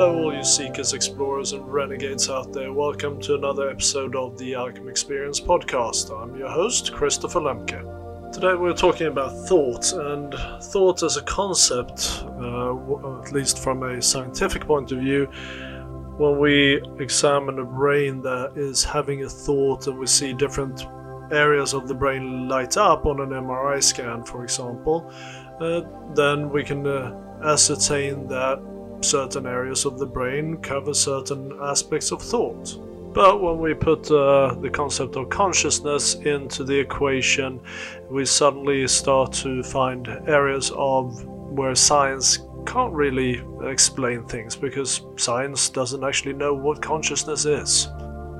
Hello, 0.00 0.22
all 0.22 0.34
you 0.34 0.42
seekers, 0.42 0.94
explorers, 0.94 1.52
and 1.52 1.70
renegades 1.70 2.30
out 2.30 2.54
there. 2.54 2.72
Welcome 2.72 3.20
to 3.20 3.34
another 3.34 3.68
episode 3.68 4.16
of 4.16 4.38
the 4.38 4.54
Alchemy 4.54 4.88
Experience 4.88 5.38
podcast. 5.38 6.10
I'm 6.10 6.34
your 6.38 6.48
host, 6.48 6.94
Christopher 6.94 7.40
Lemke. 7.40 8.32
Today, 8.32 8.54
we're 8.54 8.72
talking 8.72 9.08
about 9.08 9.46
thought, 9.46 9.92
and 9.92 10.34
thought 10.72 11.02
as 11.02 11.18
a 11.18 11.22
concept, 11.24 12.24
uh, 12.40 13.20
at 13.20 13.32
least 13.32 13.58
from 13.58 13.82
a 13.82 14.00
scientific 14.00 14.64
point 14.64 14.90
of 14.90 15.00
view. 15.00 15.26
When 16.16 16.38
we 16.38 16.80
examine 16.98 17.58
a 17.58 17.66
brain 17.66 18.22
that 18.22 18.54
is 18.56 18.82
having 18.82 19.24
a 19.24 19.28
thought, 19.28 19.86
and 19.86 19.98
we 19.98 20.06
see 20.06 20.32
different 20.32 20.86
areas 21.30 21.74
of 21.74 21.88
the 21.88 21.94
brain 21.94 22.48
light 22.48 22.78
up 22.78 23.04
on 23.04 23.20
an 23.20 23.28
MRI 23.28 23.82
scan, 23.82 24.24
for 24.24 24.44
example, 24.44 25.12
uh, 25.60 25.82
then 26.14 26.48
we 26.48 26.64
can 26.64 26.86
uh, 26.86 27.14
ascertain 27.44 28.26
that 28.28 28.62
certain 29.00 29.46
areas 29.46 29.84
of 29.84 29.98
the 29.98 30.06
brain 30.06 30.56
cover 30.58 30.94
certain 30.94 31.52
aspects 31.62 32.12
of 32.12 32.22
thought. 32.22 32.78
But 33.12 33.42
when 33.42 33.58
we 33.58 33.74
put 33.74 34.10
uh, 34.10 34.54
the 34.54 34.70
concept 34.70 35.16
of 35.16 35.28
consciousness 35.30 36.14
into 36.14 36.62
the 36.62 36.78
equation, 36.78 37.60
we 38.08 38.24
suddenly 38.24 38.86
start 38.86 39.32
to 39.44 39.62
find 39.64 40.06
areas 40.28 40.70
of 40.76 41.24
where 41.24 41.74
science 41.74 42.38
can't 42.66 42.92
really 42.92 43.42
explain 43.64 44.24
things 44.26 44.54
because 44.54 45.02
science 45.16 45.68
doesn't 45.70 46.04
actually 46.04 46.34
know 46.34 46.54
what 46.54 46.80
consciousness 46.80 47.46
is. 47.46 47.88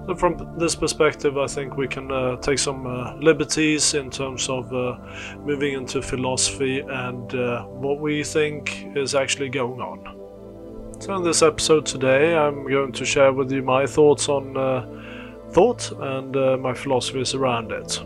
So, 0.07 0.15
from 0.15 0.57
this 0.57 0.77
perspective, 0.77 1.37
I 1.37 1.47
think 1.47 1.77
we 1.77 1.89
can 1.89 2.11
uh, 2.11 2.37
take 2.37 2.59
some 2.59 2.87
uh, 2.87 3.17
liberties 3.17 3.95
in 3.95 4.11
terms 4.11 4.49
of 4.49 4.73
uh, 4.73 4.99
moving 5.45 5.75
into 5.75 6.01
philosophy 6.01 6.81
and 6.81 7.35
uh, 7.35 7.65
what 7.65 8.01
we 8.01 8.23
think 8.25 8.87
is 8.97 9.15
actually 9.15 9.49
going 9.49 9.81
on. 9.81 10.20
So, 11.01 11.17
in 11.17 11.25
this 11.25 11.41
episode 11.41 11.87
today, 11.87 12.37
I'm 12.37 12.69
going 12.69 12.93
to 12.93 13.07
share 13.07 13.33
with 13.33 13.51
you 13.51 13.63
my 13.63 13.87
thoughts 13.87 14.29
on 14.29 14.55
uh, 14.55 14.85
thought 15.49 15.91
and 15.93 16.37
uh, 16.37 16.59
my 16.59 16.75
philosophies 16.75 17.33
around 17.35 17.73
it. 17.73 17.99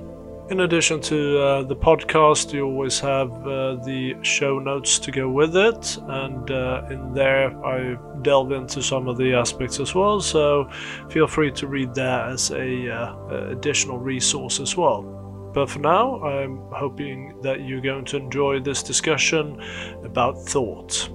In 0.49 0.61
addition 0.61 1.01
to 1.01 1.39
uh, 1.41 1.63
the 1.65 1.75
podcast, 1.75 2.53
you 2.53 2.65
always 2.65 3.01
have 3.01 3.33
uh, 3.49 3.75
the 3.85 4.15
show 4.23 4.61
notes 4.61 5.01
to 5.01 5.11
go 5.11 5.29
with 5.29 5.57
it, 5.57 5.99
and 6.07 6.49
uh, 6.53 6.87
in 6.89 7.13
there 7.13 7.51
I 7.67 7.97
delve 8.23 8.53
into 8.53 8.81
some 8.81 9.09
of 9.09 9.17
the 9.17 9.35
aspects 9.35 9.81
as 9.81 9.93
well. 9.93 10.21
So 10.21 10.71
feel 11.11 11.27
free 11.27 11.51
to 11.51 11.67
read 11.67 11.97
that 11.97 12.29
as 12.29 12.53
a 12.53 12.93
uh, 12.93 13.49
additional 13.51 13.99
resource 13.99 14.61
as 14.61 14.77
well. 14.77 15.03
But 15.53 15.69
for 15.69 15.81
now, 15.81 16.23
I'm 16.23 16.59
hoping 16.71 17.41
that 17.43 17.67
you're 17.67 17.81
going 17.81 18.05
to 18.05 18.19
enjoy 18.19 18.61
this 18.61 18.85
discussion 18.85 19.61
about 20.05 20.39
thought. 20.39 21.11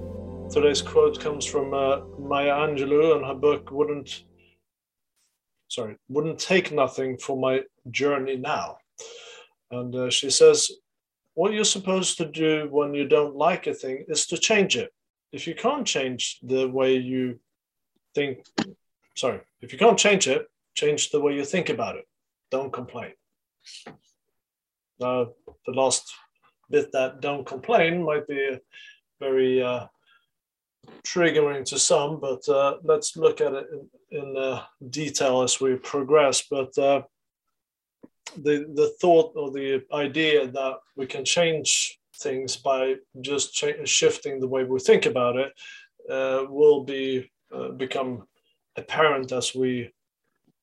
Today's 0.50 0.82
quote 0.82 1.20
comes 1.20 1.44
from 1.44 1.72
uh, 1.72 2.00
Maya 2.18 2.52
Angelou 2.52 3.14
and 3.14 3.24
her 3.24 3.34
book 3.34 3.70
"Wouldn't." 3.70 4.24
Sorry, 5.68 5.96
wouldn't 6.08 6.40
take 6.40 6.72
nothing 6.72 7.16
for 7.18 7.36
my 7.36 7.60
journey 7.92 8.36
now. 8.36 8.78
And 9.70 9.94
uh, 9.94 10.10
she 10.10 10.28
says, 10.28 10.72
What 11.34 11.52
you're 11.52 11.64
supposed 11.64 12.18
to 12.18 12.24
do 12.24 12.66
when 12.68 12.94
you 12.94 13.06
don't 13.06 13.36
like 13.36 13.68
a 13.68 13.74
thing 13.74 14.04
is 14.08 14.26
to 14.26 14.38
change 14.38 14.76
it. 14.76 14.92
If 15.30 15.46
you 15.46 15.54
can't 15.54 15.86
change 15.86 16.40
the 16.42 16.68
way 16.68 16.96
you 16.96 17.38
think, 18.16 18.44
sorry, 19.14 19.42
if 19.60 19.72
you 19.72 19.78
can't 19.78 19.98
change 19.98 20.26
it, 20.26 20.50
change 20.74 21.10
the 21.10 21.20
way 21.20 21.36
you 21.36 21.44
think 21.44 21.68
about 21.68 21.94
it. 21.94 22.08
Don't 22.50 22.72
complain. 22.72 23.12
Now, 24.98 25.28
the 25.64 25.72
last 25.72 26.12
bit 26.68 26.90
that 26.90 27.20
don't 27.20 27.46
complain 27.46 28.02
might 28.02 28.26
be 28.26 28.58
very 29.20 29.62
uh, 29.62 29.86
triggering 31.04 31.64
to 31.66 31.78
some, 31.78 32.20
but 32.20 32.48
uh, 32.48 32.76
let's 32.82 33.16
look 33.16 33.40
at 33.40 33.52
it 33.52 33.66
in, 34.10 34.18
in 34.18 34.36
uh, 34.36 34.62
detail 34.90 35.42
as 35.42 35.60
we 35.60 35.76
progress. 35.76 36.44
But 36.50 36.76
uh, 36.78 37.02
the 38.36 38.66
the 38.74 38.94
thought 39.00 39.32
or 39.36 39.50
the 39.50 39.82
idea 39.92 40.46
that 40.46 40.76
we 40.96 41.06
can 41.06 41.24
change 41.24 41.98
things 42.18 42.56
by 42.56 42.96
just 43.20 43.54
shifting 43.84 44.40
the 44.40 44.48
way 44.48 44.64
we 44.64 44.78
think 44.78 45.06
about 45.06 45.36
it 45.36 45.52
uh, 46.10 46.44
will 46.48 46.84
be 46.84 47.30
uh, 47.54 47.68
become 47.70 48.26
apparent 48.76 49.32
as 49.32 49.54
we 49.54 49.90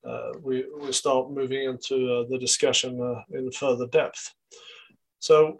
uh, 0.07 0.31
we 0.41 0.65
we 0.79 0.91
start 0.91 1.31
moving 1.31 1.63
into 1.63 2.25
the 2.29 2.37
discussion 2.37 3.23
in 3.31 3.51
further 3.51 3.87
depth. 3.87 4.33
So, 5.19 5.59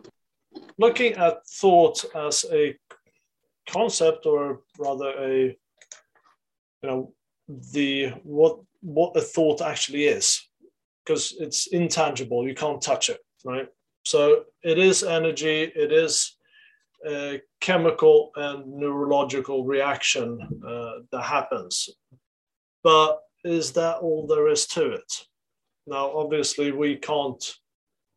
looking 0.78 1.14
at 1.14 1.46
thought 1.48 2.06
as 2.16 2.46
a 2.52 2.78
concept 3.70 4.26
or 4.26 4.62
rather 4.78 5.10
a 5.18 5.58
you 6.84 6.90
know 6.90 7.14
the 7.74 8.10
what 8.24 8.60
what 8.82 9.16
a 9.18 9.22
thought 9.22 9.62
actually 9.62 10.06
is. 10.06 10.42
Because 11.06 11.36
it's 11.40 11.68
intangible. 11.68 12.46
You 12.46 12.54
can't 12.54 12.82
touch 12.82 13.10
it 13.10 13.20
right? 13.46 13.68
So 14.06 14.44
it 14.64 14.78
is 14.78 15.04
energy 15.04 15.72
it 15.76 15.92
is 15.92 16.36
a 17.08 17.42
chemical 17.62 18.32
and 18.36 18.66
neurological 18.74 19.64
reaction 19.64 20.40
uh, 20.68 20.92
that 21.12 21.24
happens. 21.24 21.90
But 22.84 23.20
is 23.44 23.72
that 23.74 23.98
all 23.98 24.28
there 24.28 24.48
is 24.48 24.66
to 24.68 24.92
it? 24.92 25.14
Now 25.86 26.12
obviously 26.12 26.72
we 26.72 26.96
can't 26.96 27.44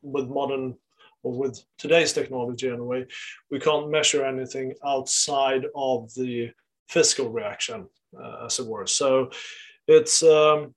with 0.03 0.29
modern 0.29 0.77
or 1.23 1.33
with 1.39 1.63
today's 1.79 2.13
technology 2.13 2.69
anyway, 2.69 3.05
we 3.51 3.61
can't 3.61 3.91
measure 3.91 4.25
anything 4.25 4.75
outside 4.85 5.65
of 5.75 6.13
the 6.15 6.51
physical 6.89 7.31
reaction, 7.31 7.89
uh, 8.19 8.47
as 8.47 8.59
it 8.59 8.67
were. 8.67 8.87
So 8.87 9.31
it's 9.87 10.23
um, 10.23 10.75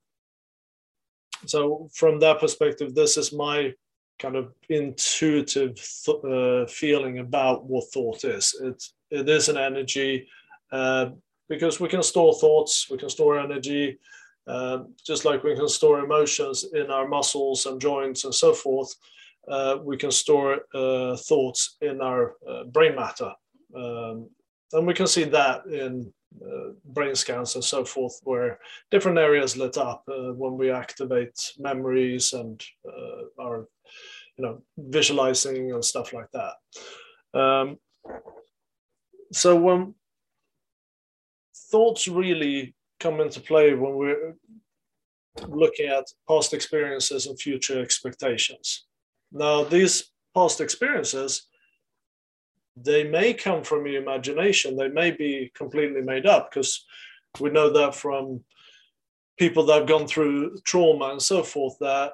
so 1.45 1.89
from 1.93 2.19
that 2.19 2.39
perspective, 2.39 2.93
this 2.93 3.17
is 3.17 3.33
my 3.33 3.73
kind 4.19 4.35
of 4.35 4.53
intuitive 4.69 5.75
th- 6.05 6.23
uh, 6.23 6.65
feeling 6.67 7.19
about 7.19 7.65
what 7.65 7.91
thought 7.93 8.23
is. 8.23 8.55
It 8.61 8.83
it 9.09 9.29
is 9.29 9.49
an 9.49 9.57
energy 9.57 10.27
uh, 10.71 11.09
because 11.49 11.79
we 11.79 11.89
can 11.89 12.03
store 12.03 12.33
thoughts, 12.33 12.89
we 12.89 12.97
can 12.97 13.09
store 13.09 13.39
energy. 13.39 13.99
Uh, 14.45 14.79
just 15.05 15.23
like 15.23 15.41
we 15.41 15.55
can 15.55 15.69
store 15.69 15.99
emotions 15.99 16.65
in 16.73 16.91
our 16.91 17.07
muscles 17.07 17.65
and 17.65 17.79
joints 17.79 18.25
and 18.25 18.35
so 18.35 18.53
forth, 18.53 18.93
uh, 19.47 19.77
we 19.83 19.97
can 19.97 20.11
store 20.11 20.61
uh, 20.73 21.15
thoughts 21.17 21.77
in 21.81 22.01
our 22.01 22.35
uh, 22.47 22.63
brain 22.65 22.95
matter. 22.95 23.33
Um, 23.75 24.29
and 24.71 24.87
we 24.87 24.93
can 24.93 25.07
see 25.07 25.25
that 25.25 25.65
in 25.65 26.11
uh, 26.41 26.71
brain 26.85 27.15
scans 27.15 27.55
and 27.55 27.63
so 27.63 27.85
forth, 27.85 28.19
where 28.23 28.59
different 28.89 29.17
areas 29.17 29.57
lit 29.57 29.77
up 29.77 30.03
uh, 30.07 30.33
when 30.33 30.57
we 30.57 30.71
activate 30.71 31.53
memories 31.59 32.33
and 32.33 32.63
uh, 32.87 33.41
our, 33.41 33.67
you 34.37 34.45
know, 34.45 34.61
visualizing 34.77 35.71
and 35.71 35.85
stuff 35.85 36.13
like 36.13 36.29
that. 36.31 37.39
Um, 37.39 37.77
so 39.31 39.55
when 39.55 39.95
thoughts 41.71 42.07
really 42.07 42.75
come 42.99 43.19
into 43.19 43.39
play 43.39 43.73
when 43.73 43.95
we're 43.95 44.35
looking 45.47 45.87
at 45.87 46.05
past 46.27 46.53
experiences 46.53 47.25
and 47.25 47.39
future 47.39 47.81
expectations. 47.81 48.85
Now, 49.33 49.63
these 49.63 50.11
past 50.35 50.61
experiences, 50.61 51.47
they 52.75 53.03
may 53.03 53.33
come 53.33 53.63
from 53.63 53.85
your 53.85 54.01
imagination. 54.01 54.75
They 54.75 54.87
may 54.87 55.11
be 55.11 55.51
completely 55.55 56.01
made 56.01 56.25
up 56.25 56.51
because 56.51 56.85
we 57.39 57.49
know 57.49 57.71
that 57.71 57.95
from 57.95 58.43
people 59.37 59.65
that 59.65 59.79
have 59.79 59.87
gone 59.87 60.07
through 60.07 60.59
trauma 60.63 61.09
and 61.09 61.21
so 61.21 61.43
forth 61.43 61.75
that 61.79 62.13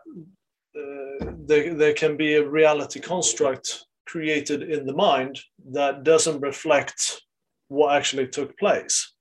uh, 0.76 1.26
there, 1.46 1.74
there 1.74 1.94
can 1.94 2.16
be 2.16 2.36
a 2.36 2.48
reality 2.48 3.00
construct 3.00 3.86
created 4.06 4.64
in 4.64 4.86
the 4.86 4.94
mind 4.94 5.40
that 5.72 6.04
doesn't 6.04 6.42
reflect 6.42 7.22
what 7.68 7.96
actually 7.96 8.28
took 8.28 8.58
place. 8.58 9.14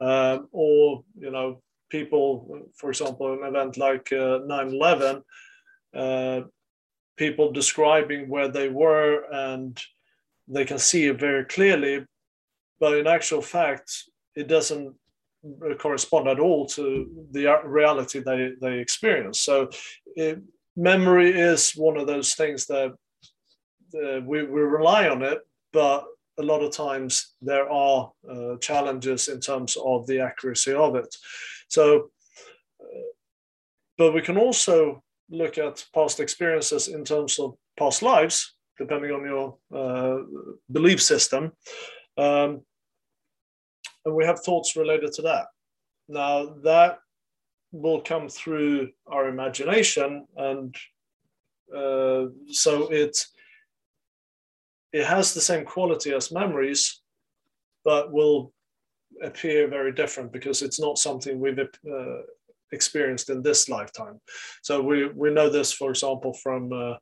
Um, 0.00 0.48
or, 0.52 1.04
you 1.18 1.30
know, 1.30 1.60
people, 1.90 2.66
for 2.76 2.90
example, 2.90 3.32
an 3.34 3.44
event 3.44 3.76
like 3.76 4.10
uh, 4.12 4.38
9 4.46 4.68
11, 4.68 5.22
uh, 5.94 6.40
people 7.20 7.52
describing 7.52 8.30
where 8.30 8.48
they 8.48 8.70
were 8.70 9.24
and 9.30 9.78
they 10.48 10.64
can 10.64 10.78
see 10.78 11.04
it 11.04 11.20
very 11.20 11.44
clearly. 11.44 12.06
But 12.80 12.96
in 12.96 13.06
actual 13.06 13.42
fact, 13.42 13.88
it 14.34 14.48
doesn't 14.48 14.94
correspond 15.78 16.28
at 16.28 16.40
all 16.40 16.66
to 16.68 16.84
the 17.30 17.44
reality 17.66 18.20
they, 18.20 18.52
they 18.62 18.78
experience. 18.78 19.38
So, 19.40 19.68
it, 20.16 20.38
memory 20.76 21.30
is 21.38 21.72
one 21.72 21.98
of 21.98 22.06
those 22.06 22.34
things 22.34 22.66
that 22.66 22.90
uh, 24.02 24.20
we, 24.30 24.38
we 24.44 24.60
rely 24.78 25.08
on 25.08 25.22
it, 25.22 25.40
but 25.74 26.06
a 26.38 26.42
lot 26.42 26.62
of 26.62 26.72
times 26.72 27.34
there 27.42 27.70
are 27.70 28.10
uh, 28.30 28.56
challenges 28.60 29.28
in 29.28 29.40
terms 29.40 29.76
of 29.92 30.06
the 30.06 30.20
accuracy 30.20 30.72
of 30.72 30.96
it. 30.96 31.14
So, 31.68 32.10
uh, 32.80 33.10
but 33.98 34.14
we 34.14 34.22
can 34.22 34.38
also 34.38 35.02
look 35.30 35.58
at 35.58 35.84
past 35.94 36.20
experiences 36.20 36.88
in 36.88 37.04
terms 37.04 37.38
of 37.38 37.56
past 37.78 38.02
lives, 38.02 38.54
depending 38.78 39.12
on 39.12 39.24
your 39.24 39.56
uh, 39.74 40.22
belief 40.70 41.02
system. 41.02 41.52
Um, 42.16 42.62
and 44.04 44.14
we 44.14 44.24
have 44.24 44.40
thoughts 44.40 44.76
related 44.76 45.12
to 45.12 45.22
that. 45.22 45.46
Now 46.08 46.54
that 46.64 46.98
will 47.72 48.00
come 48.00 48.28
through 48.28 48.90
our 49.06 49.28
imagination, 49.28 50.26
and 50.36 50.74
uh, 51.74 52.26
so 52.50 52.88
it 52.88 53.16
it 54.92 55.06
has 55.06 55.32
the 55.32 55.40
same 55.40 55.64
quality 55.64 56.12
as 56.12 56.32
memories, 56.32 57.00
but 57.84 58.12
will 58.12 58.52
appear 59.22 59.68
very 59.68 59.92
different 59.92 60.32
because 60.32 60.62
it's 60.62 60.80
not 60.80 60.98
something 60.98 61.38
we've 61.38 61.58
uh, 61.58 62.22
experienced 62.72 63.30
in 63.30 63.42
this 63.42 63.68
lifetime. 63.68 64.20
So 64.62 64.82
we 64.82 65.08
we 65.08 65.30
know 65.30 65.48
this, 65.50 65.72
for 65.72 65.90
example, 65.90 66.32
from 66.34 66.72
uh, 66.72 66.94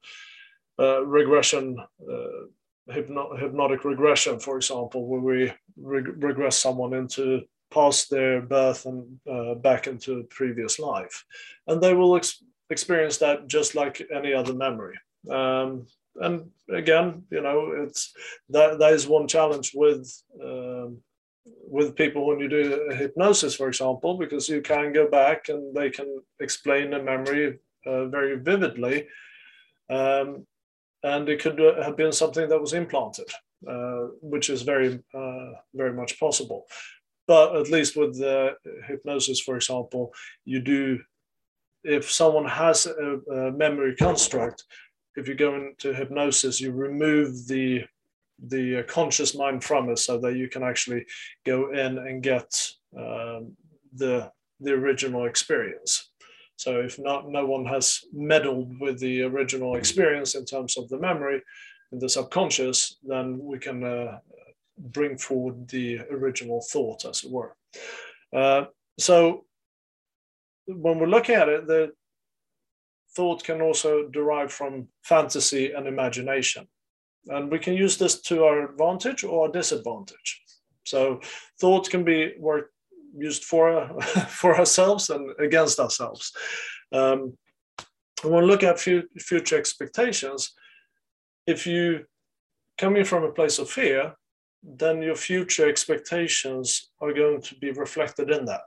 uh, 0.79 1.05
regression. 1.05 1.77
Uh, 2.01 2.47
hypno- 2.91 3.37
hypnotic 3.37 3.85
regression, 3.85 4.39
for 4.39 4.57
example, 4.57 5.07
where 5.07 5.21
we 5.21 5.53
reg- 5.77 6.23
regress 6.23 6.57
someone 6.59 6.95
into 6.95 7.43
past 7.71 8.11
their 8.11 8.41
birth 8.41 8.87
and 8.87 9.21
uh, 9.31 9.55
back 9.55 9.87
into 9.87 10.25
previous 10.31 10.79
life, 10.79 11.25
and 11.67 11.83
they 11.83 11.95
will 11.95 12.17
ex- 12.17 12.43
experience 12.71 13.19
that 13.19 13.47
just 13.47 13.75
like 13.75 14.07
any 14.15 14.33
other 14.33 14.55
memory. 14.55 14.99
Um, 15.31 15.87
and 16.17 16.51
again, 16.71 17.25
you 17.31 17.43
know, 17.43 17.73
it's 17.85 18.13
that 18.51 18.79
that 18.79 18.93
is 18.93 19.07
one 19.07 19.29
challenge 19.29 19.73
with 19.75 20.11
um, 20.43 21.03
with 21.45 21.97
people 21.97 22.27
when 22.27 22.41
you 22.41 22.49
do 22.49 22.91
hypnosis, 22.95 23.55
for 23.55 23.69
example, 23.69 24.17
because 24.17 24.49
you 24.49 24.61
can 24.61 24.93
go 24.93 25.09
back 25.09 25.49
and 25.49 25.75
they 25.75 25.91
can 25.91 26.21
explain 26.41 26.95
a 26.95 27.03
memory 27.03 27.59
uh, 27.87 28.07
very 28.07 28.39
vividly. 28.39 29.07
Um, 29.91 30.47
and 31.03 31.29
it 31.29 31.41
could 31.41 31.59
have 31.59 31.97
been 31.97 32.13
something 32.13 32.49
that 32.49 32.61
was 32.61 32.73
implanted, 32.73 33.29
uh, 33.69 34.09
which 34.21 34.51
is 34.51 34.63
very, 34.63 34.99
uh, 35.15 35.51
very 35.75 35.93
much 35.93 36.19
possible. 36.19 36.67
But 37.27 37.57
at 37.57 37.71
least 37.71 37.97
with 37.97 38.19
the 38.19 38.57
hypnosis, 38.87 39.41
for 39.41 39.57
example, 39.57 40.13
you 40.45 40.61
do, 40.61 41.01
if 41.85 42.11
someone 42.11 42.47
has 42.47 42.87
a, 42.87 43.19
a 43.31 43.53
memory 43.53 43.95
construct, 43.95 44.65
if 45.15 45.29
you 45.29 45.35
go 45.35 45.55
into 45.55 45.95
hypnosis, 45.95 46.61
you 46.61 46.73
remove 46.73 47.47
the 47.47 47.85
the 48.47 48.85
conscious 48.85 49.35
mind 49.37 49.65
from 49.65 49.89
it 49.91 49.99
so 49.99 50.19
that 50.19 50.37
you 50.37 50.49
can 50.49 50.63
actually 50.63 51.05
go 51.45 51.73
in 51.73 51.99
and 51.99 52.23
get 52.23 52.55
um, 52.97 53.57
the 53.95 54.31
the 54.61 54.73
original 54.73 55.27
experience. 55.27 56.11
So 56.57 56.81
if 56.81 56.99
not 56.99 57.31
no 57.31 57.47
one 57.47 57.65
has 57.67 58.01
meddled 58.13 58.81
with 58.81 58.99
the 58.99 59.23
original 59.23 59.77
experience 59.77 60.35
in 60.35 60.45
terms 60.45 60.77
of 60.77 60.89
the 60.89 60.99
memory 60.99 61.43
in 61.93 61.99
the 61.99 62.09
subconscious 62.09 62.99
then 63.03 63.39
we 63.41 63.59
can 63.59 63.85
uh, 63.85 64.19
bring 64.77 65.17
forward 65.17 65.69
the 65.69 66.01
original 66.11 66.61
thought 66.61 67.05
as 67.05 67.25
it 67.25 67.31
were. 67.31 67.57
Uh, 68.35 68.65
so 68.99 69.45
when 70.67 70.99
we're 70.99 71.07
looking 71.07 71.37
at 71.37 71.49
it 71.49 71.67
the 71.67 71.93
thought 73.15 73.43
can 73.43 73.61
also 73.61 74.09
derive 74.09 74.53
from 74.53 74.89
fantasy 75.03 75.73
and 75.73 75.87
imagination 75.87 76.67
and 77.29 77.51
we 77.51 77.59
can 77.59 77.75
use 77.75 77.97
this 77.97 78.21
to 78.23 78.45
our 78.45 78.71
advantage 78.71 79.25
or 79.25 79.49
disadvantage. 79.49 80.43
So 80.85 81.21
thought 81.61 81.91
can 81.91 82.05
be 82.05 82.35
used 83.17 83.45
for, 83.45 84.01
for 84.29 84.59
ourselves 84.59 85.11
and 85.11 85.31
against 85.39 85.79
ourselves. 85.81 86.33
Um, 86.93 87.37
when 88.23 88.43
we 88.43 88.49
look 88.49 88.63
at 88.63 88.81
future 88.81 89.59
expectations, 89.59 90.53
if 91.47 91.67
you 91.67 92.05
coming 92.79 93.05
from 93.05 93.25
a 93.25 93.33
place 93.33 93.59
of 93.59 93.71
fear, 93.71 94.15
then 94.63 95.03
your 95.03 95.15
future 95.15 95.69
expectations 95.69 96.91
are 97.01 97.13
going 97.13 97.41
to 97.43 97.55
be 97.57 97.71
reflected 97.73 98.31
in 98.31 98.45
that 98.47 98.63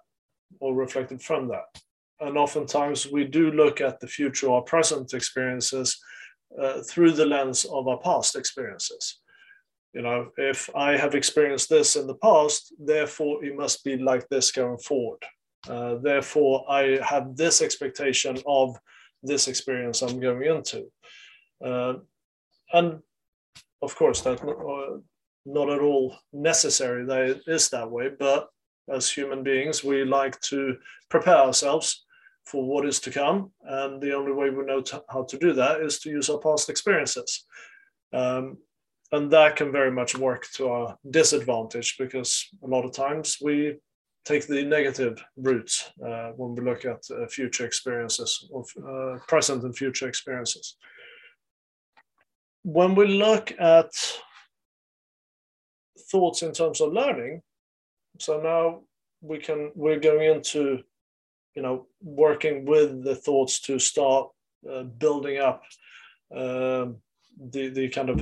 or 0.59 0.73
reflected 0.73 1.21
from 1.21 1.47
that. 1.47 1.81
And 2.19 2.37
oftentimes 2.37 3.11
we 3.11 3.25
do 3.25 3.51
look 3.51 3.81
at 3.81 3.99
the 3.99 4.07
future 4.07 4.47
or 4.47 4.61
present 4.61 5.13
experiences 5.13 5.99
uh, 6.59 6.81
through 6.81 7.11
the 7.11 7.25
lens 7.25 7.65
of 7.65 7.87
our 7.87 7.99
past 7.99 8.35
experiences. 8.35 9.19
You 9.93 10.01
know, 10.01 10.29
if 10.37 10.69
I 10.75 10.95
have 10.97 11.15
experienced 11.15 11.69
this 11.69 11.95
in 11.95 12.07
the 12.07 12.15
past, 12.15 12.73
therefore 12.79 13.43
it 13.43 13.55
must 13.55 13.83
be 13.83 13.97
like 13.97 14.27
this 14.29 14.51
going 14.51 14.77
forward. 14.77 15.19
Uh, 15.67 15.95
therefore, 15.95 16.65
I 16.69 16.99
have 17.03 17.35
this 17.35 17.61
expectation 17.61 18.37
of 18.45 18.77
this 19.21 19.47
experience 19.47 20.01
I'm 20.01 20.19
going 20.19 20.43
into. 20.43 20.85
Uh, 21.63 21.95
and 22.73 22.99
of 23.81 23.95
course, 23.95 24.21
that's 24.21 24.43
not, 24.43 24.57
uh, 24.57 24.97
not 25.45 25.69
at 25.69 25.81
all 25.81 26.15
necessary 26.31 27.05
that 27.05 27.21
it 27.29 27.41
is 27.47 27.69
that 27.69 27.89
way, 27.89 28.09
but 28.17 28.49
as 28.89 29.09
human 29.09 29.43
beings, 29.43 29.83
we 29.83 30.03
like 30.03 30.39
to 30.41 30.77
prepare 31.09 31.37
ourselves 31.37 32.05
for 32.45 32.65
what 32.65 32.85
is 32.85 32.99
to 33.01 33.11
come. 33.11 33.51
And 33.63 34.01
the 34.01 34.13
only 34.13 34.31
way 34.31 34.49
we 34.49 34.65
know 34.65 34.81
to, 34.81 35.03
how 35.09 35.23
to 35.23 35.37
do 35.37 35.53
that 35.53 35.81
is 35.81 35.99
to 35.99 36.09
use 36.09 36.29
our 36.29 36.39
past 36.39 36.69
experiences. 36.69 37.45
Um, 38.13 38.57
and 39.11 39.29
that 39.31 39.55
can 39.55 39.71
very 39.71 39.91
much 39.91 40.17
work 40.17 40.47
to 40.53 40.69
our 40.69 40.97
disadvantage 41.09 41.95
because 41.97 42.47
a 42.63 42.67
lot 42.67 42.85
of 42.85 42.93
times 42.93 43.37
we 43.41 43.77
take 44.23 44.47
the 44.47 44.63
negative 44.63 45.21
route 45.35 45.91
uh, 46.05 46.29
when 46.35 46.55
we 46.55 46.63
look 46.63 46.85
at 46.85 47.03
uh, 47.11 47.27
future 47.27 47.65
experiences 47.65 48.49
of 48.53 48.69
uh, 48.87 49.17
present 49.27 49.63
and 49.63 49.75
future 49.75 50.07
experiences. 50.07 50.77
When 52.63 52.95
we 52.95 53.07
look 53.07 53.51
at 53.59 53.89
thoughts 56.11 56.43
in 56.43 56.53
terms 56.53 56.79
of 56.79 56.93
learning, 56.93 57.41
so 58.19 58.39
now 58.39 58.81
we 59.21 59.39
can 59.39 59.71
we're 59.75 59.99
going 59.99 60.29
into 60.35 60.83
you 61.55 61.61
know 61.61 61.87
working 62.01 62.65
with 62.65 63.03
the 63.03 63.15
thoughts 63.15 63.59
to 63.61 63.79
start 63.79 64.29
uh, 64.69 64.83
building 64.83 65.37
up 65.37 65.63
uh, 66.35 66.87
the 67.49 67.69
the 67.69 67.89
kind 67.89 68.09
of 68.09 68.19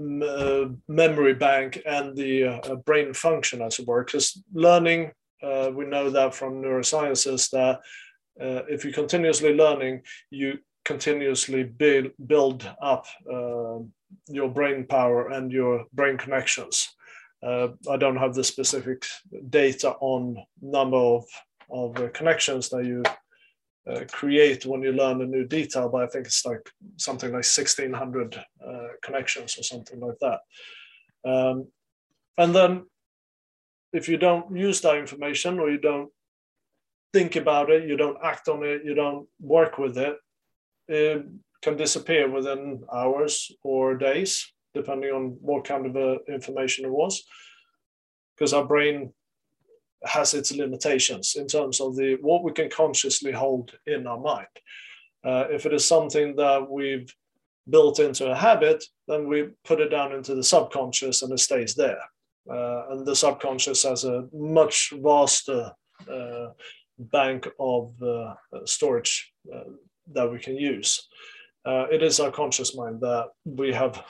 uh, 0.00 0.68
memory 0.88 1.34
bank 1.34 1.82
and 1.86 2.16
the 2.16 2.44
uh, 2.44 2.76
brain 2.86 3.12
function 3.12 3.62
as 3.62 3.78
it 3.78 3.86
were. 3.86 4.04
Because 4.04 4.42
learning 4.52 5.12
uh, 5.42 5.70
we 5.74 5.86
know 5.86 6.10
that 6.10 6.34
from 6.34 6.62
neurosciences 6.62 7.50
that 7.50 7.80
uh, 8.40 8.62
if 8.68 8.84
you're 8.84 8.92
continuously 8.92 9.54
learning 9.54 10.02
you 10.30 10.58
continuously 10.84 11.64
build 11.64 12.10
build 12.26 12.68
up 12.80 13.06
your 14.28 14.48
brain 14.48 14.86
power 14.86 15.28
and 15.28 15.52
your 15.52 15.84
brain 15.92 16.16
connections 16.16 16.88
uh, 17.42 17.68
I 17.90 17.96
don't 17.96 18.16
have 18.16 18.34
the 18.34 18.44
specific 18.44 19.04
data 19.48 19.90
on 20.00 20.38
number 20.60 20.96
of, 20.96 21.24
of 21.70 21.96
uh, 21.96 22.08
connections 22.08 22.68
that 22.70 22.84
you 22.84 23.02
uh, 23.88 24.04
create 24.10 24.66
when 24.66 24.82
you 24.82 24.92
learn 24.92 25.22
a 25.22 25.26
new 25.26 25.46
detail, 25.46 25.88
but 25.88 26.02
I 26.02 26.06
think 26.08 26.26
it's 26.26 26.44
like 26.44 26.68
something 26.96 27.28
like 27.28 27.44
1600 27.44 28.36
uh, 28.36 28.88
connections 29.02 29.58
or 29.58 29.62
something 29.62 30.00
like 30.00 30.18
that. 30.20 30.40
Um, 31.24 31.68
and 32.36 32.54
then 32.54 32.86
if 33.92 34.08
you 34.08 34.18
don't 34.18 34.54
use 34.56 34.80
that 34.82 34.96
information 34.96 35.58
or 35.58 35.70
you 35.70 35.78
don't 35.78 36.10
think 37.12 37.36
about 37.36 37.70
it, 37.70 37.88
you 37.88 37.96
don't 37.96 38.18
act 38.22 38.48
on 38.48 38.62
it, 38.62 38.84
you 38.84 38.94
don't 38.94 39.26
work 39.40 39.78
with 39.78 39.96
it, 39.96 40.16
it 40.88 41.24
can 41.62 41.76
disappear 41.76 42.28
within 42.30 42.82
hours 42.92 43.50
or 43.62 43.96
days 43.96 44.52
depending 44.74 45.10
on 45.10 45.36
what 45.40 45.64
kind 45.64 45.86
of 45.86 45.96
uh, 45.96 46.18
information 46.28 46.84
it 46.84 46.90
was, 46.90 47.24
because 48.34 48.52
our 48.52 48.64
brain 48.64 49.12
has 50.04 50.34
its 50.34 50.52
limitations 50.52 51.34
in 51.36 51.46
terms 51.46 51.80
of 51.80 51.96
the 51.96 52.16
what 52.20 52.44
we 52.44 52.52
can 52.52 52.70
consciously 52.70 53.32
hold 53.32 53.72
in 53.86 54.06
our 54.06 54.20
mind. 54.20 54.46
Uh, 55.24 55.44
if 55.50 55.66
it 55.66 55.72
is 55.72 55.84
something 55.84 56.36
that 56.36 56.70
we've 56.70 57.12
built 57.68 57.98
into 57.98 58.30
a 58.30 58.34
habit, 58.34 58.84
then 59.08 59.26
we 59.26 59.48
put 59.64 59.80
it 59.80 59.90
down 59.90 60.12
into 60.12 60.34
the 60.34 60.44
subconscious 60.44 61.22
and 61.22 61.32
it 61.32 61.40
stays 61.40 61.74
there. 61.74 62.00
Uh, 62.50 62.84
and 62.90 63.06
the 63.06 63.14
subconscious 63.14 63.82
has 63.82 64.04
a 64.04 64.26
much 64.32 64.92
vaster 64.96 65.70
uh, 66.10 66.46
bank 66.98 67.46
of 67.58 67.92
uh, 68.02 68.34
storage 68.64 69.32
uh, 69.54 69.64
that 70.12 70.30
we 70.30 70.38
can 70.38 70.56
use. 70.56 71.08
Uh, 71.64 71.86
it 71.90 72.02
is 72.02 72.20
our 72.20 72.30
conscious 72.30 72.74
mind 72.74 73.00
that 73.00 73.26
we 73.44 73.72
have 73.72 74.02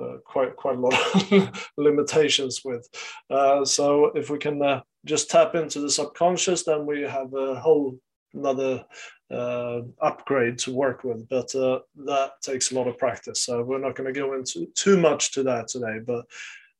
uh, 0.00 0.18
quite 0.24 0.56
quite 0.56 0.76
a 0.76 0.80
lot 0.80 0.94
of 0.94 1.68
limitations 1.76 2.62
with. 2.64 2.88
Uh, 3.30 3.64
so 3.64 4.06
if 4.14 4.30
we 4.30 4.38
can 4.38 4.62
uh, 4.62 4.80
just 5.04 5.30
tap 5.30 5.54
into 5.54 5.80
the 5.80 5.90
subconscious, 5.90 6.64
then 6.64 6.86
we 6.86 7.02
have 7.02 7.32
a 7.34 7.58
whole 7.60 7.98
another 8.34 8.84
uh, 9.30 9.80
upgrade 10.00 10.58
to 10.58 10.72
work 10.72 11.04
with. 11.04 11.28
But 11.28 11.54
uh, 11.54 11.80
that 12.04 12.32
takes 12.42 12.72
a 12.72 12.74
lot 12.74 12.88
of 12.88 12.98
practice. 12.98 13.42
So 13.42 13.62
we're 13.62 13.78
not 13.78 13.94
going 13.94 14.12
to 14.12 14.20
go 14.20 14.34
into 14.34 14.66
too 14.74 14.98
much 14.98 15.32
to 15.32 15.42
that 15.44 15.68
today, 15.68 16.00
but 16.04 16.24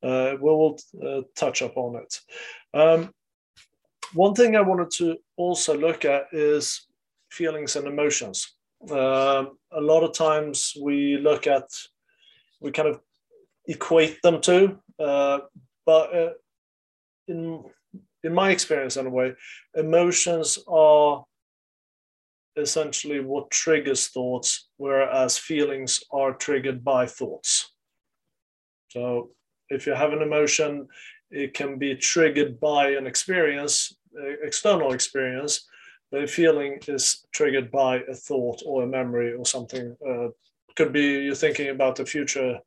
uh, 0.02 0.36
we 0.40 0.50
will 0.50 0.78
touch 1.34 1.62
up 1.62 1.76
on 1.76 2.02
it. 2.02 2.20
Um, 2.74 3.14
one 4.12 4.34
thing 4.34 4.54
I 4.54 4.60
wanted 4.60 4.90
to 4.98 5.16
also 5.36 5.76
look 5.76 6.04
at 6.04 6.26
is 6.32 6.86
feelings 7.30 7.76
and 7.76 7.86
emotions. 7.86 8.54
Um, 8.90 9.58
a 9.72 9.80
lot 9.80 10.04
of 10.04 10.12
times 10.12 10.74
we 10.80 11.16
look 11.16 11.46
at 11.46 11.64
we 12.64 12.72
kind 12.72 12.88
of 12.88 13.00
equate 13.68 14.20
them 14.22 14.40
to. 14.40 14.78
Uh, 14.98 15.40
but 15.86 16.14
uh, 16.16 16.30
in 17.28 17.62
in 18.24 18.32
my 18.34 18.50
experience 18.50 18.96
anyway, 18.96 19.34
emotions 19.74 20.58
are 20.66 21.24
essentially 22.56 23.20
what 23.20 23.50
triggers 23.50 24.08
thoughts, 24.08 24.68
whereas 24.78 25.36
feelings 25.36 26.02
are 26.10 26.32
triggered 26.32 26.82
by 26.82 27.06
thoughts. 27.06 27.72
So 28.88 29.30
if 29.68 29.86
you 29.86 29.92
have 29.92 30.12
an 30.12 30.22
emotion, 30.22 30.88
it 31.30 31.52
can 31.52 31.78
be 31.78 31.96
triggered 31.96 32.60
by 32.60 32.90
an 32.90 33.06
experience, 33.06 33.94
external 34.42 34.94
experience, 34.94 35.66
but 36.10 36.22
a 36.22 36.26
feeling 36.26 36.78
is 36.86 37.26
triggered 37.32 37.70
by 37.70 37.96
a 38.08 38.14
thought 38.14 38.62
or 38.64 38.84
a 38.84 38.86
memory 38.86 39.34
or 39.34 39.44
something. 39.44 39.96
Uh, 40.08 40.28
could 40.76 40.92
be 40.92 41.24
you're 41.24 41.34
thinking 41.34 41.68
about 41.70 41.96
the 41.96 42.06
future 42.06 42.58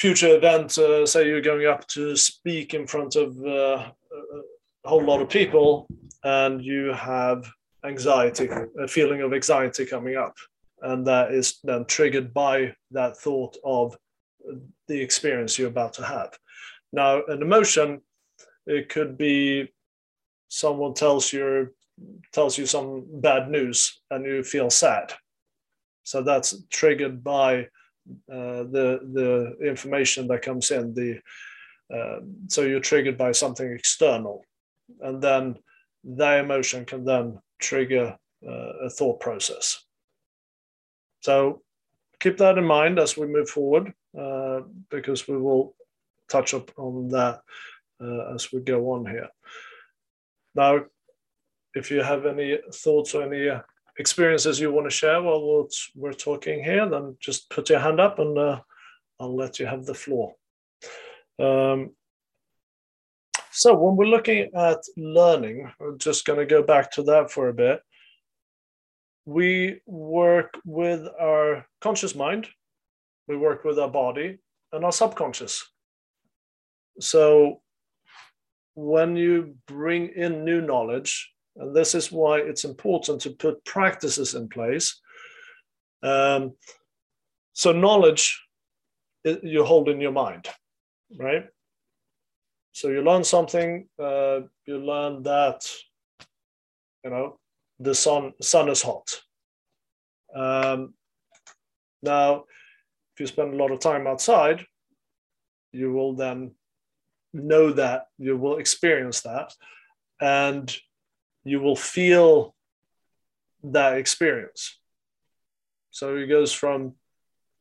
future 0.00 0.36
event. 0.36 0.76
Uh, 0.78 1.06
say 1.06 1.26
you're 1.26 1.40
going 1.40 1.66
up 1.66 1.86
to 1.88 2.16
speak 2.16 2.74
in 2.74 2.86
front 2.86 3.16
of 3.16 3.38
uh, 3.44 3.88
a 4.84 4.88
whole 4.88 5.04
lot 5.04 5.20
of 5.20 5.28
people, 5.28 5.86
and 6.24 6.64
you 6.64 6.92
have 6.92 7.48
anxiety, 7.84 8.48
a 8.80 8.88
feeling 8.88 9.22
of 9.22 9.32
anxiety 9.32 9.86
coming 9.86 10.16
up, 10.16 10.36
and 10.82 11.06
that 11.06 11.32
is 11.32 11.58
then 11.64 11.84
triggered 11.86 12.32
by 12.34 12.74
that 12.90 13.16
thought 13.16 13.56
of 13.64 13.96
the 14.88 15.00
experience 15.00 15.58
you're 15.58 15.68
about 15.68 15.92
to 15.94 16.04
have. 16.04 16.36
Now, 16.92 17.22
an 17.28 17.42
emotion, 17.42 18.00
it 18.66 18.88
could 18.88 19.16
be 19.16 19.72
someone 20.48 20.94
tells 20.94 21.32
you 21.32 21.70
tells 22.32 22.58
you 22.58 22.66
some 22.66 23.06
bad 23.20 23.50
news 23.50 24.00
and 24.10 24.24
you 24.24 24.42
feel 24.42 24.70
sad. 24.70 25.12
So 26.02 26.22
that's 26.22 26.54
triggered 26.70 27.22
by 27.22 27.68
uh, 28.30 28.64
the 28.74 29.00
the 29.12 29.56
information 29.66 30.26
that 30.28 30.42
comes 30.42 30.70
in. 30.70 30.94
The 30.94 31.20
uh, 31.94 32.20
so 32.48 32.62
you're 32.62 32.80
triggered 32.80 33.18
by 33.18 33.32
something 33.32 33.70
external, 33.70 34.44
and 35.00 35.22
then 35.22 35.56
that 36.04 36.40
emotion 36.40 36.84
can 36.84 37.04
then 37.04 37.38
trigger 37.60 38.16
uh, 38.46 38.72
a 38.86 38.90
thought 38.90 39.20
process. 39.20 39.84
So 41.20 41.62
keep 42.18 42.38
that 42.38 42.58
in 42.58 42.64
mind 42.64 42.98
as 42.98 43.16
we 43.16 43.26
move 43.26 43.48
forward, 43.48 43.92
uh, 44.18 44.62
because 44.90 45.28
we 45.28 45.36
will 45.36 45.74
touch 46.28 46.54
up 46.54 46.70
on 46.76 47.08
that 47.10 47.40
uh, 48.02 48.34
as 48.34 48.52
we 48.52 48.60
go 48.60 48.90
on 48.92 49.06
here. 49.06 49.28
Now, 50.54 50.84
if 51.74 51.90
you 51.90 52.02
have 52.02 52.26
any 52.26 52.58
thoughts 52.72 53.14
or 53.14 53.22
any 53.22 53.48
experiences 53.98 54.58
you 54.58 54.72
want 54.72 54.86
to 54.86 54.96
share 54.96 55.22
while 55.22 55.68
we're 55.94 56.12
talking 56.12 56.62
here, 56.64 56.88
then 56.88 57.16
just 57.20 57.50
put 57.50 57.70
your 57.70 57.80
hand 57.80 58.00
up 58.00 58.18
and 58.18 58.38
uh, 58.38 58.60
I'll 59.20 59.36
let 59.36 59.58
you 59.58 59.66
have 59.66 59.84
the 59.84 59.94
floor. 59.94 60.34
Um, 61.38 61.90
so 63.50 63.74
when 63.74 63.96
we're 63.96 64.06
looking 64.06 64.50
at 64.54 64.78
learning, 64.96 65.70
we're 65.78 65.96
just 65.96 66.24
going 66.24 66.38
to 66.38 66.46
go 66.46 66.62
back 66.62 66.90
to 66.92 67.02
that 67.04 67.30
for 67.30 67.48
a 67.48 67.54
bit. 67.54 67.80
We 69.24 69.80
work 69.86 70.58
with 70.64 71.06
our 71.20 71.66
conscious 71.80 72.14
mind, 72.14 72.48
we 73.28 73.36
work 73.36 73.64
with 73.64 73.78
our 73.78 73.90
body, 73.90 74.38
and 74.72 74.84
our 74.84 74.92
subconscious. 74.92 75.64
So 76.98 77.60
when 78.74 79.16
you 79.16 79.56
bring 79.66 80.08
in 80.08 80.44
new 80.44 80.60
knowledge, 80.60 81.31
and 81.56 81.74
this 81.74 81.94
is 81.94 82.10
why 82.10 82.38
it's 82.38 82.64
important 82.64 83.20
to 83.22 83.30
put 83.30 83.64
practices 83.64 84.34
in 84.34 84.48
place. 84.48 85.00
Um, 86.02 86.52
so 87.52 87.72
knowledge 87.72 88.40
you 89.24 89.64
hold 89.64 89.88
in 89.88 90.00
your 90.00 90.12
mind, 90.12 90.48
right? 91.18 91.46
So 92.72 92.88
you 92.88 93.02
learn 93.02 93.22
something. 93.22 93.88
Uh, 93.98 94.40
you 94.66 94.78
learn 94.78 95.22
that 95.24 95.70
you 97.04 97.10
know 97.10 97.38
the 97.78 97.94
sun 97.94 98.32
sun 98.40 98.68
is 98.68 98.82
hot. 98.82 99.20
Um, 100.34 100.94
now, 102.02 102.44
if 103.14 103.20
you 103.20 103.26
spend 103.26 103.52
a 103.52 103.56
lot 103.56 103.70
of 103.70 103.80
time 103.80 104.06
outside, 104.06 104.64
you 105.72 105.92
will 105.92 106.14
then 106.14 106.52
know 107.34 107.72
that 107.72 108.06
you 108.18 108.36
will 108.36 108.56
experience 108.56 109.20
that, 109.20 109.52
and 110.20 110.74
you 111.44 111.60
will 111.60 111.76
feel 111.76 112.54
that 113.64 113.96
experience. 113.96 114.78
So 115.90 116.16
it 116.16 116.26
goes 116.26 116.52
from 116.52 116.94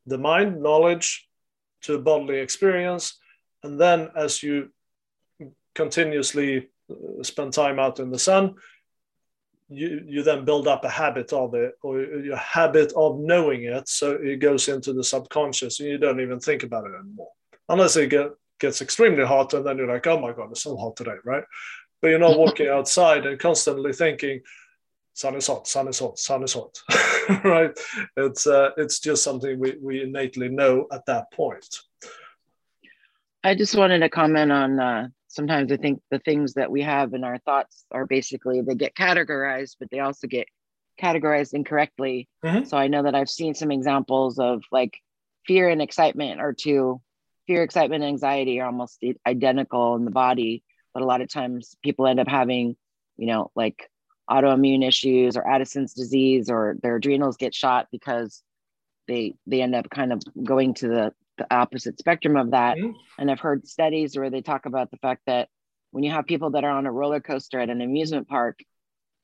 the 0.05 0.17
mind 0.17 0.61
knowledge 0.61 1.27
to 1.81 1.99
bodily 1.99 2.39
experience, 2.39 3.17
and 3.63 3.79
then 3.79 4.09
as 4.15 4.41
you 4.41 4.69
continuously 5.73 6.69
uh, 6.89 7.23
spend 7.23 7.53
time 7.53 7.79
out 7.79 7.99
in 7.99 8.11
the 8.11 8.19
sun, 8.19 8.55
you, 9.71 10.03
you 10.05 10.23
then 10.23 10.43
build 10.43 10.67
up 10.67 10.83
a 10.83 10.89
habit 10.89 11.31
of 11.31 11.53
it 11.53 11.73
or 11.81 12.01
your 12.01 12.35
habit 12.35 12.91
of 12.95 13.19
knowing 13.19 13.63
it. 13.63 13.87
So 13.87 14.11
it 14.11 14.37
goes 14.37 14.67
into 14.67 14.91
the 14.91 15.03
subconscious 15.03 15.79
and 15.79 15.89
you 15.89 15.97
don't 15.97 16.19
even 16.19 16.39
think 16.39 16.63
about 16.63 16.85
it 16.85 16.93
anymore. 16.99 17.29
Unless 17.69 17.95
it 17.95 18.09
get, 18.09 18.31
gets 18.59 18.81
extremely 18.81 19.25
hot 19.25 19.53
and 19.53 19.65
then 19.65 19.77
you're 19.77 19.87
like, 19.87 20.05
oh 20.07 20.19
my 20.19 20.33
God, 20.33 20.51
it's 20.51 20.63
so 20.63 20.75
hot 20.75 20.97
today, 20.97 21.15
right? 21.23 21.43
But 22.01 22.09
you're 22.09 22.19
not 22.19 22.37
walking 22.45 22.67
outside 22.67 23.25
and 23.25 23.39
constantly 23.39 23.93
thinking, 23.93 24.41
sun 25.13 25.35
is 25.35 25.47
hot, 25.47 25.67
sun 25.67 25.87
is 25.87 25.99
hot, 25.99 26.17
sun 26.19 26.43
is 26.43 26.53
hot, 26.53 26.81
right? 27.43 27.77
It's, 28.17 28.47
uh, 28.47 28.71
it's 28.77 28.99
just 28.99 29.23
something 29.23 29.59
we, 29.59 29.75
we 29.81 30.01
innately 30.01 30.49
know 30.49 30.87
at 30.91 31.05
that 31.05 31.31
point. 31.31 31.79
I 33.43 33.55
just 33.55 33.75
wanted 33.75 33.99
to 33.99 34.09
comment 34.09 34.51
on 34.51 34.79
uh, 34.79 35.07
sometimes 35.27 35.71
I 35.71 35.77
think 35.77 36.01
the 36.11 36.19
things 36.19 36.53
that 36.53 36.69
we 36.69 36.81
have 36.83 37.13
in 37.13 37.23
our 37.23 37.39
thoughts 37.39 37.85
are 37.91 38.05
basically 38.05 38.61
they 38.61 38.75
get 38.75 38.95
categorized, 38.95 39.77
but 39.79 39.89
they 39.89 39.99
also 39.99 40.27
get 40.27 40.47
categorized 41.01 41.53
incorrectly. 41.53 42.29
Mm-hmm. 42.43 42.65
So 42.65 42.77
I 42.77 42.87
know 42.87 43.03
that 43.03 43.15
I've 43.15 43.29
seen 43.29 43.55
some 43.55 43.71
examples 43.71 44.37
of 44.37 44.61
like 44.71 44.97
fear 45.47 45.69
and 45.69 45.81
excitement 45.81 46.39
are 46.39 46.53
two 46.53 47.01
fear, 47.47 47.63
excitement, 47.63 48.03
and 48.03 48.09
anxiety 48.09 48.59
are 48.59 48.67
almost 48.67 49.03
identical 49.27 49.95
in 49.95 50.05
the 50.05 50.11
body, 50.11 50.63
but 50.93 51.03
a 51.03 51.05
lot 51.05 51.21
of 51.21 51.29
times 51.29 51.75
people 51.83 52.07
end 52.07 52.19
up 52.19 52.27
having, 52.27 52.75
you 53.17 53.27
know, 53.27 53.51
like 53.55 53.89
autoimmune 54.29 54.87
issues 54.87 55.35
or 55.35 55.47
Addison's 55.47 55.93
disease 55.93 56.49
or 56.49 56.75
their 56.81 56.95
adrenals 56.95 57.37
get 57.37 57.53
shot 57.53 57.87
because 57.91 58.41
they 59.07 59.33
they 59.47 59.61
end 59.61 59.75
up 59.75 59.89
kind 59.89 60.13
of 60.13 60.21
going 60.43 60.73
to 60.75 60.87
the 60.87 61.13
the 61.37 61.53
opposite 61.53 61.97
spectrum 61.97 62.35
of 62.35 62.51
that. 62.51 62.77
Mm-hmm. 62.77 62.91
And 63.17 63.31
I've 63.31 63.39
heard 63.39 63.67
studies 63.67 64.17
where 64.17 64.29
they 64.29 64.41
talk 64.41 64.65
about 64.65 64.91
the 64.91 64.97
fact 64.97 65.23
that 65.27 65.49
when 65.91 66.03
you 66.03 66.11
have 66.11 66.25
people 66.25 66.51
that 66.51 66.63
are 66.63 66.69
on 66.69 66.85
a 66.85 66.91
roller 66.91 67.19
coaster 67.19 67.59
at 67.59 67.69
an 67.69 67.81
amusement 67.81 68.27
park, 68.27 68.59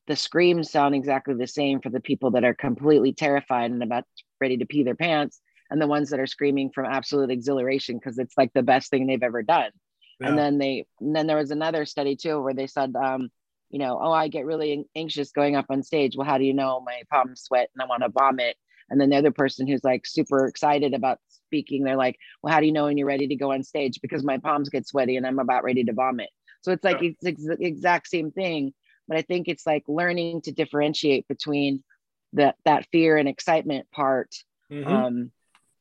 the 0.08 0.16
screams 0.16 0.72
sound 0.72 0.96
exactly 0.96 1.36
the 1.36 1.48
same 1.48 1.82
for 1.82 1.90
the 1.90 2.00
people 2.00 2.32
that 2.32 2.44
are 2.44 2.54
completely 2.54 3.14
terrified 3.14 3.72
and 3.72 3.84
about 3.84 4.06
ready 4.40 4.58
to 4.58 4.66
pee 4.66 4.84
their 4.84 4.96
pants 4.96 5.40
and 5.70 5.82
the 5.82 5.88
ones 5.88 6.10
that 6.10 6.20
are 6.20 6.28
screaming 6.28 6.72
from 6.74 6.86
absolute 6.86 7.30
exhilaration 7.30 7.98
because 7.98 8.18
it's 8.18 8.38
like 8.38 8.52
the 8.54 8.64
best 8.64 8.90
thing 8.90 9.06
they've 9.06 9.24
ever 9.24 9.44
done. 9.44 9.72
Yeah. 10.20 10.30
And 10.30 10.38
then 10.38 10.58
they, 10.58 10.86
and 11.00 11.16
then 11.16 11.28
there 11.28 11.38
was 11.38 11.52
another 11.52 11.86
study 11.86 12.16
too 12.16 12.42
where 12.42 12.54
they 12.54 12.68
said, 12.68 12.96
um, 12.96 13.30
you 13.70 13.80
know, 13.80 14.00
oh, 14.02 14.12
I 14.12 14.30
get 14.30 14.46
really 14.46 14.86
anxious 14.96 15.32
going 15.32 15.56
up 15.56 15.66
on 15.70 15.84
stage. 15.84 16.16
Well, 16.16 16.28
how 16.28 16.38
do 16.38 16.46
you 16.46 16.54
know 16.54 16.82
my 16.86 17.02
palms 17.12 17.42
sweat 17.42 17.70
and 17.74 17.82
I 17.82 17.86
want 17.86 18.04
to 18.04 18.10
vomit? 18.10 18.56
And 18.90 19.00
then 19.00 19.10
the 19.10 19.18
other 19.18 19.32
person 19.32 19.68
who's 19.68 19.84
like 19.84 20.06
super 20.06 20.48
excited 20.48 20.94
about 20.94 21.20
speaking, 21.28 21.84
they're 21.84 21.98
like, 21.98 22.18
well, 22.42 22.54
how 22.54 22.62
do 22.62 22.66
you 22.66 22.72
know 22.72 22.86
when 22.86 22.98
you're 22.98 23.08
ready 23.08 23.28
to 23.28 23.36
go 23.36 23.52
on 23.52 23.64
stage? 23.64 24.00
Because 24.02 24.24
my 24.24 24.38
palms 24.38 24.70
get 24.70 24.88
sweaty 24.88 25.18
and 25.18 25.28
I'm 25.28 25.40
about 25.40 25.64
ready 25.64 25.84
to 25.84 25.94
vomit. 25.94 26.30
So 26.62 26.72
it's 26.72 26.84
like 26.84 27.02
it's 27.02 27.22
the 27.22 27.58
exact 27.60 28.08
same 28.08 28.32
thing. 28.32 28.74
But 29.08 29.18
I 29.18 29.22
think 29.22 29.48
it's 29.48 29.66
like 29.66 29.84
learning 29.88 30.42
to 30.44 30.52
differentiate 30.52 31.28
between 31.28 31.84
that 32.34 32.56
that 32.66 32.88
fear 32.92 33.18
and 33.18 33.28
excitement 33.28 33.90
part. 33.92 34.34
Mm-hmm. 34.72 34.92
Um, 34.92 35.32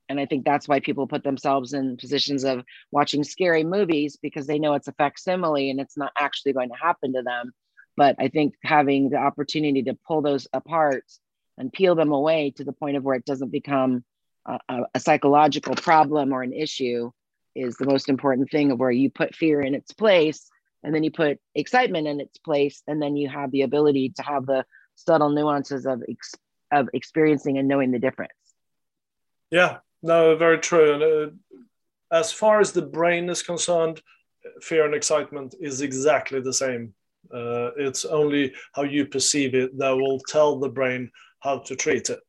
and 0.08 0.20
I 0.20 0.26
think 0.26 0.44
that's 0.44 0.68
why 0.68 0.80
people 0.80 1.06
put 1.06 1.24
themselves 1.24 1.72
in 1.72 1.96
positions 1.96 2.44
of 2.44 2.64
watching 2.92 3.24
scary 3.24 3.64
movies 3.64 4.16
because 4.20 4.46
they 4.46 4.58
know 4.58 4.74
it's 4.74 4.88
a 4.88 4.92
facsimile 4.92 5.70
and 5.70 5.80
it's 5.80 5.96
not 5.96 6.12
actually 6.18 6.52
going 6.52 6.68
to 6.68 6.76
happen 6.76 7.14
to 7.14 7.22
them. 7.22 7.52
But 7.96 8.16
I 8.18 8.28
think 8.28 8.54
having 8.62 9.10
the 9.10 9.16
opportunity 9.16 9.82
to 9.84 9.98
pull 10.06 10.22
those 10.22 10.46
apart 10.52 11.04
and 11.58 11.72
peel 11.72 11.94
them 11.94 12.12
away 12.12 12.52
to 12.56 12.64
the 12.64 12.72
point 12.72 12.96
of 12.96 13.02
where 13.02 13.16
it 13.16 13.24
doesn't 13.24 13.50
become 13.50 14.04
a, 14.46 14.82
a, 14.94 15.00
psychological 15.00 15.74
problem 15.74 16.32
or 16.32 16.42
an 16.42 16.52
issue 16.52 17.10
is 17.54 17.76
the 17.76 17.86
most 17.86 18.08
important 18.08 18.50
thing 18.50 18.70
of 18.70 18.78
where 18.78 18.90
you 18.90 19.10
put 19.10 19.34
fear 19.34 19.60
in 19.60 19.74
its 19.74 19.92
place 19.92 20.48
and 20.84 20.94
then 20.94 21.02
you 21.02 21.10
put 21.10 21.40
excitement 21.54 22.06
in 22.06 22.20
its 22.20 22.38
place 22.38 22.82
and 22.86 23.02
then 23.02 23.16
you 23.16 23.28
have 23.28 23.50
the 23.50 23.62
ability 23.62 24.12
to 24.14 24.22
have 24.22 24.46
the 24.46 24.64
subtle 24.94 25.30
nuances 25.30 25.84
of 25.86 26.02
ex- 26.08 26.34
of 26.70 26.88
experiencing 26.92 27.58
and 27.58 27.66
knowing 27.66 27.90
the 27.90 27.98
difference 27.98 28.32
yeah 29.50 29.78
no 30.06 30.36
very 30.36 30.58
true 30.58 30.94
and 30.94 31.02
uh, 31.02 31.30
as 32.12 32.32
far 32.32 32.60
as 32.60 32.72
the 32.72 32.82
brain 32.82 33.28
is 33.28 33.42
concerned 33.42 34.00
fear 34.60 34.84
and 34.84 34.94
excitement 34.94 35.54
is 35.60 35.80
exactly 35.80 36.40
the 36.40 36.52
same 36.52 36.94
uh, 37.34 37.70
it's 37.76 38.04
only 38.04 38.52
how 38.72 38.82
you 38.82 39.04
perceive 39.04 39.54
it 39.54 39.76
that 39.78 39.96
will 39.96 40.20
tell 40.28 40.58
the 40.58 40.68
brain 40.68 41.10
how 41.40 41.58
to 41.58 41.74
treat 41.74 42.10
it 42.10 42.20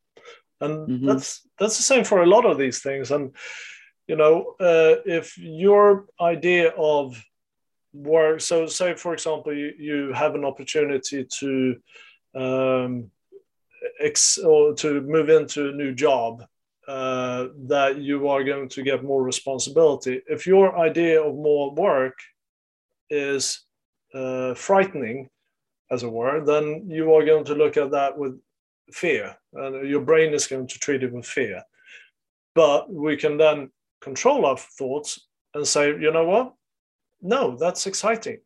and 0.62 0.88
mm-hmm. 0.88 1.06
that's 1.08 1.48
that's 1.60 1.78
the 1.78 1.84
same 1.84 2.04
for 2.04 2.24
a 2.24 2.32
lot 2.36 2.46
of 2.46 2.58
these 2.58 2.80
things 2.82 3.12
and 3.12 3.36
you 4.08 4.16
know 4.16 4.56
uh, 4.60 4.96
if 5.06 5.38
your 5.38 6.06
idea 6.20 6.70
of 6.78 7.24
work. 7.98 8.42
So, 8.42 8.68
say 8.68 8.96
for 8.96 9.14
example, 9.14 9.54
you, 9.54 9.74
you 9.78 10.14
have 10.14 10.36
an 10.36 10.46
opportunity 10.46 11.26
to 11.40 11.76
um, 12.36 13.12
ex- 14.00 14.38
or 14.38 14.74
to 14.76 15.02
move 15.02 15.30
into 15.30 15.70
a 15.70 15.74
new 15.74 15.94
job 15.94 16.44
uh, 16.88 17.48
that 17.68 17.98
you 17.98 18.28
are 18.30 18.44
going 18.44 18.70
to 18.70 18.84
get 18.84 19.04
more 19.04 19.24
responsibility. 19.24 20.22
If 20.28 20.48
your 20.48 20.78
idea 20.78 21.22
of 21.22 21.36
more 21.36 21.74
work 21.74 22.18
is 23.10 23.66
uh, 24.14 24.54
frightening, 24.54 25.30
as 25.92 26.04
it 26.04 26.12
were, 26.12 26.44
then 26.44 26.86
you 26.90 27.14
are 27.14 27.26
going 27.26 27.46
to 27.46 27.56
look 27.56 27.78
at 27.78 27.92
that 27.92 28.18
with 28.18 28.40
fear, 28.92 29.36
and 29.54 29.88
your 29.88 30.02
brain 30.02 30.34
is 30.34 30.48
going 30.48 30.68
to 30.68 30.80
treat 30.80 31.04
it 31.04 31.12
with 31.12 31.26
fear. 31.26 31.64
But 32.56 32.92
we 32.92 33.16
can 33.18 33.38
then 33.38 33.70
control 34.02 34.46
our 34.46 34.58
thoughts 34.58 35.28
and 35.54 35.66
say, 35.66 35.90
you 35.90 36.12
know 36.12 36.26
what? 36.26 36.54
No, 37.22 37.56
that's 37.58 37.88
exciting. 37.88 38.40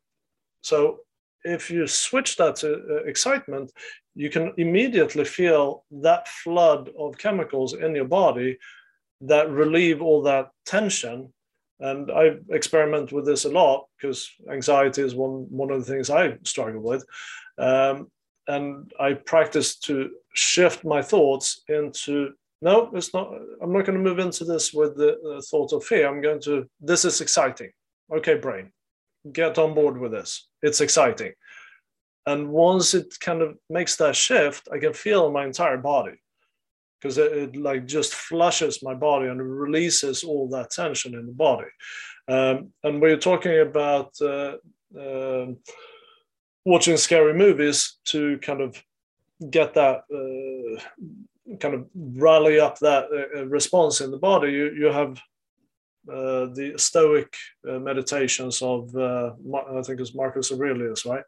So 0.61 0.99
if 1.43 1.69
you 1.69 1.87
switch 1.87 2.37
that 2.37 2.57
to 2.57 2.73
uh, 2.73 2.95
excitement, 3.05 3.71
you 4.15 4.29
can 4.29 4.53
immediately 4.57 5.25
feel 5.25 5.85
that 5.91 6.27
flood 6.27 6.89
of 6.97 7.17
chemicals 7.17 7.73
in 7.73 7.95
your 7.95 8.05
body 8.05 8.57
that 9.21 9.49
relieve 9.49 10.01
all 10.01 10.21
that 10.23 10.49
tension. 10.65 11.31
And 11.79 12.11
I 12.11 12.35
experiment 12.49 13.11
with 13.11 13.25
this 13.25 13.45
a 13.45 13.49
lot 13.49 13.87
because 13.97 14.29
anxiety 14.51 15.01
is 15.01 15.15
one, 15.15 15.47
one 15.49 15.71
of 15.71 15.83
the 15.83 15.91
things 15.91 16.09
I 16.09 16.37
struggle 16.43 16.81
with. 16.81 17.03
Um, 17.57 18.11
and 18.47 18.91
I 18.99 19.13
practice 19.13 19.77
to 19.79 20.11
shift 20.33 20.83
my 20.83 21.01
thoughts 21.01 21.61
into 21.67 22.33
no, 22.61 22.91
it's 22.93 23.13
not. 23.13 23.33
I'm 23.61 23.73
not 23.73 23.85
going 23.85 23.97
to 23.97 24.03
move 24.03 24.19
into 24.19 24.45
this 24.45 24.71
with 24.71 24.95
the, 24.95 25.17
the 25.23 25.41
thought 25.49 25.73
of 25.73 25.83
fear. 25.83 26.07
I'm 26.07 26.21
going 26.21 26.39
to, 26.41 26.69
this 26.79 27.05
is 27.05 27.19
exciting. 27.19 27.71
Okay, 28.15 28.35
brain, 28.35 28.71
get 29.31 29.57
on 29.57 29.73
board 29.73 29.99
with 29.99 30.11
this. 30.11 30.47
It's 30.61 30.81
exciting. 30.81 31.33
And 32.25 32.49
once 32.49 32.93
it 32.93 33.15
kind 33.19 33.41
of 33.41 33.57
makes 33.69 33.95
that 33.97 34.15
shift, 34.15 34.67
I 34.71 34.77
can 34.77 34.93
feel 34.93 35.31
my 35.31 35.45
entire 35.45 35.77
body 35.77 36.21
because 36.99 37.17
it, 37.17 37.31
it, 37.31 37.55
like 37.55 37.87
just 37.87 38.13
flushes 38.13 38.83
my 38.83 38.93
body 38.93 39.27
and 39.27 39.41
releases 39.41 40.23
all 40.23 40.47
that 40.49 40.69
tension 40.69 41.15
in 41.15 41.25
the 41.25 41.33
body. 41.33 41.69
Um, 42.27 42.71
and 42.83 43.01
we're 43.01 43.17
talking 43.17 43.59
about 43.59 44.13
uh, 44.21 44.57
uh, 44.97 45.47
watching 46.63 46.97
scary 46.97 47.33
movies 47.33 47.97
to 48.05 48.37
kind 48.39 48.61
of 48.61 48.81
get 49.49 49.73
that 49.73 50.03
uh, 50.13 51.55
kind 51.59 51.73
of 51.73 51.87
rally 51.95 52.59
up 52.59 52.77
that 52.79 53.05
uh, 53.11 53.45
response 53.47 54.01
in 54.01 54.11
the 54.11 54.17
body. 54.17 54.51
You, 54.51 54.71
you 54.71 54.85
have 54.85 55.19
uh, 56.09 56.47
the 56.53 56.73
Stoic 56.77 57.35
uh, 57.67 57.79
meditations 57.79 58.61
of 58.61 58.95
I 58.95 59.81
think 59.83 59.99
it's 59.99 60.15
Marcus 60.15 60.51
Aurelius, 60.51 61.05
right? 61.05 61.23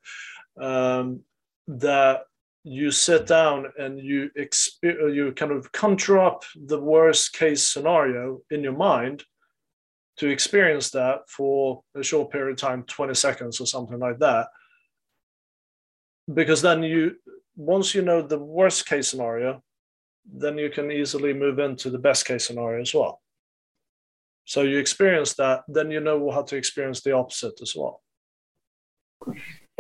um, 0.60 1.22
that 1.68 2.22
you 2.64 2.92
sit 2.92 3.28
down 3.28 3.68
and 3.78 4.00
you 4.00 4.30
exp- 4.38 4.84
you 4.84 5.34
kind 5.34 5.52
of 5.52 5.72
conjure 5.72 6.20
up 6.20 6.44
the 6.56 6.80
worst 6.80 7.34
case 7.34 7.64
scenario 7.64 8.42
in 8.52 8.64
your 8.64 8.74
mind 8.74 9.24
to 10.18 10.30
experience 10.30 10.92
that 10.92 11.30
for 11.30 11.82
a 11.96 12.04
short 12.04 12.32
period 12.32 12.52
of 12.52 12.58
time 12.58 12.84
20 12.84 13.14
seconds 13.16 13.60
or 13.60 13.66
something 13.66 14.00
like 14.00 14.20
that 14.20 14.48
because 16.34 16.62
then 16.62 16.84
you 16.84 17.16
once 17.58 17.94
you 17.94 18.02
know 18.02 18.22
the 18.22 18.40
worst 18.40 18.86
case 18.88 19.10
scenario 19.10 19.62
then 20.26 20.58
you 20.58 20.70
can 20.70 20.90
easily 20.90 21.34
move 21.34 21.60
into 21.60 21.90
the 21.90 21.98
best 21.98 22.26
case 22.26 22.48
scenario 22.48 22.82
as 22.82 22.94
well 22.94 23.22
so 24.46 24.62
you 24.64 24.78
experience 24.78 25.34
that 25.36 25.62
then 25.68 25.92
you 25.92 26.00
know 26.00 26.32
how 26.32 26.44
to 26.44 26.56
experience 26.56 27.02
the 27.02 27.14
opposite 27.14 27.60
as 27.62 27.74
well. 27.76 28.02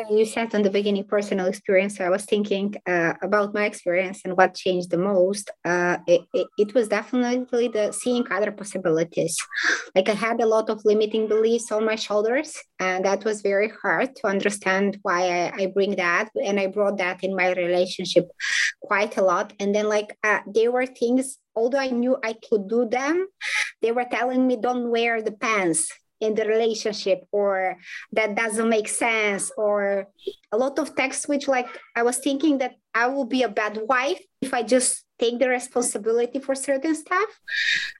You 0.09 0.25
said 0.25 0.55
on 0.55 0.63
the 0.63 0.71
beginning 0.71 1.03
personal 1.03 1.45
experience 1.45 2.01
i 2.01 2.09
was 2.09 2.25
thinking 2.25 2.73
uh, 2.87 3.13
about 3.21 3.53
my 3.53 3.65
experience 3.65 4.21
and 4.25 4.35
what 4.35 4.55
changed 4.55 4.89
the 4.89 4.97
most. 4.97 5.51
Uh, 5.63 5.97
it, 6.07 6.21
it, 6.33 6.47
it, 6.57 6.73
was 6.73 6.87
definitely 6.87 7.67
the 7.67 7.91
seeing 7.91 8.25
other 8.31 8.51
possibilities. 8.51 9.37
Like 9.93 10.09
i 10.09 10.13
had 10.13 10.41
a 10.41 10.47
lot 10.47 10.71
of 10.71 10.81
limiting 10.83 11.27
beliefs 11.27 11.71
on 11.71 11.85
my 11.85 11.95
shoulders 11.95 12.57
and 12.79 13.05
that 13.05 13.23
was 13.23 13.41
very 13.41 13.71
hard 13.83 14.15
to 14.15 14.27
understand 14.27 14.97
why 15.03 15.19
i, 15.29 15.53
I 15.59 15.65
bring 15.67 15.95
that 15.97 16.29
and 16.43 16.59
i 16.59 16.65
brought 16.65 16.97
that 16.97 17.23
in 17.23 17.35
my 17.35 17.53
relationship 17.53 18.25
quite 18.83 19.17
a 19.17 19.21
lot. 19.21 19.53
And 19.59 19.73
then 19.73 19.87
like 19.87 20.17
uh, 20.23 20.39
there 20.45 20.71
were 20.71 20.85
things 20.85 21.37
although 21.55 21.79
i 21.79 21.89
knew 21.89 22.17
i 22.23 22.33
could 22.33 22.67
do 22.67 22.85
them 22.85 23.27
they 23.81 23.91
were 23.91 24.05
telling 24.09 24.47
me 24.47 24.55
don't 24.55 24.89
wear 24.89 25.21
the 25.21 25.31
pants 25.31 25.91
in 26.21 26.35
the 26.35 26.45
relationship 26.45 27.19
or 27.31 27.75
that 28.13 28.35
doesn't 28.35 28.69
make 28.69 28.87
sense 28.87 29.51
or 29.57 30.07
a 30.51 30.57
lot 30.57 30.79
of 30.79 30.95
text 30.95 31.27
which 31.27 31.47
like 31.47 31.67
i 31.95 32.03
was 32.03 32.17
thinking 32.17 32.59
that 32.59 32.75
i 32.93 33.07
will 33.07 33.25
be 33.25 33.43
a 33.43 33.49
bad 33.49 33.77
wife 33.87 34.21
if 34.41 34.53
i 34.53 34.63
just 34.63 35.03
take 35.23 35.39
the 35.39 35.47
responsibility 35.47 36.39
for 36.39 36.55
certain 36.55 36.95
stuff. 36.95 37.29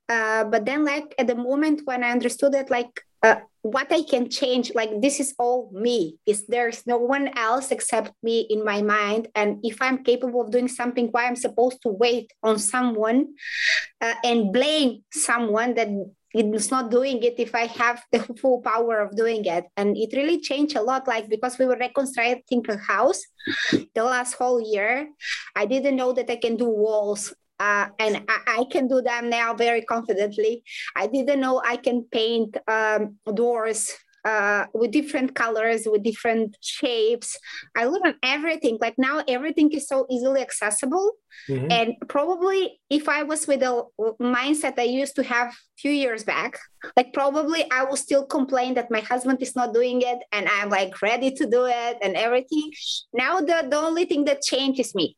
Uh, 0.09 0.43
but 0.43 0.65
then 0.65 0.83
like 0.83 1.15
at 1.17 1.27
the 1.27 1.35
moment 1.35 1.81
when 1.85 2.03
i 2.03 2.11
understood 2.11 2.51
that 2.53 2.69
like 2.69 3.01
uh, 3.23 3.35
what 3.61 3.91
i 3.91 4.01
can 4.03 4.29
change 4.29 4.73
like 4.75 5.01
this 5.01 5.19
is 5.19 5.33
all 5.39 5.71
me 5.73 6.17
is 6.25 6.45
there's 6.47 6.85
no 6.85 6.97
one 6.97 7.29
else 7.37 7.71
except 7.71 8.11
me 8.21 8.45
in 8.49 8.63
my 8.63 8.81
mind 8.81 9.27
and 9.35 9.59
if 9.63 9.81
i'm 9.81 10.03
capable 10.03 10.41
of 10.41 10.51
doing 10.51 10.67
something 10.67 11.07
why 11.07 11.25
i'm 11.25 11.35
supposed 11.35 11.81
to 11.81 11.89
wait 11.89 12.31
on 12.43 12.59
someone 12.59 13.27
uh, 14.01 14.13
and 14.23 14.51
blame 14.51 15.03
someone 15.11 15.73
that 15.73 15.87
it's 16.33 16.71
not 16.71 16.89
doing 16.89 17.21
it 17.21 17.35
if 17.37 17.53
I 17.53 17.67
have 17.67 18.03
the 18.11 18.19
full 18.41 18.61
power 18.61 18.99
of 18.99 19.15
doing 19.15 19.45
it. 19.45 19.65
And 19.77 19.95
it 19.95 20.15
really 20.15 20.39
changed 20.39 20.75
a 20.75 20.81
lot, 20.81 21.07
like 21.07 21.29
because 21.29 21.59
we 21.59 21.65
were 21.65 21.77
reconstructing 21.77 22.65
a 22.69 22.77
house 22.77 23.21
the 23.93 24.03
last 24.03 24.33
whole 24.33 24.59
year. 24.59 25.09
I 25.55 25.65
didn't 25.65 25.95
know 25.95 26.11
that 26.13 26.29
I 26.29 26.37
can 26.37 26.55
do 26.55 26.65
walls. 26.65 27.33
Uh, 27.63 27.87
and 27.97 28.13
I, 28.27 28.39
I, 28.59 28.63
can 28.69 28.89
do 28.89 29.01
them 29.01 29.29
now 29.29 29.53
very 29.53 29.83
confidently. 29.83 30.63
I 30.97 31.07
didn't 31.07 31.39
know 31.39 31.61
I 31.63 31.77
can 31.77 32.03
paint 32.11 32.57
um, 32.67 33.15
doors 33.33 33.81
uh, 34.25 34.65
with 34.73 34.91
different 34.91 35.33
colors, 35.33 35.83
with 35.85 36.03
different 36.03 36.57
shapes. 36.61 37.37
I 37.75 37.85
learned 37.85 38.15
everything. 38.21 38.77
Like 38.81 38.95
now, 38.97 39.23
everything 39.27 39.71
is 39.71 39.87
so 39.87 40.05
easily 40.09 40.41
accessible. 40.41 41.13
Mm-hmm. 41.49 41.71
And 41.71 41.93
probably, 42.09 42.79
if 42.89 43.07
I 43.07 43.23
was 43.23 43.47
with 43.47 43.63
a 43.63 43.83
mindset 44.21 44.77
I 44.77 44.83
used 44.83 45.15
to 45.15 45.23
have 45.23 45.47
a 45.47 45.55
few 45.77 45.91
years 45.91 46.23
back, 46.23 46.59
like 46.97 47.13
probably 47.13 47.61
I 47.71 47.83
will 47.85 48.01
still 48.07 48.25
complain 48.25 48.73
that 48.73 48.91
my 48.91 49.01
husband 49.01 49.41
is 49.41 49.55
not 49.55 49.73
doing 49.73 50.01
it, 50.01 50.19
and 50.33 50.49
I'm 50.49 50.69
like 50.69 51.01
ready 51.01 51.31
to 51.31 51.45
do 51.45 51.65
it 51.65 51.97
and 52.01 52.15
everything. 52.15 52.71
Now, 53.13 53.39
the, 53.39 53.67
the 53.69 53.77
only 53.77 54.03
thing 54.03 54.25
that 54.25 54.41
changes 54.41 54.93
me 54.95 55.15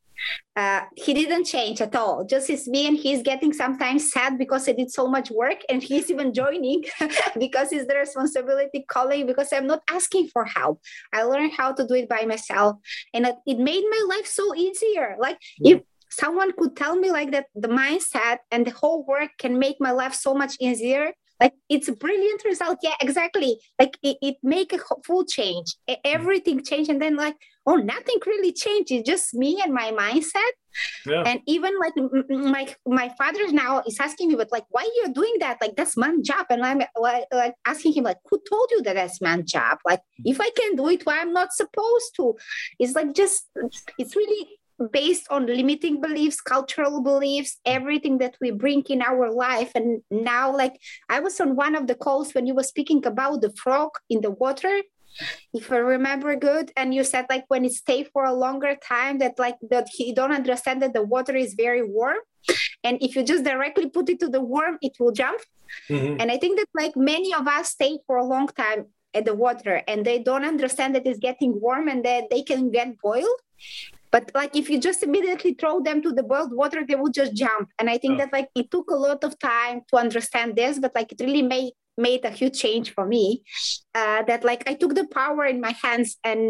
uh, 0.55 0.81
he 0.95 1.13
didn't 1.13 1.45
change 1.45 1.81
at 1.81 1.95
all. 1.95 2.25
Just 2.25 2.49
it's 2.49 2.67
me, 2.67 2.87
and 2.87 2.97
he's 2.97 3.21
getting 3.21 3.53
sometimes 3.53 4.11
sad 4.11 4.37
because 4.37 4.67
I 4.69 4.73
did 4.73 4.91
so 4.91 5.07
much 5.07 5.31
work, 5.31 5.59
and 5.69 5.81
he's 5.81 6.09
even 6.09 6.33
joining 6.33 6.83
because 7.39 7.71
it's 7.71 7.87
the 7.87 7.95
responsibility 7.95 8.85
calling 8.87 9.25
because 9.25 9.51
I'm 9.51 9.67
not 9.67 9.81
asking 9.89 10.29
for 10.29 10.45
help. 10.45 10.81
I 11.13 11.23
learned 11.23 11.53
how 11.53 11.73
to 11.73 11.85
do 11.85 11.95
it 11.95 12.09
by 12.09 12.25
myself, 12.25 12.77
and 13.13 13.25
it, 13.25 13.35
it 13.45 13.57
made 13.57 13.83
my 13.89 14.05
life 14.07 14.27
so 14.27 14.55
easier. 14.55 15.15
Like 15.19 15.37
if 15.59 15.81
someone 16.09 16.51
could 16.57 16.75
tell 16.75 16.95
me 16.95 17.11
like 17.11 17.31
that, 17.31 17.47
the 17.55 17.67
mindset 17.67 18.37
and 18.51 18.65
the 18.65 18.71
whole 18.71 19.05
work 19.05 19.31
can 19.37 19.59
make 19.59 19.77
my 19.79 19.91
life 19.91 20.13
so 20.13 20.33
much 20.33 20.55
easier 20.59 21.11
like 21.39 21.53
it's 21.69 21.87
a 21.87 21.93
brilliant 21.93 22.43
result. 22.45 22.79
Yeah 22.81 22.95
exactly. 23.01 23.59
Like 23.79 23.97
it, 24.03 24.17
it 24.21 24.35
make 24.43 24.73
a 24.73 24.79
full 25.05 25.25
change. 25.25 25.75
Mm. 25.89 25.97
Everything 26.05 26.63
changed 26.63 26.89
and 26.89 27.01
then 27.01 27.15
like 27.15 27.35
oh 27.65 27.75
nothing 27.75 28.17
really 28.25 28.53
changed. 28.53 28.91
It's 28.91 29.07
just 29.07 29.33
me 29.33 29.61
and 29.63 29.73
my 29.73 29.91
mindset. 29.91 30.53
Yeah. 31.05 31.23
and 31.25 31.39
even 31.47 31.71
like 31.79 31.93
my 32.29 32.75
my 32.85 33.09
father 33.17 33.49
now 33.49 33.81
is 33.87 33.97
asking 33.97 34.27
me 34.27 34.35
but 34.35 34.51
like 34.51 34.65
why 34.69 34.87
you're 34.97 35.13
doing 35.13 35.35
that? 35.39 35.57
Like 35.61 35.75
that's 35.75 35.95
man 35.95 36.23
job. 36.23 36.47
And 36.49 36.65
i'm 36.65 36.81
like, 36.99 37.25
like 37.31 37.55
asking 37.65 37.93
him 37.93 38.03
like 38.03 38.17
who 38.29 38.41
told 38.49 38.67
you 38.71 38.81
that 38.83 38.95
that's 38.95 39.21
man 39.21 39.45
job? 39.45 39.77
Like 39.85 39.99
mm. 39.99 40.31
if 40.31 40.41
i 40.41 40.49
can 40.49 40.75
do 40.75 40.87
it 40.89 41.05
why 41.05 41.19
i'm 41.19 41.33
not 41.33 41.53
supposed 41.53 42.15
to? 42.17 42.35
It's 42.79 42.93
like 42.93 43.13
just 43.13 43.49
it's 43.97 44.15
really 44.15 44.54
based 44.91 45.27
on 45.29 45.45
limiting 45.45 46.01
beliefs, 46.01 46.41
cultural 46.41 47.01
beliefs, 47.01 47.59
everything 47.65 48.17
that 48.19 48.35
we 48.41 48.51
bring 48.51 48.83
in 48.89 49.01
our 49.01 49.31
life. 49.31 49.71
And 49.75 50.01
now, 50.11 50.55
like 50.55 50.79
I 51.09 51.19
was 51.19 51.39
on 51.39 51.55
one 51.55 51.75
of 51.75 51.87
the 51.87 51.95
calls 51.95 52.33
when 52.33 52.45
you 52.45 52.55
were 52.55 52.63
speaking 52.63 53.05
about 53.05 53.41
the 53.41 53.53
frog 53.53 53.91
in 54.09 54.21
the 54.21 54.31
water, 54.31 54.81
if 55.53 55.71
I 55.71 55.77
remember 55.77 56.35
good, 56.35 56.71
and 56.75 56.93
you 56.93 57.03
said 57.03 57.25
like 57.29 57.45
when 57.47 57.65
it 57.65 57.73
stay 57.73 58.03
for 58.03 58.25
a 58.25 58.33
longer 58.33 58.75
time, 58.75 59.19
that 59.19 59.39
like 59.39 59.57
that 59.69 59.87
he 59.91 60.13
don't 60.13 60.33
understand 60.33 60.81
that 60.81 60.93
the 60.93 61.03
water 61.03 61.35
is 61.35 61.53
very 61.53 61.83
warm. 61.83 62.17
And 62.83 63.01
if 63.01 63.15
you 63.15 63.23
just 63.23 63.43
directly 63.43 63.89
put 63.89 64.09
it 64.09 64.19
to 64.19 64.27
the 64.27 64.41
worm, 64.41 64.77
it 64.81 64.93
will 64.99 65.11
jump. 65.11 65.41
Mm-hmm. 65.89 66.17
And 66.19 66.31
I 66.31 66.37
think 66.37 66.59
that 66.59 66.67
like 66.75 66.95
many 66.95 67.33
of 67.33 67.47
us 67.47 67.69
stay 67.69 67.99
for 68.05 68.17
a 68.17 68.25
long 68.25 68.47
time 68.47 68.87
at 69.13 69.25
the 69.25 69.33
water 69.33 69.81
and 69.87 70.05
they 70.05 70.19
don't 70.19 70.45
understand 70.45 70.93
that 70.93 71.07
it's 71.07 71.19
getting 71.19 71.59
warm 71.59 71.87
and 71.87 72.03
that 72.05 72.25
they 72.29 72.43
can 72.43 72.69
get 72.69 72.99
boiled 73.01 73.39
but 74.15 74.31
like 74.33 74.55
if 74.55 74.69
you 74.69 74.79
just 74.79 75.03
immediately 75.03 75.53
throw 75.59 75.81
them 75.81 76.01
to 76.01 76.13
the 76.13 76.23
boiled 76.23 76.53
water 76.61 76.85
they 76.87 76.95
will 76.95 77.11
just 77.21 77.33
jump. 77.43 77.67
And 77.77 77.89
i 77.89 77.97
think 77.97 78.13
oh. 78.13 78.17
that 78.19 78.31
like 78.37 78.49
it 78.55 78.71
took 78.71 78.89
a 78.89 79.01
lot 79.07 79.21
of 79.27 79.37
time 79.39 79.81
to 79.89 79.97
understand 80.05 80.55
this 80.55 80.79
but 80.79 80.95
like 80.95 81.11
it 81.11 81.19
really 81.19 81.47
made 81.55 81.73
made 81.97 82.23
a 82.23 82.33
huge 82.39 82.57
change 82.63 82.87
for 82.95 83.05
me 83.05 83.25
uh, 83.99 84.21
that 84.29 84.41
like 84.49 84.63
i 84.69 84.73
took 84.73 84.93
the 84.95 85.07
power 85.21 85.43
in 85.53 85.59
my 85.67 85.73
hands 85.83 86.09
and 86.23 86.41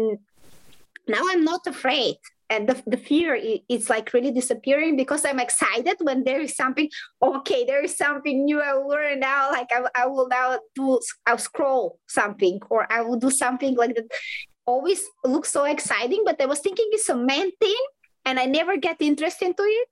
now 1.14 1.22
i'm 1.30 1.44
not 1.52 1.66
afraid. 1.66 2.16
And 2.48 2.68
the, 2.68 2.76
the 2.86 3.00
fear 3.08 3.34
is 3.68 3.90
like 3.90 4.12
really 4.16 4.30
disappearing 4.40 4.94
because 5.02 5.22
i'm 5.24 5.40
excited 5.40 5.96
when 6.08 6.22
there 6.22 6.40
is 6.46 6.54
something 6.62 6.88
okay 7.30 7.60
there 7.70 7.82
is 7.82 7.96
something 8.04 8.36
new. 8.44 8.58
I 8.60 8.74
will 8.74 8.88
learn 8.94 9.18
now. 9.18 9.50
Like 9.50 9.70
I, 9.78 9.80
I 10.02 10.06
will 10.06 10.28
now 10.28 10.48
do 10.78 11.00
i'll 11.26 11.44
scroll 11.50 11.98
something 12.18 12.60
or 12.70 12.80
i 12.96 13.00
will 13.04 13.20
do 13.26 13.32
something 13.42 13.74
like 13.82 13.94
that 13.96 14.08
always 14.66 15.02
looks 15.24 15.50
so 15.50 15.64
exciting 15.64 16.22
but 16.24 16.40
i 16.40 16.46
was 16.46 16.60
thinking 16.60 16.86
it's 16.90 17.08
a 17.08 17.16
man 17.16 17.50
thing 17.60 17.82
and 18.24 18.38
i 18.38 18.44
never 18.44 18.76
get 18.76 18.96
interested 19.00 19.46
into 19.46 19.62
it 19.62 19.88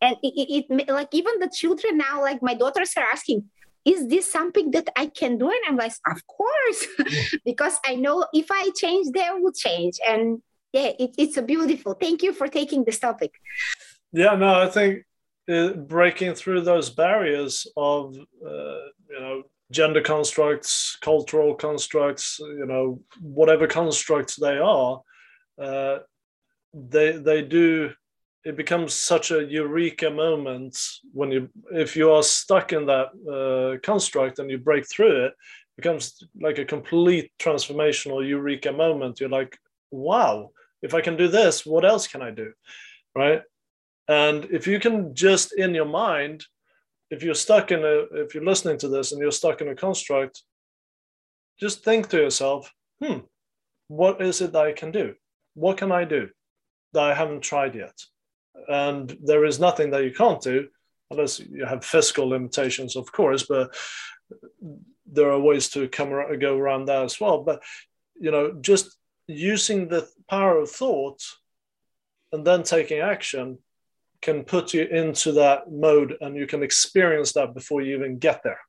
and 0.00 0.16
it, 0.22 0.34
it, 0.36 0.66
it 0.70 0.88
like 0.88 1.12
even 1.12 1.38
the 1.38 1.50
children 1.54 1.98
now 1.98 2.20
like 2.20 2.42
my 2.42 2.54
daughters 2.54 2.92
are 2.96 3.06
asking 3.12 3.44
is 3.84 4.06
this 4.08 4.30
something 4.30 4.70
that 4.72 4.88
I 4.96 5.06
can 5.06 5.38
do? 5.38 5.48
And 5.48 5.60
I'm 5.66 5.76
like, 5.76 5.92
of 6.06 6.26
course, 6.26 6.86
because 7.44 7.78
I 7.86 7.94
know 7.94 8.26
if 8.34 8.46
I 8.50 8.70
change, 8.76 9.08
they 9.14 9.26
will 9.32 9.52
change. 9.52 9.98
And 10.06 10.42
yeah, 10.72 10.92
it, 10.98 11.14
it's 11.16 11.36
a 11.38 11.42
beautiful. 11.42 11.94
Thank 11.94 12.22
you 12.22 12.34
for 12.34 12.48
taking 12.48 12.84
this 12.84 12.98
topic. 12.98 13.32
Yeah, 14.12 14.34
no, 14.34 14.62
I 14.62 14.68
think 14.68 15.04
uh, 15.48 15.72
breaking 15.72 16.34
through 16.34 16.62
those 16.62 16.90
barriers 16.90 17.66
of 17.76 18.16
uh, 18.44 18.80
you 19.10 19.20
know 19.20 19.42
gender 19.70 20.00
constructs, 20.00 20.96
cultural 21.00 21.54
constructs, 21.54 22.38
you 22.40 22.66
know 22.66 23.00
whatever 23.20 23.66
constructs 23.66 24.36
they 24.36 24.58
are, 24.58 25.00
uh, 25.60 25.98
they 26.72 27.12
they 27.12 27.42
do. 27.42 27.92
It 28.44 28.56
becomes 28.56 28.94
such 28.94 29.30
a 29.30 29.44
eureka 29.44 30.10
moment 30.10 30.78
when 31.12 31.30
you 31.30 31.50
if 31.72 31.96
you 31.96 32.12
are 32.12 32.22
stuck 32.22 32.72
in 32.72 32.86
that 32.86 33.08
uh, 33.28 33.78
construct 33.84 34.38
and 34.38 34.50
you 34.50 34.58
break 34.58 34.88
through 34.88 35.26
it 35.26 35.34
becomes 35.78 36.24
like 36.40 36.58
a 36.58 36.64
complete 36.64 37.30
transformational 37.38 38.26
eureka 38.26 38.72
moment. 38.72 39.20
You're 39.20 39.28
like, 39.28 39.56
wow, 39.92 40.50
if 40.82 40.92
I 40.92 41.00
can 41.00 41.16
do 41.16 41.28
this, 41.28 41.64
what 41.64 41.84
else 41.84 42.08
can 42.08 42.20
I 42.20 42.32
do? 42.32 42.52
Right. 43.14 43.42
And 44.08 44.46
if 44.46 44.66
you 44.66 44.80
can 44.80 45.14
just 45.14 45.52
in 45.52 45.74
your 45.74 45.84
mind, 45.84 46.44
if 47.10 47.22
you're 47.22 47.34
stuck 47.34 47.70
in 47.70 47.80
a, 47.80 48.22
if 48.22 48.34
you're 48.34 48.44
listening 48.44 48.78
to 48.78 48.88
this 48.88 49.12
and 49.12 49.20
you're 49.20 49.30
stuck 49.30 49.60
in 49.60 49.68
a 49.68 49.74
construct, 49.74 50.42
just 51.60 51.84
think 51.84 52.08
to 52.08 52.16
yourself, 52.16 52.72
hmm, 53.02 53.18
what 53.88 54.20
is 54.22 54.40
it 54.40 54.52
that 54.52 54.66
I 54.66 54.72
can 54.72 54.92
do? 54.92 55.14
What 55.54 55.76
can 55.76 55.92
I 55.92 56.04
do 56.04 56.28
that 56.92 57.02
I 57.02 57.14
haven't 57.14 57.42
tried 57.42 57.74
yet? 57.74 57.98
And 58.68 59.16
there 59.22 59.44
is 59.44 59.60
nothing 59.60 59.90
that 59.90 60.04
you 60.04 60.12
can't 60.12 60.40
do 60.40 60.68
unless 61.10 61.40
you 61.40 61.64
have 61.64 61.84
physical 61.84 62.28
limitations, 62.28 62.96
of 62.96 63.10
course, 63.10 63.44
but 63.48 63.74
there 65.10 65.30
are 65.30 65.40
ways 65.40 65.70
to 65.70 65.88
come 65.88 66.10
go 66.38 66.56
around 66.56 66.86
that 66.86 67.04
as 67.04 67.20
well. 67.20 67.42
But 67.42 67.62
you 68.20 68.30
know, 68.30 68.52
just 68.60 68.96
using 69.26 69.88
the 69.88 70.08
power 70.28 70.58
of 70.58 70.70
thought 70.70 71.22
and 72.32 72.46
then 72.46 72.62
taking 72.62 73.00
action 73.00 73.58
can 74.20 74.44
put 74.44 74.74
you 74.74 74.84
into 74.84 75.32
that 75.32 75.70
mode 75.70 76.16
and 76.20 76.36
you 76.36 76.46
can 76.46 76.62
experience 76.62 77.32
that 77.32 77.54
before 77.54 77.82
you 77.82 77.96
even 77.96 78.18
get 78.18 78.42
there. 78.42 78.60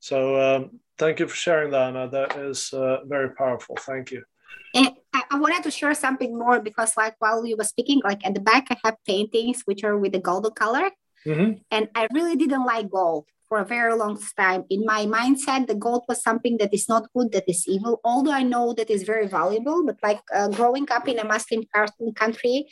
So 0.00 0.40
um, 0.40 0.80
thank 0.98 1.20
you 1.20 1.28
for 1.28 1.36
sharing 1.36 1.70
that, 1.72 1.88
Anna. 1.88 2.08
That 2.08 2.36
is 2.36 2.72
uh, 2.72 3.04
very 3.04 3.34
powerful. 3.34 3.76
Thank 3.76 4.10
you. 4.10 4.22
And 4.74 4.90
I 5.12 5.38
wanted 5.38 5.62
to 5.64 5.70
share 5.70 5.94
something 5.94 6.38
more 6.38 6.60
because, 6.60 6.96
like, 6.96 7.16
while 7.18 7.44
you 7.44 7.56
were 7.56 7.64
speaking, 7.64 8.00
like 8.04 8.24
at 8.24 8.34
the 8.34 8.40
back, 8.40 8.68
I 8.70 8.76
have 8.84 8.96
paintings 9.06 9.62
which 9.64 9.84
are 9.84 9.98
with 9.98 10.12
the 10.12 10.20
golden 10.20 10.52
color, 10.52 10.90
mm-hmm. 11.26 11.58
and 11.70 11.88
I 11.94 12.06
really 12.12 12.36
didn't 12.36 12.64
like 12.64 12.88
gold 12.88 13.26
for 13.50 13.58
a 13.58 13.64
very 13.64 13.94
long 13.96 14.16
time. 14.36 14.64
In 14.70 14.86
my 14.86 15.04
mindset, 15.06 15.66
the 15.66 15.74
gold 15.74 16.04
was 16.08 16.22
something 16.22 16.56
that 16.58 16.72
is 16.72 16.88
not 16.88 17.10
good, 17.14 17.32
that 17.32 17.48
is 17.48 17.66
evil, 17.66 18.00
although 18.04 18.30
I 18.30 18.44
know 18.44 18.72
that 18.74 18.88
is 18.88 19.02
very 19.02 19.26
valuable. 19.26 19.84
But 19.84 19.98
like 20.04 20.20
uh, 20.32 20.48
growing 20.48 20.86
up 20.90 21.08
in 21.08 21.18
a 21.18 21.24
Muslim 21.24 21.64
country, 22.14 22.68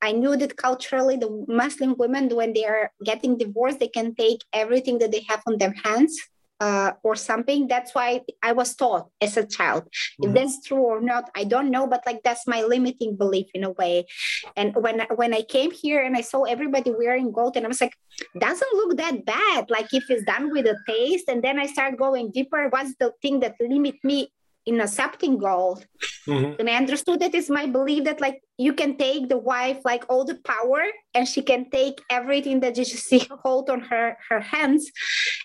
I 0.00 0.12
knew 0.12 0.34
that 0.38 0.56
culturally, 0.56 1.16
the 1.18 1.44
Muslim 1.46 1.94
women, 1.98 2.30
when 2.34 2.54
they 2.54 2.64
are 2.64 2.90
getting 3.04 3.36
divorced, 3.36 3.78
they 3.78 3.88
can 3.88 4.14
take 4.14 4.40
everything 4.54 4.98
that 5.00 5.12
they 5.12 5.24
have 5.28 5.42
on 5.46 5.58
their 5.58 5.74
hands 5.84 6.16
uh, 6.60 6.92
or 7.02 7.16
something. 7.16 7.68
That's 7.68 7.94
why 7.94 8.22
I 8.42 8.52
was 8.52 8.74
taught 8.74 9.08
as 9.20 9.36
a 9.36 9.46
child. 9.46 9.84
Mm-hmm. 9.84 10.28
If 10.28 10.34
that's 10.34 10.66
true 10.66 10.78
or 10.78 11.00
not, 11.00 11.30
I 11.34 11.44
don't 11.44 11.70
know. 11.70 11.86
But 11.86 12.02
like 12.06 12.22
that's 12.22 12.46
my 12.46 12.62
limiting 12.62 13.16
belief 13.16 13.46
in 13.54 13.64
a 13.64 13.70
way. 13.70 14.06
And 14.56 14.74
when 14.76 15.02
when 15.14 15.34
I 15.34 15.42
came 15.42 15.70
here 15.70 16.02
and 16.02 16.16
I 16.16 16.22
saw 16.22 16.44
everybody 16.44 16.92
wearing 16.92 17.32
gold, 17.32 17.56
and 17.56 17.64
I 17.64 17.68
was 17.68 17.80
like, 17.80 17.96
doesn't 18.38 18.74
look 18.74 18.96
that 18.96 19.24
bad. 19.24 19.70
Like 19.70 19.92
if 19.92 20.10
it's 20.10 20.24
done 20.24 20.50
with 20.50 20.66
a 20.66 20.76
taste, 20.86 21.28
and 21.28 21.42
then 21.42 21.58
I 21.58 21.66
start 21.66 21.96
going 21.96 22.30
deeper. 22.30 22.68
What's 22.68 22.94
the 22.96 23.12
thing 23.22 23.40
that 23.40 23.56
limit 23.60 23.96
me 24.02 24.32
in 24.66 24.80
accepting 24.80 25.38
gold 25.38 25.86
mm-hmm. 26.26 26.58
and 26.58 26.68
i 26.68 26.74
understood 26.74 27.20
that 27.20 27.34
it's 27.34 27.48
my 27.48 27.66
belief 27.66 28.04
that 28.04 28.20
like 28.20 28.40
you 28.58 28.72
can 28.72 28.96
take 28.96 29.28
the 29.28 29.36
wife 29.36 29.78
like 29.84 30.04
all 30.08 30.24
the 30.24 30.38
power 30.44 30.82
and 31.14 31.28
she 31.28 31.42
can 31.42 31.68
take 31.70 32.00
everything 32.10 32.60
that 32.60 32.76
you 32.76 32.84
see 32.84 33.26
hold 33.44 33.68
on 33.70 33.80
her 33.80 34.16
her 34.28 34.40
hands. 34.40 34.90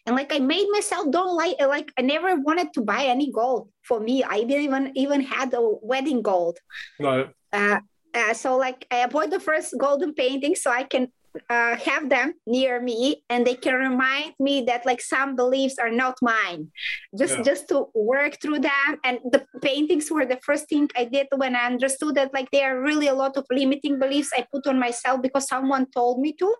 And 0.05 0.15
like 0.15 0.33
i 0.33 0.39
made 0.39 0.67
myself 0.71 1.11
don't 1.11 1.35
like 1.35 1.59
like 1.59 1.91
i 1.97 2.01
never 2.01 2.35
wanted 2.35 2.73
to 2.73 2.81
buy 2.81 3.05
any 3.05 3.31
gold 3.31 3.69
for 3.83 3.99
me. 3.99 4.23
I 4.23 4.43
didn't 4.43 4.63
even 4.63 4.91
even 4.95 5.21
had 5.21 5.53
a 5.53 5.61
wedding 5.61 6.21
gold. 6.21 6.57
No 6.99 7.29
uh, 7.53 7.79
uh, 8.13 8.33
so 8.33 8.57
like 8.57 8.85
I 8.91 9.05
bought 9.07 9.29
the 9.29 9.39
first 9.39 9.75
golden 9.77 10.13
painting 10.13 10.55
so 10.55 10.71
I 10.71 10.83
can 10.83 11.11
uh, 11.49 11.75
have 11.77 12.09
them 12.09 12.33
near 12.45 12.81
me 12.81 13.23
and 13.29 13.45
they 13.45 13.55
can 13.55 13.75
remind 13.75 14.33
me 14.39 14.63
that 14.63 14.85
like 14.85 15.01
some 15.01 15.35
beliefs 15.35 15.77
are 15.79 15.89
not 15.89 16.17
mine. 16.21 16.69
Just 17.17 17.37
yeah. 17.37 17.43
just 17.43 17.69
to 17.69 17.87
work 17.93 18.39
through 18.41 18.59
them. 18.59 18.99
And 19.03 19.19
the 19.31 19.45
paintings 19.61 20.11
were 20.11 20.25
the 20.25 20.39
first 20.43 20.67
thing 20.69 20.89
i 20.95 21.05
did 21.05 21.27
when 21.35 21.55
i 21.55 21.65
understood 21.65 22.15
that 22.15 22.33
like 22.33 22.49
there 22.51 22.75
are 22.75 22.81
really 22.81 23.07
a 23.07 23.13
lot 23.13 23.37
of 23.37 23.45
limiting 23.51 23.99
beliefs 23.99 24.31
i 24.35 24.45
put 24.51 24.67
on 24.67 24.79
myself 24.79 25.21
because 25.21 25.47
someone 25.47 25.85
told 25.91 26.19
me 26.19 26.33
to. 26.33 26.55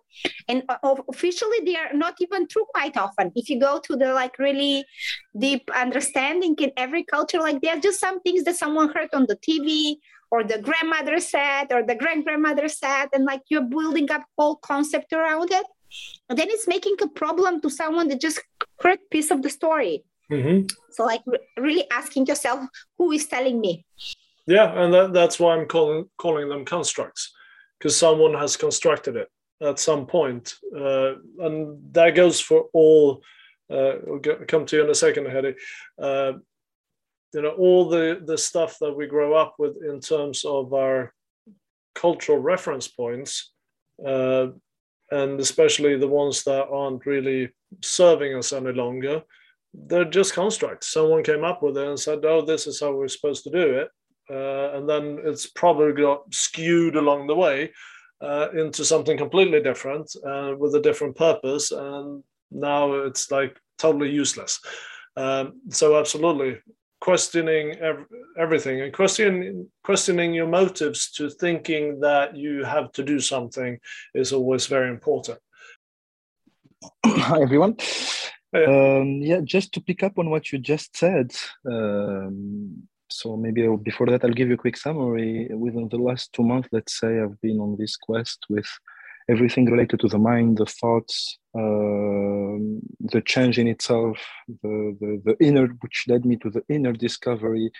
And 0.48 0.62
uh, 0.68 0.94
officially 1.08 1.58
they 1.64 1.76
are 1.76 1.92
not 1.92 2.14
even 2.20 2.48
true 2.48 2.66
quite 2.74 2.96
often. 2.96 3.32
If 3.34 3.48
you 3.48 3.60
go 3.60 3.80
to 3.80 3.96
the 3.96 4.12
like 4.12 4.38
really 4.38 4.84
deep 5.38 5.70
understanding 5.74 6.54
in 6.58 6.72
every 6.76 7.04
culture 7.04 7.38
like 7.38 7.60
there 7.60 7.76
are 7.76 7.80
just 7.80 8.00
some 8.00 8.20
things 8.20 8.44
that 8.44 8.56
someone 8.56 8.92
heard 8.94 9.08
on 9.12 9.26
the 9.28 9.36
tv 9.36 9.96
or 10.32 10.42
the 10.42 10.58
grandmother 10.58 11.20
said 11.20 11.66
or 11.70 11.82
the 11.82 11.94
great 11.94 12.24
grandmother 12.24 12.66
said 12.66 13.06
and 13.12 13.24
like 13.24 13.42
you're 13.50 13.70
building 13.76 14.10
up 14.10 14.24
whole 14.36 14.56
concept 14.56 15.12
around 15.12 15.50
it 15.52 15.66
and 16.28 16.38
then 16.38 16.48
it's 16.50 16.66
making 16.66 16.96
a 17.02 17.08
problem 17.08 17.60
to 17.60 17.68
someone 17.68 18.08
that 18.08 18.20
just 18.20 18.40
heard 18.80 18.98
piece 19.10 19.30
of 19.30 19.42
the 19.42 19.50
story 19.50 20.02
mm-hmm. 20.32 20.66
so 20.90 21.04
like 21.04 21.22
re- 21.26 21.46
really 21.58 21.84
asking 21.90 22.24
yourself 22.26 22.60
who 22.96 23.12
is 23.12 23.26
telling 23.26 23.60
me 23.60 23.84
yeah 24.46 24.68
and 24.82 24.92
that, 24.94 25.12
that's 25.12 25.38
why 25.38 25.54
i'm 25.54 25.66
calling 25.66 26.08
calling 26.16 26.48
them 26.48 26.64
constructs 26.64 27.32
because 27.78 27.94
someone 27.94 28.34
has 28.34 28.56
constructed 28.56 29.14
it 29.16 29.28
at 29.60 29.78
some 29.78 30.06
point 30.06 30.56
uh, 30.74 31.12
and 31.40 31.78
that 31.92 32.14
goes 32.14 32.40
for 32.40 32.68
all 32.72 33.22
uh, 33.70 33.96
we'll 34.06 34.20
come 34.46 34.66
to 34.66 34.76
you 34.76 34.84
in 34.84 34.90
a 34.90 34.94
second 34.94 35.24
Hedy. 35.26 35.54
Uh, 35.98 36.32
you 37.34 37.42
know 37.42 37.50
all 37.50 37.88
the 37.88 38.20
the 38.24 38.38
stuff 38.38 38.76
that 38.80 38.92
we 38.92 39.06
grow 39.06 39.34
up 39.34 39.54
with 39.58 39.76
in 39.82 40.00
terms 40.00 40.44
of 40.44 40.72
our 40.74 41.12
cultural 41.94 42.38
reference 42.38 42.88
points 42.88 43.52
uh, 44.06 44.46
and 45.10 45.38
especially 45.40 45.96
the 45.96 46.08
ones 46.08 46.44
that 46.44 46.66
aren't 46.68 47.04
really 47.06 47.50
serving 47.82 48.34
us 48.34 48.52
any 48.52 48.72
longer 48.72 49.22
they're 49.74 50.04
just 50.04 50.34
constructs. 50.34 50.92
Someone 50.92 51.22
came 51.22 51.44
up 51.44 51.62
with 51.62 51.78
it 51.78 51.86
and 51.86 51.98
said 51.98 52.24
oh 52.24 52.42
this 52.42 52.66
is 52.66 52.80
how 52.80 52.92
we're 52.92 53.08
supposed 53.08 53.44
to 53.44 53.50
do 53.50 53.78
it 53.80 53.88
uh, 54.30 54.76
and 54.76 54.88
then 54.88 55.18
it's 55.24 55.46
probably 55.46 55.92
got 55.92 56.22
skewed 56.32 56.96
along 56.96 57.26
the 57.26 57.34
way 57.34 57.72
uh, 58.20 58.48
into 58.54 58.84
something 58.84 59.16
completely 59.16 59.60
different 59.60 60.14
uh, 60.26 60.54
with 60.58 60.74
a 60.74 60.80
different 60.80 61.16
purpose 61.16 61.72
and 61.72 62.22
now 62.50 62.92
it's 62.92 63.30
like 63.30 63.58
totally 63.78 64.10
useless. 64.10 64.60
Um, 65.16 65.60
so 65.70 65.98
absolutely 65.98 66.58
questioning 67.02 67.72
ev- 67.80 68.06
everything 68.38 68.80
and 68.80 68.92
questioning 68.92 69.66
questioning 69.82 70.32
your 70.32 70.46
motives 70.46 71.10
to 71.10 71.28
thinking 71.28 71.98
that 71.98 72.36
you 72.36 72.64
have 72.64 72.92
to 72.92 73.02
do 73.02 73.18
something 73.18 73.76
is 74.14 74.32
always 74.32 74.66
very 74.68 74.88
important. 74.88 75.38
Hi 77.04 77.42
everyone. 77.42 77.74
Yeah. 78.54 78.70
Um, 78.74 79.08
yeah 79.30 79.40
just 79.42 79.72
to 79.74 79.80
pick 79.80 80.02
up 80.02 80.18
on 80.18 80.30
what 80.30 80.52
you 80.52 80.58
just 80.58 80.96
said 80.96 81.28
um, 81.74 82.86
so 83.10 83.36
maybe 83.44 83.62
before 83.90 84.08
that 84.08 84.22
i'll 84.22 84.38
give 84.40 84.48
you 84.48 84.54
a 84.54 84.64
quick 84.64 84.76
summary. 84.76 85.48
Within 85.64 85.88
the 85.88 86.02
last 86.08 86.32
two 86.34 86.44
months 86.44 86.68
let's 86.70 87.00
say 87.00 87.20
i've 87.20 87.40
been 87.40 87.58
on 87.60 87.76
this 87.78 87.96
quest 87.96 88.38
with 88.48 88.70
everything 89.28 89.66
related 89.70 90.00
to 90.00 90.08
the 90.08 90.18
mind, 90.18 90.58
the 90.58 90.66
thoughts, 90.66 91.38
uh, 91.54 92.58
the 93.12 93.22
change 93.24 93.58
in 93.58 93.68
itself, 93.68 94.18
the, 94.62 94.96
the, 95.00 95.22
the 95.24 95.44
inner, 95.44 95.68
which 95.80 96.04
led 96.08 96.24
me 96.24 96.36
to 96.36 96.50
the 96.50 96.62
inner 96.68 96.92
discovery, 96.92 97.70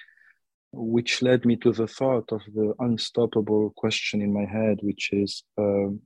which 0.72 1.22
led 1.22 1.44
me 1.44 1.56
to 1.56 1.72
the 1.72 1.86
thought 1.86 2.30
of 2.32 2.42
the 2.54 2.74
unstoppable 2.78 3.70
question 3.76 4.22
in 4.22 4.32
my 4.32 4.44
head, 4.44 4.78
which 4.82 5.10
is, 5.12 5.42
um, 5.58 6.00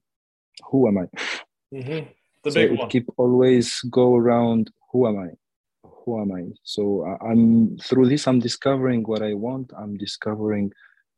who 0.70 0.88
am 0.88 0.98
I? 0.98 1.06
Mm-hmm. 1.74 2.08
The 2.44 2.50
so 2.50 2.68
big 2.68 2.78
one. 2.78 2.88
keep 2.88 3.08
always 3.16 3.80
go 3.90 4.14
around, 4.14 4.70
who 4.92 5.06
am 5.06 5.18
I? 5.18 5.28
Who 6.04 6.20
am 6.20 6.32
I? 6.32 6.44
So 6.62 7.04
I'm 7.20 7.76
through 7.78 8.08
this. 8.08 8.28
I'm 8.28 8.38
discovering 8.38 9.02
what 9.02 9.22
I 9.22 9.34
want. 9.34 9.72
I'm 9.76 9.96
discovering 9.96 10.72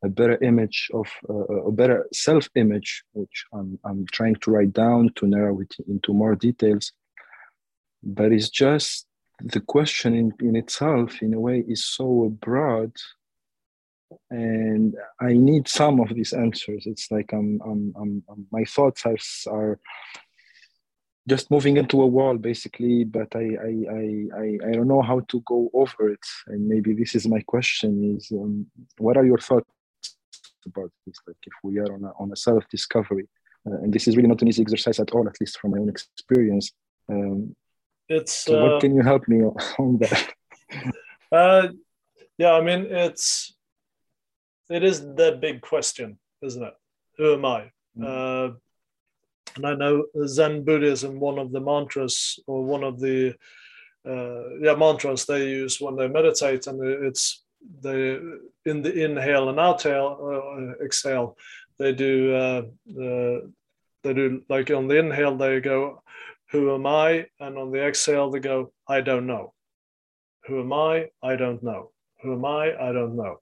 a 0.05 0.09
better 0.09 0.39
image 0.43 0.91
of 0.95 1.07
uh, 1.29 1.67
a 1.67 1.73
better 1.73 2.07
self-image, 2.13 3.05
which 3.13 3.45
I'm 3.53 3.79
I'm 3.85 4.07
trying 4.13 4.37
to 4.37 4.51
write 4.51 4.73
down 4.73 5.11
to 5.17 5.27
narrow 5.27 5.61
it 5.61 5.75
into 5.89 6.13
more 6.13 6.35
details. 6.35 6.93
But 8.03 8.33
it's 8.33 8.49
just 8.49 9.07
the 9.41 9.61
question 9.61 10.15
in, 10.15 10.33
in 10.41 10.57
itself, 10.57 11.21
in 11.23 11.35
a 11.35 11.41
way, 11.41 11.65
is 11.67 11.85
so 11.85 12.29
broad 12.41 12.93
and 14.31 14.95
I 15.21 15.33
need 15.35 15.69
some 15.69 16.01
of 16.01 16.15
these 16.15 16.33
answers. 16.33 16.87
It's 16.87 17.11
like 17.11 17.33
I'm, 17.33 17.61
I'm, 17.65 17.95
I'm, 17.97 18.23
I'm 18.29 18.47
my 18.51 18.65
thoughts 18.65 19.05
are, 19.05 19.17
are 19.51 19.79
just 21.29 21.51
moving 21.51 21.77
into 21.77 22.01
a 22.03 22.07
wall, 22.07 22.37
basically. 22.37 23.05
But 23.05 23.35
I, 23.35 23.39
I, 23.41 23.73
I, 23.91 24.25
I, 24.37 24.59
I 24.69 24.73
don't 24.73 24.89
know 24.89 25.03
how 25.03 25.21
to 25.21 25.41
go 25.47 25.71
over 25.75 26.11
it. 26.11 26.27
And 26.47 26.69
maybe 26.69 26.95
this 26.95 27.15
is 27.15 27.29
my 27.29 27.41
question: 27.41 28.17
is 28.17 28.31
um, 28.33 28.67
what 28.99 29.17
are 29.17 29.27
your 29.27 29.39
thoughts 29.39 29.69
about 30.67 30.91
this? 31.07 31.17
Like, 31.27 31.37
if 31.45 31.53
we 31.63 31.79
are 31.79 31.93
on 31.93 32.05
a, 32.05 32.13
on 32.19 32.33
a 32.33 32.37
self 32.37 32.67
discovery, 32.69 33.29
uh, 33.67 33.77
and 33.83 33.93
this 33.93 34.09
is 34.09 34.17
really 34.17 34.29
not 34.29 34.43
an 34.43 34.49
easy 34.49 34.63
exercise 34.63 35.01
at 35.01 35.13
all, 35.13 35.27
at 35.29 35.41
least 35.41 35.59
from 35.59 35.73
my 35.73 35.79
own 35.79 35.89
experience. 35.89 36.73
Um, 37.09 37.57
It's 38.09 38.33
so, 38.33 38.59
uh, 38.59 38.63
what 38.73 38.81
can 38.81 38.95
you 38.95 39.03
help 39.03 39.29
me 39.29 39.43
on 39.79 39.99
that? 39.99 40.33
uh, 41.33 41.69
yeah, 42.39 42.53
I 42.53 42.61
mean 42.63 42.87
it's 42.91 43.55
it 44.71 44.85
is 44.85 45.01
the 45.01 45.39
big 45.41 45.61
question, 45.61 46.19
isn't 46.43 46.63
it? 46.63 46.75
Who 47.17 47.35
am 47.35 47.45
I? 47.45 47.71
Mm. 47.99 48.05
Uh, 48.05 48.55
and 49.57 49.67
I 49.67 49.75
know 49.75 50.05
Zen 50.27 50.65
Buddhism, 50.65 51.19
one 51.19 51.39
of 51.39 51.53
the 51.53 51.61
mantras 51.61 52.39
or 52.47 52.65
one 52.65 52.85
of 52.85 53.01
the 53.01 53.35
uh, 54.09 54.59
yeah 54.61 54.75
mantras 54.75 55.25
they 55.25 55.49
use 55.49 55.81
when 55.81 55.97
they 55.97 56.09
meditate, 56.09 56.67
and 56.67 56.81
it's 57.05 57.45
they 57.81 58.19
in 58.65 58.83
the 58.83 59.05
inhale 59.05 59.49
and 59.49 59.59
outhale, 59.59 60.75
uh, 60.81 60.85
exhale, 60.85 61.37
they 61.79 61.93
do 61.93 62.35
uh, 62.35 62.63
uh, 62.91 63.41
they 64.03 64.15
do 64.15 64.43
like 64.49 64.71
on 64.71 64.89
the 64.89 64.99
inhale 64.99 65.37
they 65.37 65.61
go, 65.61 66.03
"Who 66.51 66.75
am 66.75 66.87
I?" 66.87 67.27
and 67.41 67.59
on 67.59 67.71
the 67.71 67.87
exhale 67.87 68.31
they 68.31 68.41
go, 68.41 68.73
"I 68.89 69.01
don't 69.01 69.27
know." 69.27 69.55
Who 70.47 70.61
am 70.61 70.73
I? 70.73 71.11
I 71.23 71.37
don't 71.37 71.63
know. 71.63 71.93
Who 72.23 72.33
am 72.33 72.45
I? 72.45 72.75
I 72.75 72.93
don't 72.93 73.17
know. 73.17 73.41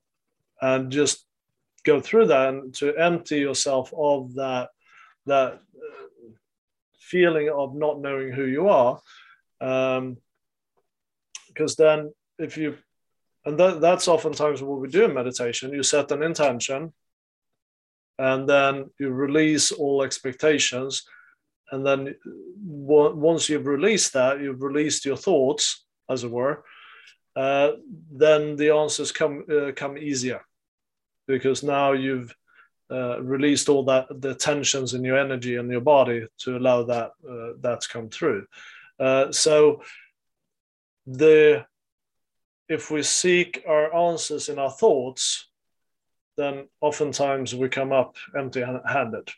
And 0.60 0.90
just 0.90 1.24
go 1.84 2.00
through 2.00 2.26
that 2.26 2.48
and 2.48 2.74
to 2.74 2.96
empty 2.96 3.38
yourself 3.38 3.92
of 3.96 4.34
that 4.34 4.70
that 5.26 5.52
uh, 5.54 6.06
feeling 6.98 7.48
of 7.48 7.74
not 7.74 8.00
knowing 8.00 8.32
who 8.32 8.44
you 8.44 8.68
are. 8.68 9.00
Um, 9.60 10.18
because 11.48 11.76
then 11.76 12.12
if 12.38 12.56
you 12.58 12.76
and 13.46 13.59
that, 13.59 13.80
that's 13.80 14.09
oftentimes 14.09 14.62
what 14.62 14.80
we 14.80 14.88
do 14.88 15.04
in 15.04 15.14
meditation 15.14 15.72
you 15.72 15.82
set 15.82 16.11
an 16.11 16.22
intention 16.22 16.92
and 18.18 18.48
then 18.48 18.90
you 18.98 19.11
release 19.11 19.72
all 19.72 20.02
expectations 20.02 21.04
and 21.72 21.85
then 21.87 22.14
once 22.64 23.48
you've 23.48 23.66
released 23.66 24.12
that 24.12 24.40
you've 24.40 24.62
released 24.62 25.04
your 25.04 25.16
thoughts 25.16 25.85
as 26.11 26.24
it 26.24 26.30
were 26.30 26.64
uh, 27.37 27.72
then 28.11 28.56
the 28.56 28.70
answers 28.70 29.12
come 29.12 29.44
uh, 29.50 29.72
come 29.74 29.98
easier 29.98 30.40
because 31.26 31.62
now 31.62 31.92
you've 31.92 32.35
uh, 32.90 33.20
released 33.20 33.68
all 33.68 33.85
that 33.85 34.06
the 34.20 34.35
tensions 34.35 34.94
in 34.94 35.02
your 35.02 35.18
energy 35.18 35.56
and 35.56 35.70
your 35.70 35.80
body 35.80 36.26
to 36.38 36.56
allow 36.56 36.85
that 36.85 37.11
uh, 37.28 37.76
come 37.88 38.09
through. 38.09 38.46
Uh, 39.00 39.30
so 39.32 39.82
the 41.06 41.64
if 42.68 42.90
we 42.90 43.02
seek 43.02 43.64
our 43.68 43.94
answers 43.94 44.48
in 44.48 44.59
our 44.59 44.70
thoughts, 44.70 45.48
then 46.37 46.66
oftentimes 46.81 47.55
we 47.55 47.68
come 47.68 47.92
up 47.92 48.16
empty-handed 48.37 49.31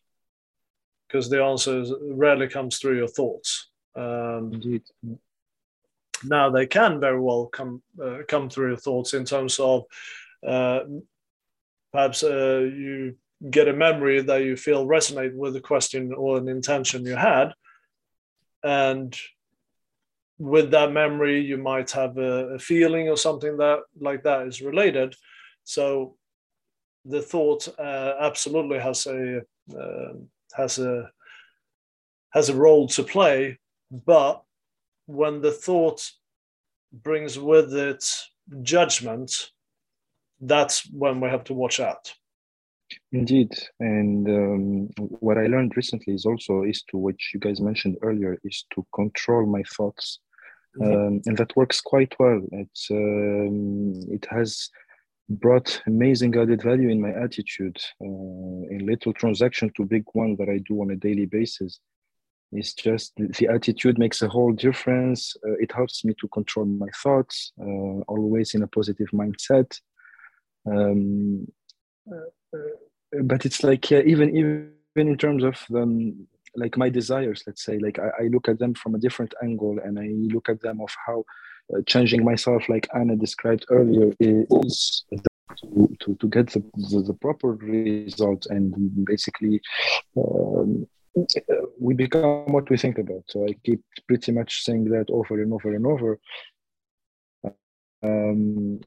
because 1.06 1.30
the 1.30 1.42
answers 1.42 1.92
rarely 2.02 2.48
comes 2.48 2.78
through 2.78 2.96
your 2.96 3.08
thoughts. 3.08 3.68
Um, 3.94 4.50
Indeed. 4.52 4.82
now 6.24 6.50
they 6.50 6.66
can 6.66 7.00
very 7.00 7.20
well 7.20 7.46
come 7.46 7.82
uh, 8.02 8.18
come 8.28 8.48
through 8.48 8.68
your 8.68 8.76
thoughts 8.76 9.14
in 9.14 9.24
terms 9.24 9.58
of 9.58 9.84
uh, 10.46 10.80
perhaps 11.92 12.22
uh, 12.22 12.60
you 12.72 13.16
get 13.50 13.68
a 13.68 13.72
memory 13.72 14.20
that 14.20 14.42
you 14.42 14.56
feel 14.56 14.86
resonate 14.86 15.34
with 15.34 15.56
a 15.56 15.60
question 15.60 16.12
or 16.12 16.38
an 16.38 16.48
intention 16.48 17.06
you 17.06 17.14
had 17.14 17.52
and 18.62 19.16
with 20.38 20.70
that 20.70 20.92
memory 20.92 21.40
you 21.40 21.58
might 21.58 21.90
have 21.90 22.16
a, 22.18 22.54
a 22.54 22.58
feeling 22.58 23.08
or 23.08 23.16
something 23.16 23.56
that 23.56 23.80
like 24.00 24.22
that 24.22 24.46
is 24.46 24.62
related 24.62 25.14
so 25.64 26.16
the 27.04 27.22
thought 27.22 27.68
uh, 27.78 28.14
absolutely 28.20 28.78
has 28.78 29.06
a 29.06 29.40
uh, 29.78 30.12
has 30.54 30.78
a 30.78 31.10
has 32.32 32.48
a 32.48 32.54
role 32.54 32.86
to 32.86 33.02
play 33.02 33.58
but 33.90 34.42
when 35.06 35.40
the 35.40 35.52
thought 35.52 36.02
brings 36.92 37.38
with 37.38 37.74
it 37.74 38.04
judgment, 38.62 39.50
that's 40.40 40.88
when 40.92 41.20
we 41.20 41.28
have 41.28 41.44
to 41.44 41.54
watch 41.54 41.80
out. 41.80 42.12
Indeed, 43.12 43.52
and 43.80 44.28
um, 44.28 44.88
what 45.20 45.36
I 45.36 45.46
learned 45.46 45.76
recently 45.76 46.14
is 46.14 46.24
also 46.24 46.62
is 46.62 46.82
to 46.90 46.96
which 46.96 47.32
you 47.34 47.40
guys 47.40 47.60
mentioned 47.60 47.98
earlier 48.02 48.38
is 48.44 48.64
to 48.74 48.86
control 48.94 49.46
my 49.46 49.62
thoughts. 49.76 50.20
Um, 50.82 51.20
and 51.26 51.36
that 51.36 51.56
works 51.56 51.80
quite 51.80 52.14
well. 52.18 52.42
It's 52.52 52.88
um, 52.90 53.94
it 54.10 54.26
has 54.30 54.70
brought 55.30 55.82
amazing 55.86 56.34
added 56.36 56.62
value 56.62 56.88
in 56.88 57.00
my 57.00 57.10
attitude. 57.10 57.78
Uh, 58.00 58.64
in 58.70 58.86
little 58.86 59.12
transaction 59.12 59.70
to 59.76 59.84
big 59.84 60.04
one 60.12 60.36
that 60.36 60.48
I 60.48 60.58
do 60.58 60.80
on 60.80 60.90
a 60.90 60.96
daily 60.96 61.26
basis 61.26 61.80
it's 62.52 62.72
just 62.72 63.12
the 63.16 63.48
attitude 63.48 63.98
makes 63.98 64.22
a 64.22 64.28
whole 64.28 64.52
difference. 64.52 65.36
Uh, 65.46 65.52
it 65.60 65.72
helps 65.72 66.04
me 66.04 66.14
to 66.20 66.28
control 66.28 66.66
my 66.66 66.88
thoughts 67.02 67.52
uh, 67.60 68.00
always 68.08 68.54
in 68.54 68.62
a 68.62 68.66
positive 68.66 69.08
mindset. 69.12 69.78
Um, 70.66 71.46
uh, 72.10 72.58
but 73.22 73.44
it's 73.44 73.62
like 73.62 73.90
even 73.92 74.34
even 74.34 74.72
in 74.96 75.18
terms 75.18 75.44
of 75.44 75.62
um, 75.74 76.26
like 76.58 76.76
my 76.76 76.88
desires 76.88 77.42
let's 77.46 77.64
say 77.64 77.78
like 77.78 77.98
I, 77.98 78.24
I, 78.24 78.26
look 78.28 78.48
at 78.48 78.58
them 78.58 78.74
from 78.74 78.94
a 78.94 78.98
different 78.98 79.34
angle 79.42 79.78
and 79.84 79.98
i 79.98 80.08
look 80.34 80.48
at 80.48 80.60
them 80.60 80.80
of 80.80 80.90
how 81.06 81.24
uh, 81.74 81.80
changing 81.86 82.24
myself 82.24 82.68
like 82.68 82.88
anna 82.94 83.16
described 83.16 83.64
earlier 83.70 84.12
is 84.20 85.04
to, 85.56 85.96
to, 86.00 86.14
to 86.14 86.28
get 86.28 86.50
the, 86.50 86.62
the, 86.90 87.02
the 87.08 87.14
proper 87.14 87.52
result 87.52 88.46
and 88.50 88.74
basically 89.04 89.60
um, 90.16 90.86
we 91.78 91.94
become 91.94 92.52
what 92.52 92.68
we 92.70 92.76
think 92.76 92.98
about. 92.98 93.24
So 93.28 93.44
I 93.44 93.54
keep 93.64 93.82
pretty 94.06 94.32
much 94.32 94.62
saying 94.62 94.84
that 94.90 95.06
over 95.10 95.40
and 95.40 95.52
over 95.52 95.74
and 95.74 95.86
over. 95.86 96.18
Um, 98.02 98.80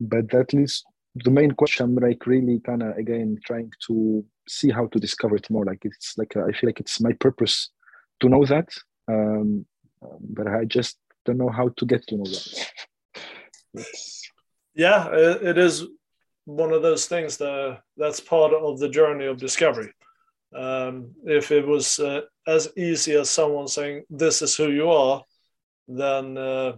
but 0.00 0.30
that 0.30 0.52
leads 0.52 0.84
the 1.14 1.30
main 1.30 1.52
question. 1.52 1.94
Like 1.94 2.26
really 2.26 2.60
kind 2.60 2.82
of 2.82 2.96
again 2.96 3.38
trying 3.44 3.70
to 3.86 4.24
see 4.48 4.70
how 4.70 4.86
to 4.86 4.98
discover 4.98 5.36
it 5.36 5.50
more. 5.50 5.64
Like 5.64 5.84
it's 5.84 6.16
like 6.18 6.36
I 6.36 6.52
feel 6.52 6.68
like 6.68 6.80
it's 6.80 7.00
my 7.00 7.12
purpose 7.12 7.70
to 8.20 8.28
know 8.28 8.44
that, 8.46 8.68
um, 9.08 9.66
but 10.20 10.46
I 10.46 10.64
just 10.64 10.98
don't 11.24 11.38
know 11.38 11.50
how 11.50 11.68
to 11.68 11.86
get 11.86 12.06
to 12.08 12.16
know 12.16 12.24
that. 12.24 12.70
yeah, 14.74 15.08
it 15.12 15.58
is 15.58 15.84
one 16.44 16.72
of 16.72 16.82
those 16.82 17.06
things 17.06 17.36
that 17.38 17.80
that's 17.96 18.20
part 18.20 18.52
of 18.52 18.78
the 18.78 18.88
journey 18.88 19.26
of 19.26 19.38
discovery. 19.38 19.92
Um, 20.54 21.12
if 21.24 21.50
it 21.50 21.66
was 21.66 21.98
uh, 21.98 22.22
as 22.46 22.68
easy 22.76 23.14
as 23.14 23.28
someone 23.28 23.66
saying 23.66 24.04
this 24.08 24.42
is 24.42 24.56
who 24.56 24.70
you 24.70 24.90
are 24.90 25.22
then 25.88 26.36
uh, 26.36 26.72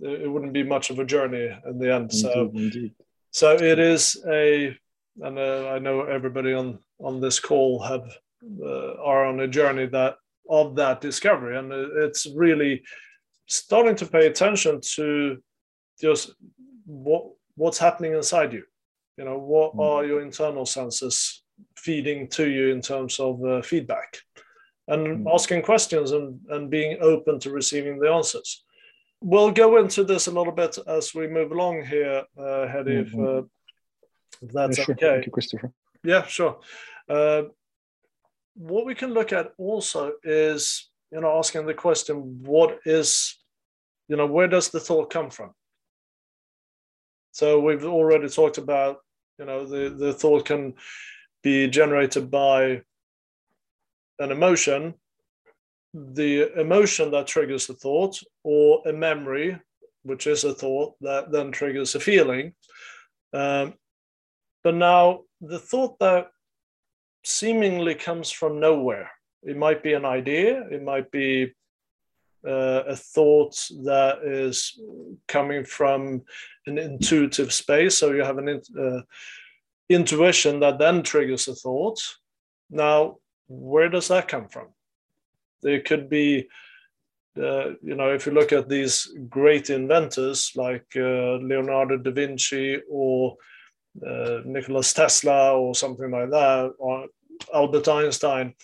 it 0.00 0.30
wouldn't 0.30 0.52
be 0.52 0.62
much 0.62 0.90
of 0.90 0.98
a 0.98 1.04
journey 1.04 1.50
in 1.66 1.78
the 1.78 1.92
end 1.92 2.12
so 2.12 2.50
indeed. 2.54 2.94
so 3.30 3.54
it 3.54 3.78
is 3.78 4.22
a 4.28 4.76
and 5.20 5.38
uh, 5.38 5.68
i 5.68 5.78
know 5.78 6.02
everybody 6.02 6.52
on 6.52 6.78
on 7.02 7.20
this 7.20 7.38
call 7.40 7.80
have 7.82 8.04
uh, 8.62 8.94
are 9.02 9.24
on 9.26 9.40
a 9.40 9.48
journey 9.48 9.86
that 9.86 10.16
of 10.48 10.74
that 10.76 11.00
discovery 11.00 11.56
and 11.56 11.72
it's 11.72 12.26
really 12.34 12.82
starting 13.46 13.94
to 13.94 14.06
pay 14.06 14.26
attention 14.26 14.80
to 14.80 15.38
just 16.00 16.34
what 16.84 17.24
what's 17.56 17.78
happening 17.78 18.12
inside 18.12 18.52
you 18.52 18.64
you 19.16 19.24
know 19.24 19.38
what 19.38 19.74
mm. 19.76 19.80
are 19.80 20.04
your 20.04 20.22
internal 20.22 20.66
senses 20.66 21.42
feeding 21.76 22.26
to 22.28 22.48
you 22.48 22.68
in 22.72 22.80
terms 22.80 23.20
of 23.20 23.42
uh, 23.44 23.62
feedback 23.62 24.18
and 24.88 25.24
mm. 25.24 25.34
asking 25.34 25.62
questions 25.62 26.10
and, 26.10 26.40
and 26.50 26.70
being 26.70 26.98
open 27.00 27.38
to 27.38 27.50
receiving 27.50 27.98
the 27.98 28.10
answers 28.10 28.64
we'll 29.22 29.52
go 29.52 29.78
into 29.78 30.04
this 30.04 30.26
a 30.26 30.30
little 30.30 30.52
bit 30.52 30.76
as 30.86 31.14
we 31.14 31.26
move 31.26 31.52
along 31.52 31.84
here, 31.84 32.24
uh, 32.36 32.66
Hedy, 32.66 33.06
mm-hmm. 33.06 33.22
if, 33.22 33.28
uh, 33.28 33.42
if, 34.42 34.52
that's 34.52 34.78
yeah, 34.78 34.84
sure. 34.84 34.94
okay. 34.94 35.10
Thank 35.10 35.26
you, 35.26 35.32
Christopher. 35.32 35.72
Yeah, 36.04 36.26
sure. 36.26 36.58
Uh, 37.08 37.42
what 38.54 38.86
we 38.86 38.94
can 38.94 39.14
look 39.14 39.32
at 39.32 39.52
also 39.58 40.12
is, 40.24 40.90
you 41.10 41.20
know, 41.20 41.38
asking 41.38 41.66
the 41.66 41.74
question, 41.74 42.42
what 42.42 42.78
is, 42.84 43.38
you 44.08 44.16
know, 44.16 44.26
where 44.26 44.48
does 44.48 44.68
the 44.68 44.80
thought 44.80 45.10
come 45.10 45.30
from? 45.30 45.52
So 47.32 47.60
we've 47.60 47.84
already 47.84 48.28
talked 48.28 48.58
about, 48.58 48.98
you 49.38 49.46
know, 49.46 49.64
the, 49.64 49.88
the 49.88 50.12
thought 50.12 50.44
can 50.44 50.74
be 51.42 51.68
generated 51.68 52.30
by 52.30 52.82
an 54.18 54.30
emotion, 54.30 54.94
the 55.94 56.52
emotion 56.60 57.10
that 57.10 57.26
triggers 57.26 57.66
the 57.66 57.74
thought, 57.74 58.18
or 58.44 58.82
a 58.86 58.92
memory, 58.92 59.58
which 60.02 60.26
is 60.26 60.44
a 60.44 60.52
thought 60.52 60.94
that 61.00 61.32
then 61.32 61.52
triggers 61.52 61.94
a 61.94 62.00
feeling. 62.00 62.54
Um, 63.32 63.74
but 64.62 64.74
now 64.74 65.20
the 65.40 65.58
thought 65.58 65.98
that 66.00 66.31
seemingly 67.24 67.94
comes 67.94 68.30
from 68.30 68.60
nowhere. 68.60 69.10
It 69.42 69.56
might 69.56 69.82
be 69.82 69.92
an 69.94 70.04
idea, 70.04 70.66
it 70.70 70.82
might 70.82 71.10
be 71.10 71.52
uh, 72.46 72.82
a 72.88 72.96
thought 72.96 73.54
that 73.84 74.18
is 74.24 74.78
coming 75.28 75.64
from 75.64 76.22
an 76.66 76.78
intuitive 76.78 77.52
space. 77.52 77.98
So 77.98 78.12
you 78.12 78.24
have 78.24 78.38
an 78.38 78.60
uh, 78.78 79.02
intuition 79.88 80.60
that 80.60 80.78
then 80.78 81.02
triggers 81.02 81.48
a 81.48 81.54
thought. 81.54 82.00
Now, 82.70 83.18
where 83.48 83.88
does 83.88 84.08
that 84.08 84.28
come 84.28 84.48
from? 84.48 84.68
There 85.62 85.80
could 85.80 86.08
be, 86.08 86.48
uh, 87.36 87.70
you 87.82 87.94
know, 87.94 88.12
if 88.12 88.26
you 88.26 88.32
look 88.32 88.52
at 88.52 88.68
these 88.68 89.14
great 89.28 89.70
inventors 89.70 90.52
like 90.56 90.86
uh, 90.96 91.36
Leonardo 91.36 91.96
da 91.96 92.10
Vinci 92.10 92.80
or 92.90 93.36
uh, 94.00 94.40
Nicholas 94.44 94.92
Tesla 94.92 95.58
or 95.58 95.74
something 95.74 96.10
like 96.10 96.30
that, 96.30 96.72
or 96.78 97.06
Albert 97.52 97.88
Einstein, 97.88 98.54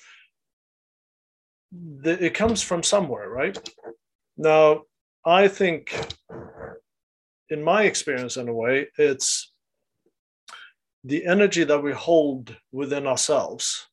the, 1.73 2.25
it 2.25 2.35
comes 2.35 2.62
from 2.62 2.83
somewhere, 2.83 3.29
right? 3.29 3.59
Now, 4.37 4.83
I 5.25 5.49
think, 5.49 5.95
in 7.51 7.62
my 7.62 7.83
experience, 7.85 8.37
in 8.37 8.49
a 8.49 8.55
way, 8.55 8.88
it's 8.97 9.53
the 11.05 11.27
energy 11.27 11.64
that 11.64 11.83
we 11.83 11.93
hold 11.93 12.57
within 12.73 13.07
ourselves, 13.07 13.87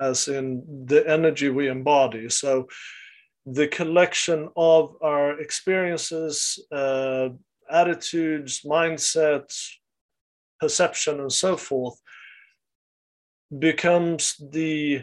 as 0.00 0.28
in 0.28 0.84
the 0.86 1.08
energy 1.08 1.48
we 1.48 1.68
embody. 1.68 2.28
So, 2.28 2.68
the 3.46 3.68
collection 3.68 4.48
of 4.56 4.96
our 5.02 5.40
experiences, 5.40 6.58
uh, 6.70 7.30
attitudes, 7.70 8.60
mindsets, 8.62 9.68
perception, 10.60 11.20
and 11.20 11.32
so 11.32 11.56
forth 11.56 12.00
becomes 13.58 14.36
the 14.52 15.02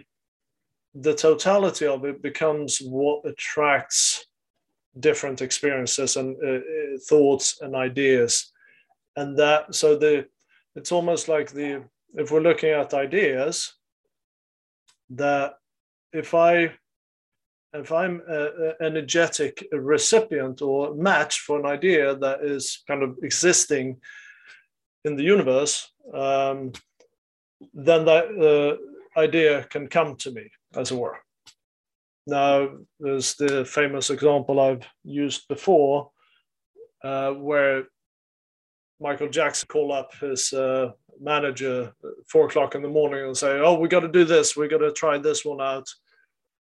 the 0.95 1.13
totality 1.13 1.85
of 1.85 2.05
it 2.05 2.21
becomes 2.23 2.79
what 2.79 3.23
attracts 3.25 4.25
different 4.99 5.41
experiences 5.41 6.15
and 6.15 6.35
uh, 6.43 6.55
uh, 6.55 6.97
thoughts 7.07 7.59
and 7.61 7.75
ideas. 7.75 8.51
And 9.15 9.37
that 9.37 9.75
so 9.75 9.95
the 9.95 10.27
it's 10.75 10.91
almost 10.91 11.27
like 11.27 11.51
the 11.51 11.83
if 12.15 12.31
we're 12.31 12.41
looking 12.41 12.69
at 12.69 12.93
ideas 12.93 13.73
that 15.09 15.55
if 16.13 16.33
i 16.33 16.71
if 17.73 17.91
i'm 17.91 18.21
an 18.27 18.73
energetic 18.81 19.65
recipient 19.71 20.61
or 20.61 20.93
match 20.95 21.39
for 21.39 21.59
an 21.59 21.65
idea 21.65 22.15
that 22.15 22.41
is 22.43 22.83
kind 22.87 23.03
of 23.03 23.17
existing 23.23 23.97
in 25.07 25.15
the 25.15 25.23
universe 25.23 25.91
um, 26.13 26.71
then 27.73 28.05
that 28.05 28.77
uh, 29.17 29.19
idea 29.19 29.63
can 29.65 29.87
come 29.87 30.15
to 30.17 30.31
me, 30.31 30.49
as 30.75 30.91
it 30.91 30.97
were. 30.97 31.17
Now, 32.25 32.69
there's 32.99 33.35
the 33.35 33.65
famous 33.65 34.09
example 34.09 34.59
I've 34.59 34.85
used 35.03 35.47
before, 35.47 36.11
uh, 37.03 37.31
where 37.31 37.85
Michael 38.99 39.29
Jackson 39.29 39.67
called 39.67 39.91
up 39.91 40.13
his 40.15 40.51
uh, 40.51 40.91
manager 41.21 41.93
at 42.03 42.11
four 42.29 42.47
o'clock 42.47 42.75
in 42.75 42.81
the 42.81 42.89
morning 42.89 43.25
and 43.25 43.37
say, 43.37 43.59
"Oh, 43.59 43.79
we 43.79 43.87
got 43.87 44.01
to 44.01 44.07
do 44.07 44.25
this. 44.25 44.57
We 44.57 44.67
got 44.67 44.79
to 44.79 44.91
try 44.91 45.17
this 45.17 45.45
one 45.45 45.61
out." 45.61 45.87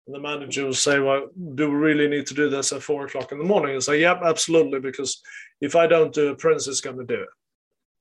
And 0.07 0.15
the 0.15 0.19
manager 0.19 0.65
will 0.65 0.73
say, 0.73 0.99
"Well, 0.99 1.29
do 1.55 1.69
we 1.69 1.75
really 1.75 2.07
need 2.07 2.25
to 2.27 2.33
do 2.33 2.49
this 2.49 2.73
at 2.73 2.81
four 2.81 3.05
o'clock 3.05 3.31
in 3.31 3.37
the 3.37 3.43
morning?" 3.43 3.73
And 3.73 3.83
say, 3.83 3.99
"Yep, 4.01 4.21
absolutely, 4.23 4.79
because 4.79 5.21
if 5.59 5.75
I 5.75 5.85
don't 5.87 6.13
do 6.13 6.31
it, 6.31 6.39
Prince 6.39 6.67
is 6.67 6.81
going 6.81 6.97
to 6.97 7.05
do 7.05 7.21
it." 7.21 7.29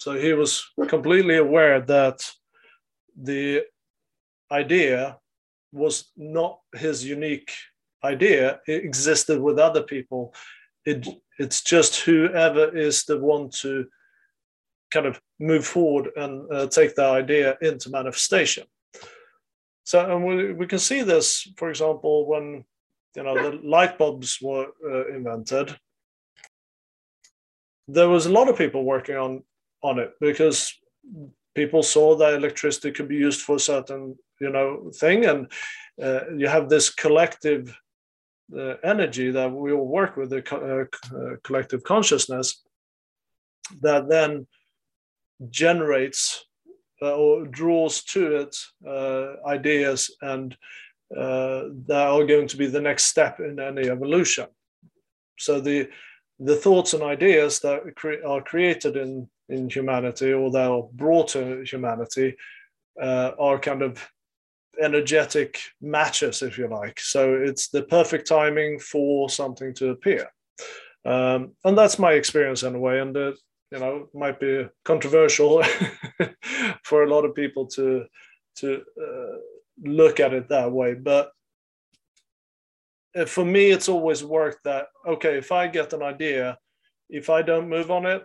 So 0.00 0.18
he 0.18 0.32
was 0.32 0.66
completely 0.88 1.36
aware 1.36 1.82
that 1.82 2.26
the 3.22 3.64
idea 4.50 5.18
was 5.72 6.10
not 6.16 6.60
his 6.74 7.04
unique 7.04 7.52
idea. 8.02 8.60
It 8.66 8.82
existed 8.82 9.40
with 9.40 9.58
other 9.58 9.82
people. 9.82 10.34
It 10.86 11.06
it's 11.38 11.62
just 11.62 12.00
whoever 12.00 12.74
is 12.74 13.04
the 13.04 13.18
one 13.18 13.50
to 13.60 13.86
kind 14.90 15.04
of 15.04 15.20
move 15.38 15.66
forward 15.66 16.08
and 16.16 16.50
uh, 16.50 16.66
take 16.66 16.94
that 16.94 17.10
idea 17.10 17.58
into 17.60 17.90
manifestation. 17.90 18.64
So 19.84 20.10
and 20.10 20.24
we, 20.24 20.54
we 20.54 20.66
can 20.66 20.78
see 20.78 21.02
this 21.02 21.46
for 21.58 21.68
example 21.68 22.26
when 22.26 22.64
you 23.16 23.22
know 23.22 23.34
the 23.34 23.58
light 23.62 23.98
bulbs 23.98 24.38
were 24.40 24.68
uh, 24.82 25.08
invented 25.08 25.76
there 27.92 28.08
was 28.08 28.26
a 28.26 28.32
lot 28.32 28.48
of 28.48 28.56
people 28.56 28.84
working 28.84 29.16
on 29.16 29.42
on 29.82 29.98
it 29.98 30.12
because 30.20 30.72
people 31.54 31.82
saw 31.82 32.16
that 32.16 32.34
electricity 32.34 32.90
could 32.92 33.08
be 33.08 33.16
used 33.16 33.42
for 33.42 33.56
a 33.56 33.60
certain 33.60 34.16
you 34.40 34.50
know 34.50 34.90
thing. 34.94 35.24
And 35.24 35.50
uh, 36.02 36.30
you 36.36 36.48
have 36.48 36.68
this 36.68 36.90
collective 36.90 37.76
uh, 38.56 38.74
energy 38.82 39.30
that 39.30 39.52
we 39.52 39.72
all 39.72 39.86
work 39.86 40.16
with 40.16 40.30
the 40.30 40.42
co- 40.42 40.88
uh, 41.12 41.16
uh 41.16 41.36
collective 41.44 41.82
consciousness 41.84 42.62
that 43.80 44.08
then 44.08 44.46
generates 45.50 46.44
uh, 47.02 47.14
or 47.14 47.46
draws 47.46 48.02
to 48.04 48.36
it 48.36 48.56
uh, 48.86 49.36
ideas 49.46 50.10
and 50.20 50.56
that 51.10 52.06
are 52.08 52.24
going 52.24 52.46
to 52.46 52.56
be 52.56 52.66
the 52.66 52.80
next 52.80 53.04
step 53.04 53.40
in 53.40 53.58
any 53.58 53.88
evolution. 53.88 54.46
So 55.38 55.60
the 55.60 55.88
the 56.38 56.56
thoughts 56.56 56.94
and 56.94 57.02
ideas 57.02 57.60
that 57.60 57.82
are 58.24 58.40
created 58.42 58.96
in 58.96 59.28
in 59.50 59.68
humanity 59.68 60.32
or 60.32 60.50
that 60.50 60.70
are 60.70 60.88
brought 60.92 61.28
to 61.28 61.62
humanity 61.62 62.36
uh, 63.00 63.32
are 63.38 63.58
kind 63.58 63.82
of 63.82 64.06
energetic 64.80 65.60
matches, 65.80 66.42
if 66.42 66.56
you 66.56 66.68
like. 66.68 67.00
So 67.00 67.34
it's 67.34 67.68
the 67.68 67.82
perfect 67.82 68.26
timing 68.26 68.78
for 68.78 69.28
something 69.28 69.74
to 69.74 69.90
appear. 69.90 70.30
Um, 71.04 71.52
and 71.64 71.76
that's 71.76 71.98
my 71.98 72.12
experience 72.12 72.62
in 72.62 72.74
a 72.74 72.78
way. 72.78 73.00
And 73.00 73.16
it, 73.16 73.38
you 73.72 73.78
know, 73.78 74.08
might 74.14 74.40
be 74.40 74.66
controversial 74.84 75.62
for 76.84 77.04
a 77.04 77.10
lot 77.10 77.24
of 77.24 77.34
people 77.34 77.66
to 77.68 78.04
to 78.56 78.82
uh, 79.00 79.36
look 79.82 80.20
at 80.20 80.34
it 80.34 80.48
that 80.48 80.70
way, 80.70 80.92
but 80.94 81.30
uh, 83.16 83.24
for 83.24 83.44
me, 83.44 83.70
it's 83.70 83.88
always 83.88 84.22
worked 84.22 84.64
that 84.64 84.86
okay, 85.06 85.38
if 85.38 85.52
I 85.52 85.66
get 85.66 85.92
an 85.92 86.02
idea, 86.02 86.58
if 87.08 87.30
I 87.30 87.42
don't 87.42 87.68
move 87.68 87.90
on 87.90 88.06
it, 88.06 88.22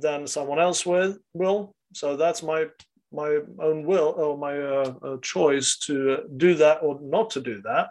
then 0.00 0.26
someone 0.26 0.58
else 0.58 0.84
will. 0.84 1.16
will. 1.32 1.74
So 1.94 2.16
that's 2.16 2.42
my 2.42 2.66
my 3.10 3.38
own 3.60 3.86
will 3.86 4.14
or 4.18 4.36
my 4.36 4.58
uh, 4.58 4.94
uh, 5.02 5.16
choice 5.22 5.78
to 5.78 6.24
do 6.36 6.54
that 6.56 6.80
or 6.82 7.00
not 7.00 7.30
to 7.30 7.40
do 7.40 7.62
that. 7.62 7.88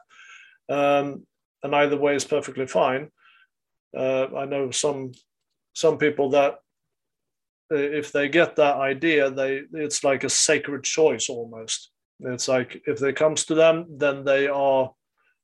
Um, 0.70 1.26
and 1.64 1.76
either 1.76 1.98
way 1.98 2.16
is 2.16 2.24
perfectly 2.24 2.68
fine. 2.68 3.10
Uh, 3.98 4.28
I 4.38 4.46
know 4.46 4.70
some 4.70 5.14
some 5.74 5.98
people 5.98 6.30
that 6.32 6.60
uh, 7.72 7.76
if 7.76 8.12
they 8.12 8.30
get 8.30 8.56
that 8.56 8.76
idea, 8.76 9.32
they 9.32 9.62
it's 9.74 10.04
like 10.04 10.24
a 10.24 10.30
sacred 10.30 10.84
choice 10.84 11.30
almost. 11.30 11.92
It's 12.20 12.48
like 12.48 12.82
if 12.86 13.02
it 13.02 13.16
comes 13.16 13.46
to 13.46 13.56
them, 13.56 13.86
then 13.98 14.24
they 14.24 14.48
are. 14.48 14.92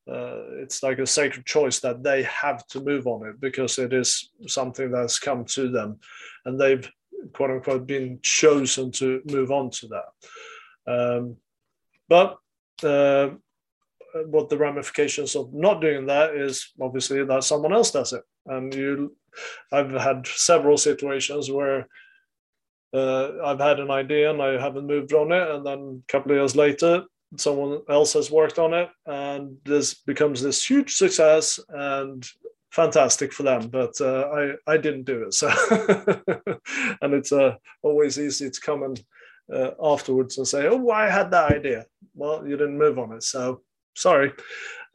Uh, 0.10 0.60
it's 0.62 0.84
like 0.84 1.00
a 1.00 1.08
sacred 1.08 1.46
choice 1.46 1.80
that 1.80 2.04
they 2.04 2.24
have 2.24 2.68
to 2.68 2.82
move 2.82 3.08
on 3.08 3.26
it 3.26 3.40
because 3.40 3.80
it 3.80 3.94
is 3.94 4.32
something 4.48 4.92
that's 4.92 5.18
come 5.18 5.46
to 5.46 5.70
them 5.70 5.98
and 6.46 6.60
they've 6.60 6.90
quote 7.32 7.52
unquote 7.52 7.88
been 7.88 8.20
chosen 8.22 8.92
to 8.92 9.22
move 9.26 9.52
on 9.52 9.70
to 9.70 9.88
that. 9.88 10.92
Um, 10.92 11.38
but 12.10 12.38
uh, 12.84 13.30
what 14.26 14.50
the 14.50 14.58
ramifications 14.58 15.36
of 15.36 15.54
not 15.54 15.82
doing 15.82 16.08
that 16.08 16.36
is 16.36 16.72
obviously 16.82 17.24
that 17.24 17.44
someone 17.44 17.74
else 17.74 17.92
does 17.92 18.14
it. 18.14 18.24
And 18.46 18.74
you, 18.74 19.16
I've 19.72 19.92
had 19.92 20.28
several 20.28 20.78
situations 20.78 21.50
where 21.50 21.88
uh, 22.94 23.32
I've 23.44 23.60
had 23.60 23.80
an 23.80 23.90
idea 23.90 24.30
and 24.30 24.42
I 24.42 24.62
haven't 24.62 24.86
moved 24.86 25.14
on 25.14 25.32
it, 25.32 25.50
and 25.50 25.66
then 25.66 26.04
a 26.08 26.12
couple 26.12 26.32
of 26.32 26.38
years 26.38 26.56
later, 26.56 27.06
someone 27.38 27.82
else 27.90 28.14
has 28.14 28.32
worked 28.32 28.60
on 28.60 28.74
it, 28.74 28.90
and 29.06 29.58
this 29.66 29.94
becomes 29.94 30.42
this 30.42 30.68
huge 30.68 30.96
success. 30.96 31.60
And 31.70 32.26
fantastic 32.74 33.32
for 33.32 33.44
them, 33.44 33.68
but 33.68 33.94
uh, 34.02 34.30
I 34.34 34.74
I 34.74 34.78
didn't 34.78 35.04
do 35.04 35.24
it. 35.24 35.34
So, 35.34 35.48
and 37.02 37.14
it's 37.14 37.32
uh, 37.32 37.56
always 37.84 38.20
easy 38.20 38.50
to 38.50 38.62
come 38.62 38.84
and 38.84 39.04
uh, 39.54 39.72
afterwards 39.82 40.38
and 40.38 40.48
say, 40.48 40.68
"Oh, 40.68 40.90
I 40.90 41.10
had 41.10 41.32
that 41.32 41.52
idea." 41.52 41.86
Well, 42.16 42.46
you 42.48 42.58
didn't 42.58 42.78
move 42.78 43.00
on 43.00 43.14
it, 43.14 43.24
so 43.24 43.62
sorry. 43.96 44.34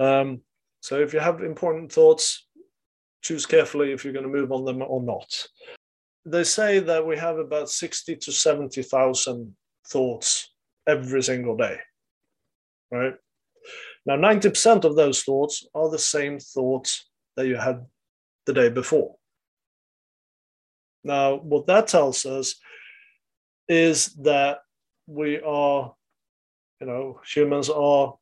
Um, 0.01 0.43
so 0.81 1.01
if 1.01 1.13
you 1.13 1.21
have 1.21 1.43
important 1.43 1.93
thoughts, 1.93 2.47
choose 3.23 3.47
carefully 3.47 3.93
if 3.93 4.05
you're 4.05 4.13
going 4.13 4.31
to 4.31 4.39
move 4.41 4.53
on 4.53 4.65
them 4.65 4.83
or 4.83 5.03
not. 5.03 5.49
They 6.25 6.45
say 6.45 6.81
that 6.81 7.07
we 7.07 7.17
have 7.17 7.39
about 7.39 7.71
sixty 7.71 8.17
to 8.17 8.33
seventy 8.33 8.83
thousand 8.83 9.55
thoughts 9.87 10.53
every 10.87 11.23
single 11.23 11.57
day, 11.57 11.79
right? 12.91 13.15
Now, 14.07 14.17
90% 14.17 14.85
of 14.85 14.97
those 14.97 15.23
thoughts 15.23 15.67
are 15.75 15.91
the 15.91 15.99
same 15.99 16.39
thoughts 16.39 17.09
that 17.37 17.47
you 17.47 17.57
had 17.57 17.85
the 18.47 18.53
day 18.53 18.69
before. 18.71 19.17
Now, 21.05 21.37
what 21.37 21.67
that 21.67 21.89
tells 21.89 22.25
us 22.27 22.55
is 23.69 24.07
that 24.23 24.59
we 25.07 25.41
are, 25.41 25.95
you 26.81 26.87
know, 26.87 27.21
humans 27.27 27.71
are 27.71 28.17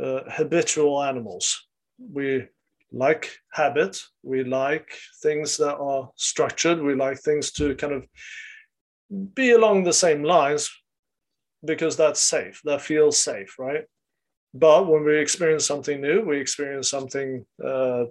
uh, 0.00 0.20
habitual 0.28 1.02
animals. 1.02 1.66
We 1.98 2.46
like 2.92 3.30
habit, 3.52 4.02
we 4.22 4.44
like 4.44 4.92
things 5.22 5.56
that 5.58 5.76
are 5.76 6.10
structured, 6.16 6.82
we 6.82 6.94
like 6.94 7.18
things 7.20 7.52
to 7.52 7.74
kind 7.76 7.92
of 7.92 8.06
be 9.34 9.52
along 9.52 9.84
the 9.84 9.92
same 9.92 10.22
lines 10.22 10.70
because 11.64 11.96
that's 11.96 12.20
safe, 12.20 12.60
that 12.64 12.82
feels 12.82 13.18
safe, 13.18 13.58
right? 13.58 13.84
But 14.54 14.88
when 14.88 15.04
we 15.04 15.18
experience 15.18 15.66
something 15.66 16.00
new, 16.00 16.22
we 16.22 16.40
experience 16.40 16.90
something, 16.90 17.44
uh, 17.64 18.04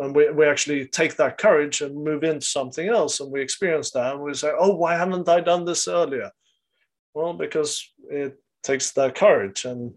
and 0.00 0.14
we, 0.14 0.30
we 0.30 0.46
actually 0.46 0.86
take 0.86 1.16
that 1.16 1.38
courage 1.38 1.80
and 1.80 2.04
move 2.04 2.24
into 2.24 2.46
something 2.46 2.88
else, 2.88 3.20
and 3.20 3.30
we 3.30 3.42
experience 3.42 3.90
that, 3.92 4.14
and 4.14 4.22
we 4.22 4.32
say, 4.34 4.52
"Oh, 4.58 4.74
why 4.74 4.96
haven't 4.96 5.28
I 5.28 5.40
done 5.40 5.64
this 5.64 5.88
earlier?" 5.88 6.30
Well, 7.14 7.34
because 7.34 7.84
it 8.08 8.38
takes 8.62 8.92
that 8.92 9.16
courage, 9.16 9.64
and 9.64 9.94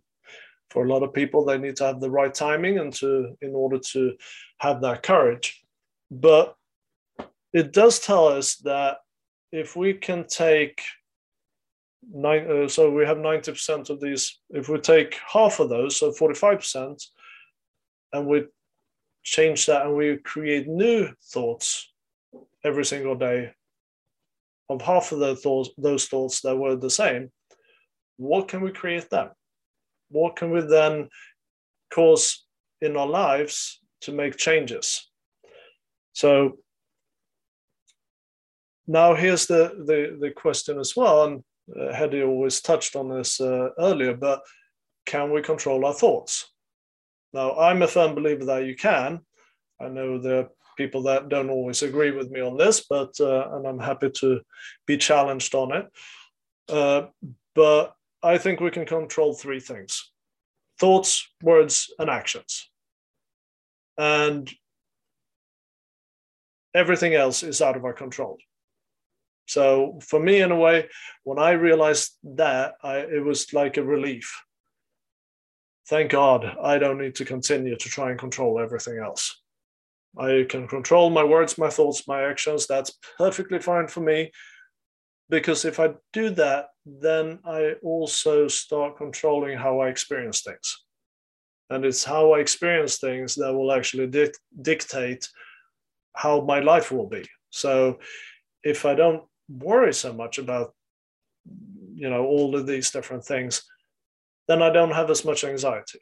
for 0.70 0.86
a 0.86 0.90
lot 0.90 1.04
of 1.04 1.14
people, 1.14 1.46
they 1.46 1.58
need 1.58 1.76
to 1.78 1.86
have 1.86 2.02
the 2.02 2.10
right 2.10 2.34
timing 2.34 2.80
and 2.80 2.94
to 2.96 3.38
in 3.42 3.54
order 3.54 3.78
to 3.92 4.16
have 4.60 4.82
that 4.82 5.04
courage. 5.04 5.62
But 6.10 6.56
it 7.54 7.72
does 7.72 8.00
tell 8.00 8.28
us 8.28 8.56
that 8.64 8.98
if 9.52 9.76
we 9.76 9.94
can 9.94 10.26
take 10.28 10.82
nine, 12.10 12.50
uh, 12.50 12.68
so 12.68 12.90
we 12.90 13.06
have 13.06 13.18
90% 13.18 13.90
of 13.90 14.00
these. 14.00 14.40
If 14.50 14.70
we 14.70 14.80
take 14.80 15.20
half 15.32 15.60
of 15.60 15.70
those, 15.70 15.98
so 15.98 16.12
45%, 16.12 17.04
and 18.14 18.28
we 18.28 18.46
change 19.24 19.66
that 19.68 19.86
and 19.86 19.96
we 19.96 20.18
create 20.18 20.68
new 20.68 21.10
thoughts 21.32 21.92
every 22.64 22.86
single 22.86 23.16
day 23.16 23.52
of 24.70 24.82
half 24.82 25.12
of 25.12 25.20
the 25.20 25.36
thoughts, 25.36 25.70
those 25.78 26.06
thoughts 26.06 26.42
that 26.42 26.56
were 26.56 26.76
the 26.76 26.90
same, 26.90 27.32
what 28.18 28.48
can 28.48 28.62
we 28.62 28.72
create 28.72 29.10
then? 29.10 29.30
What 30.10 30.36
can 30.36 30.52
we 30.52 30.62
then 30.62 31.10
cause 31.94 32.46
in 32.82 32.96
our 32.96 33.08
lives 33.08 33.82
to 34.02 34.12
make 34.12 34.38
changes? 34.38 35.10
So 36.14 36.58
now 38.88 39.14
here's 39.14 39.46
the, 39.46 39.84
the, 39.86 40.18
the 40.20 40.32
question 40.32 40.80
as 40.80 40.96
well, 40.96 41.26
and 41.26 41.44
Hedy 41.78 42.26
always 42.26 42.62
touched 42.62 42.96
on 42.96 43.10
this 43.10 43.40
uh, 43.40 43.70
earlier, 43.80 44.16
but 44.16 44.42
can 45.06 45.32
we 45.32 45.42
control 45.42 45.86
our 45.86 45.94
thoughts? 45.94 46.52
Now, 47.34 47.56
I'm 47.56 47.82
a 47.82 47.88
firm 47.88 48.16
believer 48.16 48.46
that 48.46 48.66
you 48.66 48.76
can. 48.76 49.22
I 49.80 49.88
know 49.88 50.20
there 50.20 50.40
are 50.40 50.50
people 50.78 51.04
that 51.04 51.30
don't 51.30 51.50
always 51.50 51.84
agree 51.84 52.12
with 52.12 52.30
me 52.30 52.42
on 52.42 52.58
this, 52.58 52.86
but 52.88 53.20
uh, 53.20 53.50
and 53.54 53.68
I'm 53.68 53.80
happy 53.80 54.10
to 54.10 54.42
be 54.86 54.98
challenged 54.98 55.56
on 55.56 55.74
it. 55.74 55.88
Uh, 56.70 57.08
but 57.56 57.96
I 58.24 58.38
think 58.38 58.60
we 58.60 58.72
can 58.72 58.86
control 58.86 59.34
three 59.34 59.60
things: 59.60 60.12
thoughts, 60.80 61.28
words, 61.42 61.92
and 62.00 62.10
actions. 62.10 62.70
And 63.98 64.52
everything 66.74 67.14
else 67.14 67.44
is 67.44 67.62
out 67.62 67.76
of 67.76 67.86
our 67.86 67.94
control. 67.94 68.38
So 69.48 70.00
for 70.02 70.20
me, 70.20 70.42
in 70.42 70.52
a 70.52 70.56
way, 70.56 70.88
when 71.24 71.40
I 71.40 71.52
realized 71.52 72.12
that, 72.24 72.76
I, 72.84 72.98
it 73.00 73.24
was 73.24 73.54
like 73.54 73.78
a 73.78 73.84
relief. 73.84 74.34
Thank 75.88 76.12
God 76.12 76.46
I 76.62 76.78
don't 76.78 77.02
need 77.02 77.16
to 77.16 77.26
continue 77.26 77.76
to 77.76 77.90
try 77.90 78.12
and 78.12 78.20
control 78.20 78.60
everything 78.60 79.00
else. 79.00 79.42
I 80.18 80.46
can 80.48 80.68
control 80.68 81.10
my 81.10 81.24
words, 81.24 81.58
my 81.58 81.70
thoughts, 81.70 82.08
my 82.08 82.24
actions. 82.24 82.68
That's 82.68 82.98
perfectly 83.18 83.60
fine 83.60 83.88
for 83.88 84.02
me. 84.02 84.32
Because 85.30 85.66
if 85.66 85.80
I 85.80 85.94
do 86.12 86.30
that, 86.32 86.68
then 86.86 87.40
I 87.46 87.76
also 87.84 88.48
start 88.48 88.98
controlling 88.98 89.58
how 89.58 89.80
I 89.80 89.90
experience 89.90 90.42
things. 90.42 90.84
And 91.70 91.86
it's 91.86 92.04
how 92.04 92.34
I 92.34 92.40
experience 92.40 92.98
things 92.98 93.36
that 93.36 93.54
will 93.54 93.72
actually 93.72 94.08
dic- 94.08 94.36
dictate 94.62 95.30
how 96.14 96.42
my 96.42 96.60
life 96.60 96.92
will 96.92 97.08
be. 97.08 97.26
So 97.50 98.00
if 98.64 98.86
I 98.86 98.94
don't 98.94 99.24
worry 99.60 99.94
so 99.94 100.14
much 100.14 100.38
about 100.38 100.74
you 101.94 102.10
know 102.10 102.26
all 102.26 102.56
of 102.56 102.66
these 102.66 102.92
different 102.92 103.26
things 103.26 103.64
then 104.48 104.62
i 104.62 104.70
don't 104.70 104.92
have 104.92 105.10
as 105.10 105.26
much 105.26 105.44
anxiety. 105.44 106.00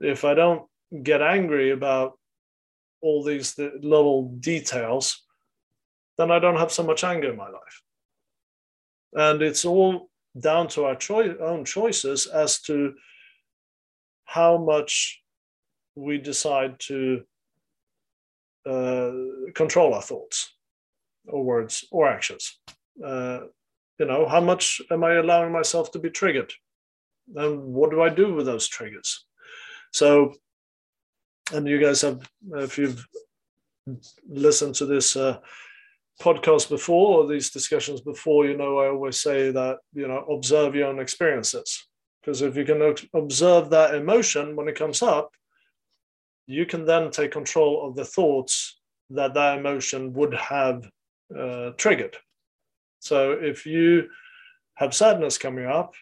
If 0.00 0.24
i 0.24 0.34
don't 0.34 0.62
get 1.02 1.22
angry 1.22 1.70
about 1.70 2.18
all 3.00 3.22
these 3.22 3.58
little 3.58 4.28
details 4.40 5.24
then 6.16 6.30
i 6.30 6.38
don't 6.38 6.56
have 6.56 6.72
so 6.72 6.82
much 6.82 7.04
anger 7.04 7.30
in 7.30 7.36
my 7.36 7.48
life. 7.48 7.82
And 9.14 9.42
it's 9.42 9.64
all 9.64 10.10
down 10.38 10.68
to 10.68 10.84
our 10.84 10.98
own 11.40 11.64
choices 11.64 12.26
as 12.26 12.60
to 12.62 12.94
how 14.24 14.58
much 14.58 15.22
we 15.94 16.18
decide 16.18 16.78
to 16.78 17.22
uh, 18.66 19.12
control 19.54 19.94
our 19.94 20.02
thoughts 20.02 20.57
or 21.28 21.44
words 21.44 21.84
or 21.90 22.08
actions. 22.08 22.58
Uh, 23.04 23.40
you 23.98 24.06
know, 24.06 24.28
how 24.28 24.40
much 24.40 24.80
am 24.90 25.04
I 25.04 25.14
allowing 25.14 25.52
myself 25.52 25.90
to 25.92 25.98
be 25.98 26.10
triggered? 26.10 26.52
And 27.34 27.62
what 27.62 27.90
do 27.90 28.02
I 28.02 28.08
do 28.08 28.34
with 28.34 28.46
those 28.46 28.66
triggers? 28.66 29.26
So, 29.92 30.34
and 31.52 31.66
you 31.66 31.80
guys 31.80 32.02
have, 32.02 32.28
if 32.54 32.78
you've 32.78 33.06
listened 34.28 34.74
to 34.76 34.86
this 34.86 35.16
uh, 35.16 35.38
podcast 36.20 36.68
before 36.68 37.22
or 37.22 37.26
these 37.28 37.50
discussions 37.50 38.00
before, 38.00 38.46
you 38.46 38.56
know, 38.56 38.78
I 38.78 38.88
always 38.88 39.20
say 39.20 39.50
that, 39.50 39.78
you 39.94 40.08
know, 40.08 40.24
observe 40.24 40.74
your 40.74 40.88
own 40.88 41.00
experiences. 41.00 41.86
Because 42.20 42.42
if 42.42 42.56
you 42.56 42.64
can 42.64 42.94
observe 43.14 43.70
that 43.70 43.94
emotion 43.94 44.56
when 44.56 44.68
it 44.68 44.76
comes 44.76 45.02
up, 45.02 45.30
you 46.46 46.66
can 46.66 46.84
then 46.84 47.10
take 47.10 47.30
control 47.30 47.86
of 47.86 47.94
the 47.94 48.04
thoughts 48.04 48.80
that 49.10 49.34
that 49.34 49.58
emotion 49.58 50.12
would 50.14 50.34
have 50.34 50.88
uh, 51.36 51.70
triggered. 51.76 52.16
So 53.00 53.32
if 53.32 53.66
you 53.66 54.08
have 54.74 54.94
sadness 54.94 55.38
coming 55.38 55.66
up, 55.66 55.94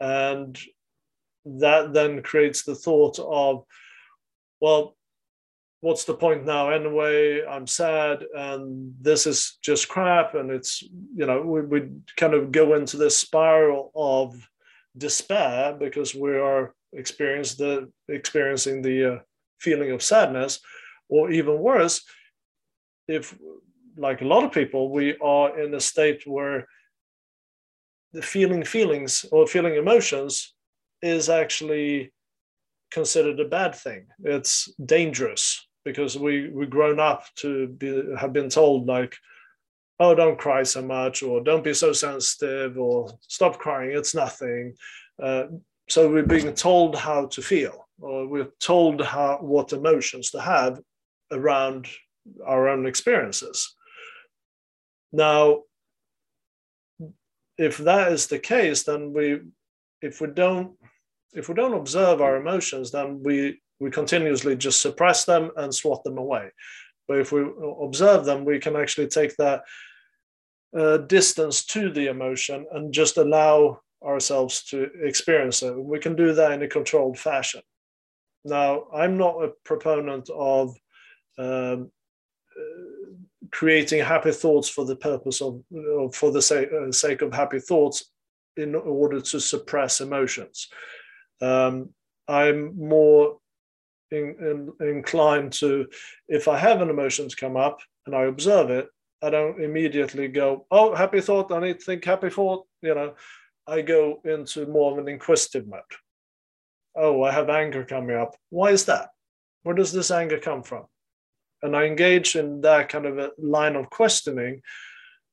and 0.00 0.58
that 1.44 1.92
then 1.92 2.22
creates 2.22 2.62
the 2.62 2.74
thought 2.74 3.18
of, 3.18 3.64
well, 4.60 4.96
what's 5.80 6.04
the 6.04 6.14
point 6.14 6.44
now 6.44 6.70
anyway? 6.70 7.44
I'm 7.44 7.66
sad, 7.66 8.24
and 8.34 8.94
this 9.00 9.26
is 9.26 9.58
just 9.62 9.88
crap, 9.88 10.34
and 10.34 10.50
it's 10.50 10.82
you 10.82 11.26
know 11.26 11.42
we 11.42 11.60
we 11.62 11.88
kind 12.16 12.34
of 12.34 12.52
go 12.52 12.74
into 12.74 12.96
this 12.96 13.16
spiral 13.16 13.90
of 13.94 14.48
despair 14.96 15.74
because 15.78 16.14
we 16.14 16.36
are 16.36 16.74
experience 16.92 17.54
the 17.54 17.90
experiencing 18.08 18.82
the 18.82 19.14
uh, 19.14 19.18
feeling 19.60 19.90
of 19.90 20.02
sadness, 20.02 20.60
or 21.08 21.30
even 21.30 21.58
worse, 21.58 22.04
if 23.08 23.36
like 23.96 24.20
a 24.20 24.26
lot 24.26 24.44
of 24.44 24.52
people, 24.52 24.90
we 24.90 25.16
are 25.18 25.58
in 25.58 25.74
a 25.74 25.80
state 25.80 26.26
where 26.26 26.66
the 28.12 28.22
feeling 28.22 28.64
feelings 28.64 29.24
or 29.32 29.46
feeling 29.46 29.74
emotions 29.74 30.54
is 31.00 31.28
actually 31.28 32.12
considered 32.90 33.40
a 33.40 33.48
bad 33.48 33.74
thing. 33.74 34.06
It's 34.24 34.72
dangerous 34.84 35.66
because 35.84 36.16
we 36.16 36.48
we 36.48 36.66
grown 36.66 37.00
up 37.00 37.24
to 37.36 37.68
be 37.68 38.02
have 38.18 38.32
been 38.32 38.48
told 38.48 38.86
like, 38.86 39.16
oh, 39.98 40.14
don't 40.14 40.38
cry 40.38 40.62
so 40.62 40.82
much, 40.82 41.22
or 41.22 41.42
don't 41.42 41.64
be 41.64 41.74
so 41.74 41.92
sensitive, 41.92 42.78
or 42.78 43.08
stop 43.28 43.58
crying, 43.58 43.92
it's 43.92 44.14
nothing. 44.14 44.74
Uh, 45.22 45.44
so 45.88 46.08
we're 46.08 46.22
being 46.22 46.54
told 46.54 46.96
how 46.96 47.26
to 47.26 47.42
feel, 47.42 47.88
or 48.00 48.26
we're 48.26 48.52
told 48.60 49.00
how 49.00 49.38
what 49.40 49.72
emotions 49.72 50.30
to 50.30 50.40
have 50.40 50.80
around 51.30 51.88
our 52.46 52.68
own 52.68 52.86
experiences. 52.86 53.74
Now, 55.12 55.62
if 57.58 57.78
that 57.78 58.12
is 58.12 58.26
the 58.26 58.38
case, 58.38 58.84
then 58.84 59.12
we, 59.12 59.40
if 60.00 60.20
we 60.20 60.28
don't, 60.28 60.72
if 61.32 61.48
we 61.48 61.54
don't 61.54 61.74
observe 61.74 62.20
our 62.20 62.36
emotions, 62.36 62.90
then 62.90 63.22
we 63.22 63.60
we 63.82 63.90
continuously 63.90 64.54
just 64.54 64.80
suppress 64.80 65.24
them 65.24 65.50
and 65.56 65.74
swat 65.74 66.04
them 66.04 66.16
away. 66.16 66.50
But 67.08 67.18
if 67.18 67.32
we 67.32 67.44
observe 67.82 68.24
them, 68.24 68.44
we 68.44 68.60
can 68.60 68.76
actually 68.76 69.08
take 69.08 69.36
that 69.36 69.62
uh, 70.76 70.98
distance 70.98 71.64
to 71.66 71.90
the 71.90 72.06
emotion 72.06 72.64
and 72.72 72.94
just 72.94 73.16
allow 73.16 73.80
ourselves 74.04 74.62
to 74.66 74.88
experience 75.02 75.62
it. 75.62 75.76
We 75.76 75.98
can 75.98 76.14
do 76.14 76.32
that 76.32 76.52
in 76.52 76.62
a 76.62 76.68
controlled 76.68 77.18
fashion. 77.18 77.62
Now, 78.44 78.86
I'm 78.94 79.18
not 79.18 79.42
a 79.42 79.52
proponent 79.64 80.30
of 80.30 80.76
um, 81.38 81.90
creating 83.52 84.02
happy 84.02 84.32
thoughts 84.32 84.68
for 84.68 84.84
the 84.84 84.96
purpose 84.96 85.42
of, 85.42 85.62
for 86.14 86.32
the 86.32 86.42
sake, 86.42 86.70
uh, 86.72 86.90
sake 86.90 87.22
of 87.22 87.32
happy 87.32 87.60
thoughts 87.60 88.10
in 88.56 88.74
order 88.74 89.20
to 89.20 89.38
suppress 89.38 90.00
emotions. 90.00 90.68
Um, 91.40 91.90
I'm 92.28 92.76
more 92.76 93.38
in, 94.10 94.72
in, 94.80 94.88
inclined 94.88 95.52
to, 95.54 95.86
if 96.28 96.48
I 96.48 96.58
have 96.58 96.80
an 96.80 96.90
emotion 96.90 97.28
to 97.28 97.36
come 97.36 97.56
up 97.56 97.80
and 98.06 98.14
I 98.16 98.24
observe 98.24 98.70
it, 98.70 98.88
I 99.22 99.30
don't 99.30 99.62
immediately 99.62 100.28
go, 100.28 100.66
oh, 100.70 100.94
happy 100.94 101.20
thought, 101.20 101.52
I 101.52 101.60
need 101.60 101.78
to 101.78 101.84
think 101.84 102.04
happy 102.04 102.30
thought. 102.30 102.66
You 102.80 102.94
know, 102.94 103.14
I 103.66 103.82
go 103.82 104.20
into 104.24 104.66
more 104.66 104.92
of 104.92 104.98
an 104.98 105.08
inquisitive 105.08 105.68
mode. 105.68 105.80
Oh, 106.96 107.22
I 107.22 107.32
have 107.32 107.48
anger 107.48 107.84
coming 107.84 108.16
up. 108.16 108.34
Why 108.50 108.70
is 108.70 108.86
that? 108.86 109.10
Where 109.62 109.74
does 109.74 109.92
this 109.92 110.10
anger 110.10 110.38
come 110.38 110.62
from? 110.62 110.86
And 111.62 111.76
I 111.76 111.84
engage 111.84 112.36
in 112.36 112.60
that 112.62 112.88
kind 112.88 113.06
of 113.06 113.18
a 113.18 113.30
line 113.38 113.76
of 113.76 113.90
questioning. 113.90 114.62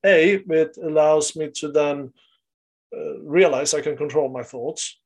A, 0.05 0.35
it 0.35 0.77
allows 0.81 1.35
me 1.35 1.49
to 1.55 1.71
then 1.71 2.13
uh, 2.95 3.19
realize 3.21 3.73
I 3.73 3.81
can 3.81 3.97
control 3.97 4.29
my 4.29 4.43
thoughts. 4.43 4.99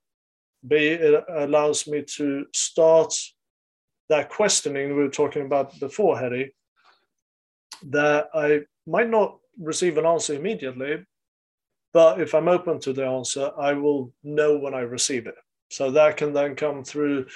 B, 0.65 0.75
it 0.75 1.23
allows 1.29 1.87
me 1.87 2.03
to 2.17 2.45
start 2.53 3.13
that 4.09 4.29
questioning 4.29 4.89
we 4.89 5.03
were 5.03 5.09
talking 5.09 5.45
about 5.45 5.79
before, 5.79 6.17
Hetty, 6.17 6.53
that 7.89 8.27
I 8.33 8.61
might 8.85 9.09
not 9.09 9.39
receive 9.59 9.97
an 9.97 10.05
answer 10.05 10.33
immediately, 10.33 11.05
but 11.93 12.21
if 12.21 12.33
I'm 12.33 12.47
open 12.47 12.79
to 12.81 12.93
the 12.93 13.05
answer, 13.05 13.51
I 13.57 13.73
will 13.73 14.13
know 14.23 14.57
when 14.57 14.73
I 14.73 14.81
receive 14.81 15.27
it. 15.27 15.35
So 15.69 15.91
that 15.91 16.17
can 16.17 16.33
then 16.33 16.55
come 16.55 16.83
through. 16.83 17.27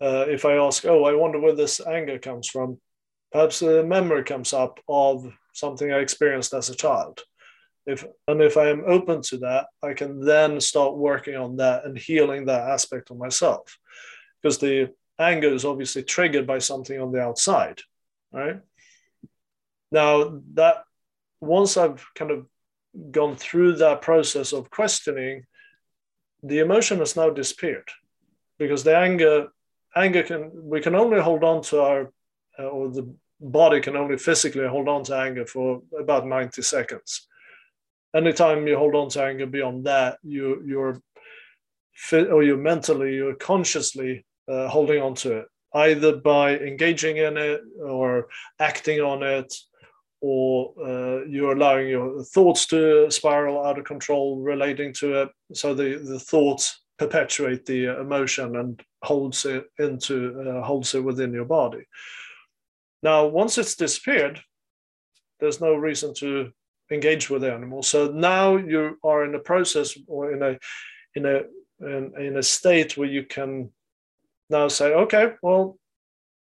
Uh, 0.00 0.26
if 0.28 0.44
I 0.44 0.54
ask, 0.54 0.84
oh, 0.84 1.04
I 1.04 1.14
wonder 1.14 1.38
where 1.38 1.54
this 1.54 1.80
anger 1.86 2.18
comes 2.18 2.48
from, 2.48 2.78
perhaps 3.32 3.62
a 3.62 3.82
memory 3.82 4.24
comes 4.24 4.52
up 4.52 4.80
of 4.88 5.32
something 5.52 5.92
I 5.92 5.98
experienced 5.98 6.54
as 6.54 6.70
a 6.70 6.74
child. 6.74 7.22
If, 7.86 8.04
and 8.28 8.40
if 8.42 8.56
I 8.56 8.68
am 8.68 8.84
open 8.86 9.22
to 9.22 9.38
that, 9.38 9.66
I 9.82 9.94
can 9.94 10.24
then 10.24 10.60
start 10.60 10.96
working 10.96 11.36
on 11.36 11.56
that 11.56 11.84
and 11.84 11.96
healing 11.96 12.46
that 12.46 12.68
aspect 12.68 13.10
of 13.10 13.16
myself. 13.16 13.78
Because 14.42 14.58
the 14.58 14.90
anger 15.18 15.48
is 15.48 15.64
obviously 15.64 16.02
triggered 16.02 16.46
by 16.46 16.58
something 16.58 17.00
on 17.00 17.12
the 17.12 17.20
outside, 17.20 17.80
right? 18.32 18.60
Now, 19.92 20.40
that 20.54 20.84
once 21.40 21.76
I've 21.76 22.06
kind 22.14 22.30
of 22.30 22.46
gone 23.10 23.36
through 23.36 23.76
that 23.76 24.02
process 24.02 24.52
of 24.52 24.70
questioning, 24.70 25.44
the 26.42 26.60
emotion 26.60 26.98
has 26.98 27.16
now 27.16 27.30
disappeared 27.30 27.88
because 28.58 28.82
the 28.82 28.96
anger 28.96 29.48
anger 29.94 30.22
can 30.22 30.50
we 30.54 30.80
can 30.80 30.94
only 30.94 31.20
hold 31.20 31.44
on 31.44 31.62
to 31.62 31.80
our 31.80 32.12
or 32.68 32.90
the 32.90 33.12
body 33.40 33.80
can 33.80 33.96
only 33.96 34.18
physically 34.18 34.66
hold 34.66 34.88
on 34.88 35.02
to 35.04 35.16
anger 35.16 35.46
for 35.46 35.82
about 35.98 36.26
90 36.26 36.62
seconds 36.62 37.26
anytime 38.14 38.66
you 38.66 38.76
hold 38.76 38.94
on 38.94 39.08
to 39.08 39.22
anger 39.22 39.46
beyond 39.46 39.84
that 39.84 40.18
you 40.22 40.62
you're 40.66 41.00
or 42.12 42.42
you're 42.42 42.56
mentally 42.56 43.14
you're 43.14 43.34
consciously 43.34 44.24
uh, 44.48 44.68
holding 44.68 45.00
on 45.00 45.14
to 45.14 45.38
it 45.38 45.46
either 45.74 46.16
by 46.16 46.56
engaging 46.58 47.18
in 47.18 47.36
it 47.36 47.60
or 47.82 48.28
acting 48.58 49.00
on 49.00 49.22
it 49.22 49.54
or 50.20 50.74
uh, 50.84 51.24
you're 51.24 51.52
allowing 51.52 51.88
your 51.88 52.22
thoughts 52.24 52.66
to 52.66 53.10
spiral 53.10 53.64
out 53.64 53.78
of 53.78 53.84
control 53.84 54.40
relating 54.40 54.92
to 54.92 55.22
it. 55.22 55.28
So 55.54 55.74
the, 55.74 55.96
the 55.96 56.18
thoughts 56.18 56.82
perpetuate 56.98 57.64
the 57.64 57.98
emotion 58.00 58.56
and 58.56 58.80
holds 59.02 59.46
it 59.46 59.64
into 59.78 60.38
uh, 60.40 60.62
holds 60.62 60.94
it 60.94 61.02
within 61.02 61.32
your 61.32 61.46
body. 61.46 61.86
Now, 63.02 63.26
once 63.26 63.58
it's 63.58 63.76
disappeared, 63.76 64.40
there's 65.40 65.60
no 65.60 65.74
reason 65.74 66.14
to 66.14 66.52
engage 66.90 67.30
with 67.30 67.42
the 67.42 67.52
animal. 67.52 67.82
So 67.82 68.08
now 68.08 68.56
you 68.56 68.98
are 69.02 69.24
in 69.24 69.34
a 69.34 69.38
process 69.38 69.96
or 70.06 70.32
in 70.32 70.42
a 70.42 70.58
in 71.14 71.26
a 71.26 71.42
in, 71.80 72.12
in 72.18 72.36
a 72.36 72.42
state 72.42 72.96
where 72.96 73.08
you 73.08 73.24
can 73.24 73.70
now 74.50 74.68
say, 74.68 74.92
okay, 74.92 75.32
well, 75.42 75.78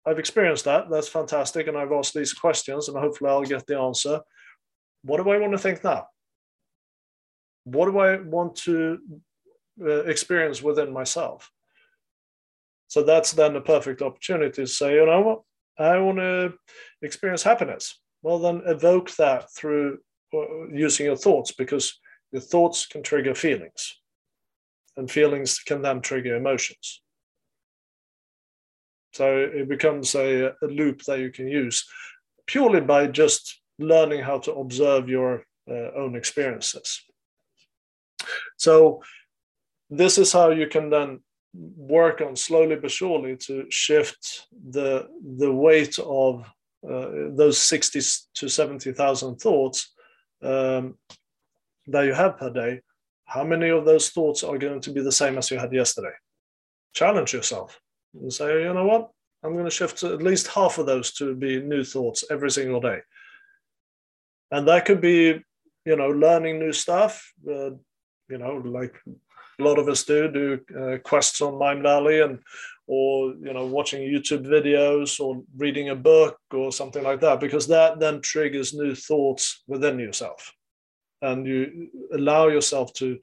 I've 0.06 0.20
experienced 0.20 0.66
that. 0.66 0.89
That's 0.89 1.08
fantastic. 1.08 1.68
And 1.68 1.78
I've 1.78 1.91
asked 1.91 2.14
these 2.14 2.34
questions 2.34 2.88
and 2.88 2.97
hopefully 2.97 3.30
I'll 3.30 3.43
get 3.43 3.66
the 3.66 3.80
answer. 3.80 4.22
What 5.04 5.24
do 5.24 5.30
I 5.30 5.38
want 5.38 5.54
to 5.54 5.58
think 5.58 5.84
now? 5.84 6.08
What 7.64 7.86
do 7.86 7.97
I 7.99 8.18
want 8.18 8.58
to 8.58 8.99
uh, 9.82 10.04
experience 10.04 10.62
within 10.62 10.91
myself? 10.91 11.49
So 12.89 13.01
that's 13.01 13.32
then 13.32 13.56
a 13.56 13.62
perfect 13.62 14.01
opportunity 14.01 14.51
to 14.62 14.68
say, 14.68 14.95
you 14.95 15.06
know 15.06 15.22
what? 15.22 15.41
I 15.78 15.97
want 15.99 16.17
to 16.17 16.53
experience 17.01 17.43
happiness. 17.43 17.99
Well, 18.21 18.39
then 18.39 18.61
evoke 18.65 19.11
that 19.15 19.53
through 19.53 19.99
uh, 20.34 20.67
using 20.71 21.05
your 21.05 21.15
thoughts 21.15 21.51
because 21.51 21.99
your 22.32 22.41
thoughts 22.41 22.86
can 22.86 23.03
trigger 23.03 23.36
feelings 23.36 23.95
and 24.97 25.09
feelings 25.09 25.59
can 25.59 25.82
then 25.82 26.01
trigger 26.01 26.36
emotions. 26.36 27.01
So 29.13 29.38
it 29.38 29.69
becomes 29.69 30.15
a, 30.15 30.53
a 30.61 30.67
loop 30.67 31.03
that 31.03 31.19
you 31.19 31.32
can 31.32 31.47
use 31.47 31.86
purely 32.47 32.82
by 32.82 33.07
just 33.07 33.61
learning 33.78 34.24
how 34.24 34.39
to 34.39 34.53
observe 34.53 35.09
your 35.09 35.45
uh, 35.69 35.91
own 35.95 36.15
experiences. 36.15 37.01
So 38.57 39.03
this 39.89 40.17
is 40.17 40.32
how 40.32 40.49
you 40.51 40.67
can 40.67 40.89
then 40.89 41.19
work 41.54 42.22
on 42.22 42.36
slowly 42.36 42.76
but 42.76 42.91
surely 42.91 43.38
to 43.38 43.66
shift 43.70 44.47
the 44.72 45.08
the 45.38 45.51
weight 45.51 45.99
of 45.99 46.45
uh, 46.89 47.30
those 47.30 47.58
60 47.60 48.01
to 48.36 48.49
70,000 48.49 49.36
thoughts 49.38 49.93
um, 50.41 50.97
that 51.88 52.06
you 52.06 52.14
have 52.14 52.38
per 52.38 52.49
day. 52.49 52.82
How 53.26 53.45
many 53.45 53.70
of 53.70 53.86
those 53.86 54.10
thoughts 54.10 54.43
are 54.43 54.58
going 54.58 54.82
to 54.82 54.91
be 54.91 55.01
the 55.01 55.12
same 55.12 55.38
as 55.38 55.49
you 55.49 55.58
had 55.58 55.72
yesterday? 55.72 56.12
Challenge 56.93 57.32
yourself 57.32 57.80
and 58.14 58.34
say, 58.34 58.64
you 58.64 58.74
know 58.74 58.86
what, 58.86 59.10
I'm 59.43 59.54
going 59.54 59.66
to 59.66 59.72
shift 59.72 60.04
at 60.04 60.22
least 60.22 60.47
half 60.47 60.78
of 60.78 60.86
those 60.86 61.14
to 61.14 61.36
be 61.36 61.62
new 61.62 61.84
thoughts 61.84 62.26
every 62.30 62.51
single 62.51 62.82
day. 62.82 62.99
And 64.51 64.68
that 64.68 64.86
could 64.86 65.01
be, 65.01 65.41
you 65.86 65.95
know, 65.95 66.10
learning 66.10 66.60
new 66.60 66.74
stuff, 66.74 67.34
uh, 67.47 67.72
you 68.30 68.38
know, 68.38 68.62
like 68.66 68.99
a 69.60 69.64
lot 69.64 69.80
of 69.80 69.88
us 69.88 70.04
do, 70.04 70.32
do 70.32 70.60
uh, 70.80 70.97
quests 70.99 71.41
on 71.41 71.54
Mindvalley 71.54 72.24
and, 72.26 72.39
or, 72.88 73.34
you 73.41 73.54
know, 73.54 73.66
watching 73.66 74.01
YouTube 74.01 74.45
videos 74.45 75.20
or 75.20 75.41
reading 75.58 75.89
a 75.89 75.95
book 75.95 76.38
or 76.51 76.72
something 76.72 77.04
like 77.04 77.22
that, 77.22 77.39
because 77.39 77.68
that 77.68 77.99
then 77.99 78.22
triggers 78.22 78.74
new 78.74 78.93
thoughts 78.95 79.64
within 79.68 79.99
yourself. 79.99 80.51
And 81.22 81.47
you 81.47 81.89
allow 82.12 82.49
yourself 82.49 82.91
to 82.95 83.20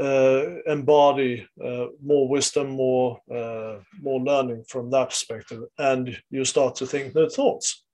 uh, 0.00 0.62
embody 0.66 1.46
uh, 1.62 1.86
more 2.02 2.28
wisdom, 2.28 2.70
more 2.70 3.18
uh, 3.30 3.80
more 4.00 4.20
learning 4.20 4.64
from 4.68 4.88
that 4.90 5.10
perspective, 5.10 5.62
and 5.78 6.16
you 6.30 6.44
start 6.44 6.76
to 6.76 6.86
think 6.86 7.14
new 7.14 7.28
thoughts, 7.28 7.84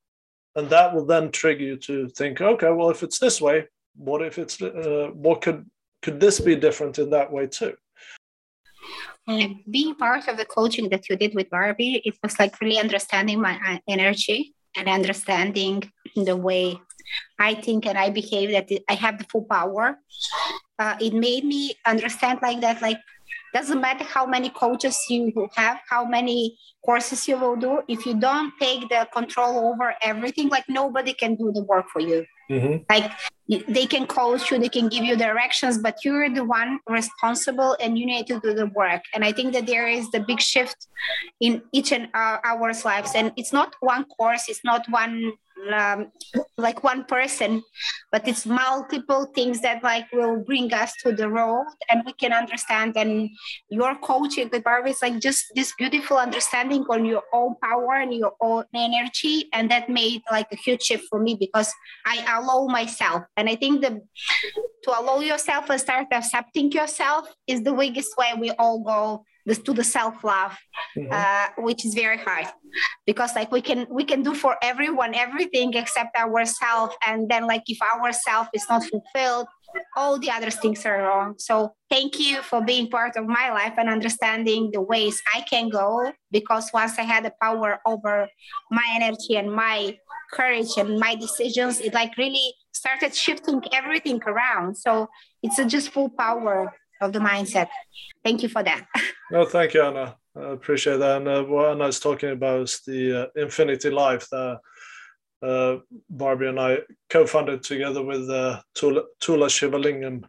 and 0.55 0.69
that 0.69 0.95
will 0.95 1.07
then 1.07 1.33
trigger 1.33 1.65
you 1.65 1.77
to 1.79 2.09
think, 2.11 2.41
okay, 2.41 2.71
well, 2.71 2.91
if 2.91 3.03
it's 3.03 3.19
this 3.19 3.41
way, 3.41 3.67
what 3.97 4.23
if 4.23 4.39
it's 4.39 4.61
uh, 4.63 5.09
what 5.15 5.41
could 5.41 5.69
could 6.03 6.21
this 6.21 6.41
be 6.41 6.57
different 6.57 6.99
in 6.99 7.11
that 7.11 7.33
way 7.33 7.47
too? 7.47 7.75
And 9.29 9.57
being 9.69 9.95
part 9.97 10.29
of 10.29 10.37
the 10.37 10.45
coaching 10.45 10.89
that 10.91 11.09
you 11.09 11.17
did 11.17 11.35
with 11.35 11.51
Barbie, 11.51 12.01
it 12.05 12.15
was 12.23 12.39
like 12.39 12.61
really 12.61 12.79
understanding 12.79 13.41
my 13.41 13.59
uh, 13.67 13.79
energy 13.89 14.55
and 14.77 14.89
understanding 14.89 15.83
the 16.15 16.37
way 16.37 16.79
I 17.39 17.55
think 17.55 17.87
and 17.87 17.99
I 17.99 18.11
behave 18.11 18.51
that 18.51 18.69
I 18.89 18.95
have 18.95 19.19
the 19.19 19.25
full 19.25 19.45
power 19.45 19.99
uh, 20.79 20.97
it 21.01 21.15
made 21.15 21.45
me 21.45 21.75
understand 21.87 22.41
like 22.43 22.61
that 22.61 22.83
like 22.83 22.99
doesn't 23.55 23.81
matter 23.81 24.05
how 24.05 24.27
many 24.27 24.51
coaches 24.51 24.99
you 25.09 25.49
have 25.57 25.79
how 25.89 26.05
many 26.05 26.59
courses 26.85 27.27
you 27.27 27.39
will 27.39 27.57
do 27.57 27.83
if 27.89 28.05
you 28.07 28.15
don't 28.15 28.53
take 28.61 28.89
the 28.89 29.09
control 29.13 29.73
over 29.73 29.95
everything 30.03 30.49
like 30.49 30.65
nobody 30.69 31.13
can 31.13 31.35
do 31.37 31.53
the 31.53 31.63
work 31.63 31.87
for 31.89 32.01
you 32.01 32.25
mm-hmm. 32.51 32.83
like 32.91 33.11
they 33.49 33.87
can 33.87 34.07
coach 34.07 34.51
you 34.51 34.59
they 34.59 34.69
can 34.69 34.89
give 34.89 35.05
you 35.05 35.17
directions 35.17 35.79
but 35.79 36.05
you're 36.05 36.29
the 36.29 36.45
one 36.45 36.79
responsible 36.89 37.77
and 37.81 37.99
you 37.99 38.07
need 38.07 38.27
to 38.27 38.41
do 38.41 38.55
the 38.55 38.67
work 38.67 39.03
and 39.15 39.25
i 39.25 39.33
think 39.33 39.53
that 39.53 39.67
there 39.67 39.87
is 39.87 40.11
the 40.11 40.21
big 40.21 40.41
shift 40.41 40.89
in 41.41 41.63
each 41.73 41.93
and 41.93 42.09
uh, 42.15 42.39
our 42.45 42.73
lives 42.85 43.13
and 43.15 43.33
it's 43.37 43.53
not 43.53 43.75
one 43.81 44.05
course 44.05 44.49
it's 44.49 44.65
not 44.65 44.85
one 44.91 45.33
um, 45.73 46.13
like 46.59 46.85
one 46.85 47.05
person 47.05 47.63
but 48.17 48.27
it's 48.27 48.47
multiple 48.47 49.27
things 49.35 49.61
that 49.61 49.83
like 49.83 50.11
will 50.13 50.43
bring 50.43 50.73
us 50.73 50.95
to 51.03 51.13
the 51.13 51.29
road 51.29 51.67
and 51.91 52.03
we 52.07 52.13
can 52.15 52.33
understand. 52.33 52.97
And 52.97 53.29
your 53.69 53.95
coaching 53.97 54.49
with 54.51 54.65
Barbie 54.65 54.93
is 54.93 55.03
like 55.03 55.21
just 55.21 55.45
this 55.55 55.75
beautiful 55.77 56.17
understanding 56.17 56.85
on 56.89 57.05
your 57.05 57.23
own 57.33 57.57
power 57.63 57.97
and 57.97 58.15
your 58.15 58.33
own 58.41 58.65
energy 58.75 59.51
and 59.53 59.71
that 59.71 59.91
made 59.91 60.23
like 60.31 60.47
a 60.53 60.57
huge 60.57 60.83
shift 60.83 61.05
for 61.11 61.21
me 61.21 61.35
because 61.39 61.73
I 62.07 62.25
allow 62.39 62.67
myself. 62.69 63.25
And 63.37 63.49
I 63.49 63.57
think 63.57 63.83
the 63.83 64.01
to 64.85 64.91
allow 64.99 65.21
yourself 65.21 65.69
and 65.69 65.81
start 65.81 66.07
accepting 66.13 66.71
yourself 66.73 67.29
is 67.47 67.63
the 67.63 67.75
biggest 67.75 68.17
way 68.17 68.33
we 68.41 68.51
all 68.53 68.79
go 68.83 69.25
this 69.47 69.59
to 69.61 69.73
the 69.73 69.85
self-love 69.85 70.59
mm-hmm. 70.97 71.13
uh, 71.13 71.63
which 71.63 71.85
is 71.87 71.95
very 71.95 72.19
hard. 72.19 72.47
Because 73.07 73.35
like 73.35 73.51
we 73.51 73.63
can 73.63 73.87
we 73.91 74.05
can 74.05 74.23
do 74.23 74.35
for 74.35 74.57
everyone 74.63 75.15
everything 75.15 75.73
except 75.75 76.17
ourselves 76.17 76.95
and 77.07 77.29
then 77.31 77.47
like 77.47 77.63
if 77.67 77.79
ourself 77.81 78.49
is 78.53 78.67
not 78.69 78.83
fulfilled 78.85 79.47
all 79.95 80.19
the 80.19 80.31
other 80.31 80.51
things 80.51 80.87
are 80.87 81.03
wrong. 81.03 81.35
So 81.39 81.75
thank 81.91 82.19
you 82.19 82.43
for 82.43 82.63
being 82.65 82.89
part 82.89 83.17
of 83.17 83.27
my 83.27 83.51
life 83.51 83.75
and 83.77 83.89
understanding 83.89 84.71
the 84.73 84.81
ways 84.81 85.21
i 85.35 85.41
can 85.43 85.69
go 85.69 86.13
because 86.31 86.71
once 86.73 86.99
i 86.99 87.03
had 87.03 87.25
the 87.25 87.33
power 87.43 87.81
over 87.87 88.29
my 88.71 88.87
energy 88.95 89.37
and 89.37 89.53
my 89.53 89.97
courage 90.33 90.73
and 90.79 90.99
my 90.99 91.15
decisions 91.15 91.81
it 91.81 91.95
like 91.95 92.17
really 92.17 92.55
started 92.77 93.15
shifting 93.15 93.63
everything 93.73 94.21
around. 94.27 94.77
So 94.77 95.09
it's 95.43 95.59
a 95.59 95.65
just 95.65 95.91
full 95.91 96.11
power 96.11 96.73
of 97.01 97.13
the 97.13 97.19
mindset. 97.19 97.69
Thank 98.25 98.43
you 98.43 98.49
for 98.49 98.63
that. 98.63 98.87
No, 99.29 99.45
thank 99.45 99.75
you, 99.75 99.83
Anna. 99.83 100.17
I 100.37 100.51
appreciate 100.51 100.99
that. 100.99 101.17
And 101.17 101.27
uh, 101.27 101.43
what 101.43 101.73
Anna 101.73 101.89
is 101.89 101.99
talking 101.99 102.31
about 102.31 102.61
is 102.61 102.81
the 102.87 103.23
uh, 103.23 103.27
Infinity 103.35 103.91
Life 103.91 104.29
that 104.31 104.61
uh, 105.43 105.77
Barbie 106.09 106.47
and 106.47 106.61
I 106.61 106.79
co-founded 107.11 107.65
together 107.65 108.05
with 108.05 108.31
uh, 108.31 108.61
Tula, 108.75 109.03
Tula 109.21 109.49
Shivalingam. 109.49 110.25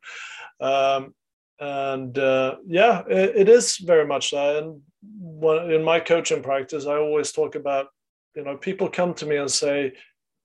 Um, 0.59 1.13
and 1.59 2.17
uh, 2.17 2.55
yeah, 2.65 3.03
it, 3.07 3.35
it 3.35 3.49
is 3.49 3.77
very 3.77 4.05
much 4.05 4.31
that. 4.31 4.63
And 4.63 4.81
when, 5.19 5.71
in 5.71 5.83
my 5.83 5.99
coaching 5.99 6.43
practice, 6.43 6.85
I 6.85 6.97
always 6.97 7.31
talk 7.31 7.55
about, 7.55 7.87
you 8.35 8.43
know, 8.43 8.57
people 8.57 8.89
come 8.89 9.13
to 9.15 9.25
me 9.25 9.37
and 9.37 9.51
say, 9.51 9.93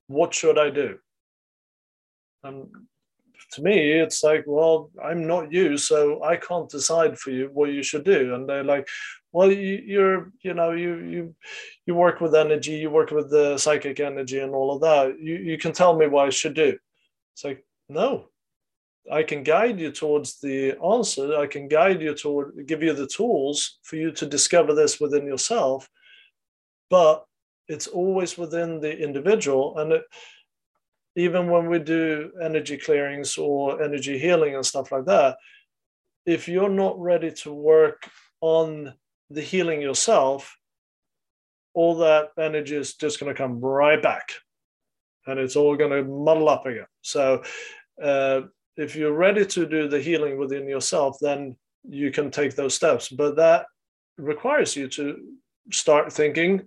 what 0.09 0.35
should 0.35 0.59
I 0.59 0.71
do? 0.71 0.99
And 2.45 2.69
to 3.53 3.63
me, 3.63 3.93
it's 3.93 4.23
like, 4.23 4.45
well, 4.47 4.91
I'm 5.03 5.27
not 5.27 5.53
you, 5.53 5.77
so 5.77 6.23
I 6.25 6.37
can't 6.37 6.69
decide 6.69 7.19
for 7.19 7.31
you 7.31 7.51
what 7.53 7.71
you 7.71 7.83
should 7.83 8.05
do. 8.05 8.35
And 8.35 8.49
they're 8.49 8.65
like, 8.65 8.89
well, 9.33 9.51
you, 9.51 9.83
you're, 9.87 10.33
you 10.43 10.55
know, 10.55 10.73
you 10.73 10.97
you 10.99 11.35
you 11.87 11.95
work 11.95 12.21
with 12.21 12.35
energy, 12.35 12.73
you 12.73 12.91
work 12.91 13.11
with 13.11 13.31
the 13.31 13.57
psychic 13.59 14.01
energy 14.01 14.39
and 14.39 14.55
all 14.55 14.75
of 14.75 14.81
that. 14.83 15.19
You 15.21 15.37
you 15.37 15.59
can 15.59 15.73
tell 15.73 15.97
me 15.97 16.07
what 16.07 16.27
I 16.27 16.31
should 16.31 16.55
do. 16.55 16.77
It's 17.35 17.45
like, 17.45 17.65
no, 17.89 18.29
I 19.11 19.23
can 19.23 19.43
guide 19.43 19.81
you 19.81 19.91
towards 19.91 20.41
the 20.41 20.79
answer. 20.79 21.37
I 21.37 21.47
can 21.47 21.69
guide 21.69 22.03
you 22.03 22.15
toward, 22.15 22.67
give 22.67 22.83
you 22.83 22.93
the 22.93 23.07
tools 23.07 23.79
for 23.83 23.97
you 23.97 24.13
to 24.13 24.27
discover 24.27 24.75
this 24.75 25.01
within 25.01 25.27
yourself. 25.27 25.89
But 26.91 27.25
it's 27.69 27.87
always 27.87 28.37
within 28.37 28.81
the 28.81 28.97
individual, 28.97 29.79
and 29.79 29.93
it 29.93 30.05
even 31.17 31.51
when 31.51 31.69
we 31.69 31.79
do 31.79 32.31
energy 32.43 32.77
clearings 32.77 33.37
or 33.37 33.83
energy 33.83 34.19
healing 34.19 34.55
and 34.55 34.65
stuff 34.65 34.91
like 34.93 35.05
that, 35.07 35.37
if 36.25 36.49
you're 36.49 36.71
not 36.71 36.99
ready 36.99 37.31
to 37.31 37.53
work 37.53 38.09
on 38.41 38.95
the 39.31 39.43
healing 39.43 39.81
yourself, 39.81 40.57
all 41.75 41.97
that 41.97 42.31
energy 42.39 42.77
is 42.77 42.95
just 42.95 43.19
going 43.19 43.33
to 43.33 43.37
come 43.37 43.61
right 43.61 44.03
back 44.03 44.33
and 45.27 45.39
it's 45.39 45.57
all 45.57 45.77
going 45.77 45.91
to 45.91 46.05
muddle 46.05 46.49
up 46.49 46.67
again. 46.67 46.87
So, 47.03 47.43
uh, 48.03 48.43
if 48.77 48.97
you're 48.97 49.13
ready 49.13 49.45
to 49.45 49.67
do 49.67 49.87
the 49.87 50.01
healing 50.01 50.39
within 50.39 50.67
yourself, 50.67 51.19
then 51.21 51.57
you 51.87 52.11
can 52.11 52.31
take 52.31 52.57
those 52.57 52.75
steps. 52.75 53.09
But 53.09 53.37
that 53.37 53.67
requires 54.17 54.75
you 54.75 54.89
to 54.89 55.19
start 55.71 56.13
thinking 56.13 56.63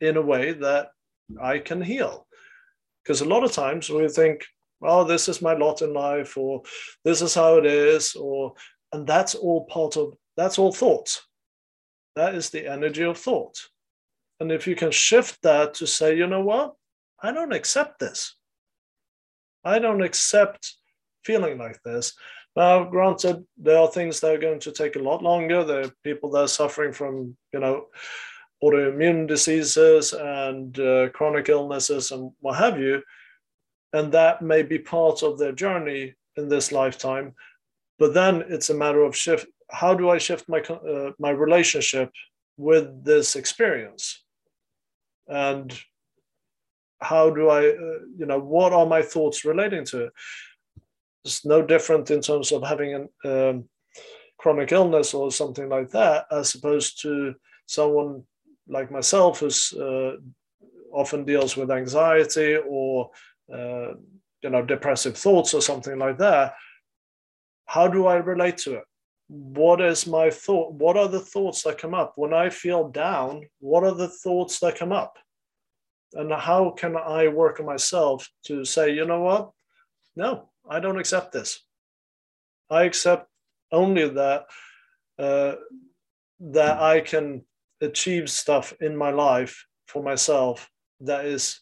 in 0.00 0.16
a 0.16 0.22
way 0.22 0.52
that 0.52 0.88
I 1.40 1.58
can 1.58 1.80
heal. 1.80 2.27
Because 3.08 3.22
a 3.22 3.24
lot 3.24 3.42
of 3.42 3.52
times 3.52 3.88
we 3.88 4.06
think, 4.06 4.44
oh, 4.82 5.02
this 5.02 5.30
is 5.30 5.40
my 5.40 5.54
lot 5.54 5.80
in 5.80 5.94
life, 5.94 6.36
or 6.36 6.60
this 7.06 7.22
is 7.22 7.34
how 7.34 7.56
it 7.56 7.64
is, 7.64 8.14
or 8.14 8.52
and 8.92 9.06
that's 9.06 9.34
all 9.34 9.64
part 9.64 9.96
of 9.96 10.12
that's 10.36 10.58
all 10.58 10.72
thought. 10.72 11.18
That 12.16 12.34
is 12.34 12.50
the 12.50 12.70
energy 12.70 13.04
of 13.04 13.16
thought. 13.16 13.56
And 14.40 14.52
if 14.52 14.66
you 14.66 14.76
can 14.76 14.90
shift 14.90 15.40
that 15.42 15.72
to 15.74 15.86
say, 15.86 16.18
you 16.18 16.26
know 16.26 16.42
what, 16.42 16.74
I 17.22 17.32
don't 17.32 17.54
accept 17.54 17.98
this. 17.98 18.36
I 19.64 19.78
don't 19.78 20.02
accept 20.02 20.74
feeling 21.24 21.56
like 21.56 21.80
this. 21.82 22.12
Now, 22.56 22.84
granted, 22.84 23.46
there 23.56 23.78
are 23.78 23.88
things 23.88 24.20
that 24.20 24.34
are 24.34 24.38
going 24.38 24.60
to 24.60 24.72
take 24.72 24.96
a 24.96 25.02
lot 25.02 25.22
longer. 25.22 25.64
There 25.64 25.80
are 25.84 25.92
people 26.04 26.30
that 26.32 26.42
are 26.42 26.48
suffering 26.48 26.92
from, 26.92 27.38
you 27.54 27.60
know, 27.60 27.86
autoimmune 28.62 29.26
diseases 29.26 30.12
and 30.12 30.78
uh, 30.78 31.08
chronic 31.10 31.48
illnesses 31.48 32.10
and 32.10 32.32
what 32.40 32.56
have 32.56 32.78
you. 32.78 33.02
And 33.92 34.12
that 34.12 34.42
may 34.42 34.62
be 34.62 34.78
part 34.78 35.22
of 35.22 35.38
their 35.38 35.52
journey 35.52 36.14
in 36.36 36.48
this 36.48 36.72
lifetime. 36.72 37.34
But 37.98 38.14
then 38.14 38.44
it's 38.48 38.70
a 38.70 38.74
matter 38.74 39.02
of 39.02 39.16
shift. 39.16 39.46
How 39.70 39.94
do 39.94 40.10
I 40.10 40.18
shift 40.18 40.48
my 40.48 40.60
uh, 40.60 41.12
my 41.18 41.30
relationship 41.30 42.10
with 42.56 43.04
this 43.04 43.36
experience? 43.36 44.24
And 45.26 45.78
how 47.00 47.30
do 47.30 47.48
I, 47.48 47.68
uh, 47.68 47.98
you 48.16 48.26
know, 48.26 48.38
what 48.38 48.72
are 48.72 48.86
my 48.86 49.02
thoughts 49.02 49.44
relating 49.44 49.84
to 49.86 50.06
it? 50.06 50.12
It's 51.24 51.44
no 51.44 51.62
different 51.62 52.10
in 52.10 52.20
terms 52.20 52.52
of 52.52 52.62
having 52.62 53.08
a 53.24 53.50
um, 53.50 53.68
chronic 54.38 54.72
illness 54.72 55.14
or 55.14 55.30
something 55.30 55.68
like 55.68 55.90
that, 55.90 56.26
as 56.30 56.54
opposed 56.54 57.02
to 57.02 57.34
someone 57.66 58.24
like 58.68 58.90
myself 58.90 59.40
who's 59.40 59.72
uh, 59.72 60.16
often 60.92 61.24
deals 61.24 61.56
with 61.56 61.70
anxiety 61.70 62.56
or 62.56 63.10
uh, 63.52 63.94
you 64.42 64.50
know 64.50 64.62
depressive 64.64 65.16
thoughts 65.16 65.54
or 65.54 65.62
something 65.62 65.98
like 65.98 66.18
that. 66.18 66.54
How 67.66 67.88
do 67.88 68.06
i 68.06 68.16
relate 68.16 68.58
to 68.58 68.74
it? 68.74 68.84
What 69.28 69.80
is 69.80 70.06
my 70.06 70.30
thought 70.30 70.72
what 70.72 70.96
are 70.96 71.08
the 71.08 71.20
thoughts 71.20 71.62
that 71.62 71.78
come 71.78 71.94
up? 71.94 72.12
When 72.16 72.32
i 72.32 72.50
feel 72.50 72.88
down 72.88 73.42
what 73.60 73.84
are 73.84 73.94
the 73.94 74.08
thoughts 74.08 74.60
that 74.60 74.76
come 74.76 74.92
up? 74.92 75.18
And 76.14 76.32
how 76.32 76.70
can 76.70 76.96
i 76.96 77.28
work 77.28 77.60
on 77.60 77.66
myself 77.66 78.28
to 78.46 78.64
say 78.64 78.94
you 78.94 79.04
know 79.04 79.22
what? 79.22 79.50
No 80.16 80.48
i 80.68 80.80
don't 80.80 80.98
accept 80.98 81.32
this. 81.32 81.60
I 82.70 82.84
accept 82.84 83.28
only 83.72 84.08
that 84.08 84.46
uh, 85.18 85.54
that 86.40 86.80
i 86.80 87.00
can 87.00 87.44
achieve 87.80 88.28
stuff 88.28 88.72
in 88.80 88.96
my 88.96 89.10
life 89.10 89.66
for 89.86 90.02
myself 90.02 90.68
that 91.00 91.24
is 91.24 91.60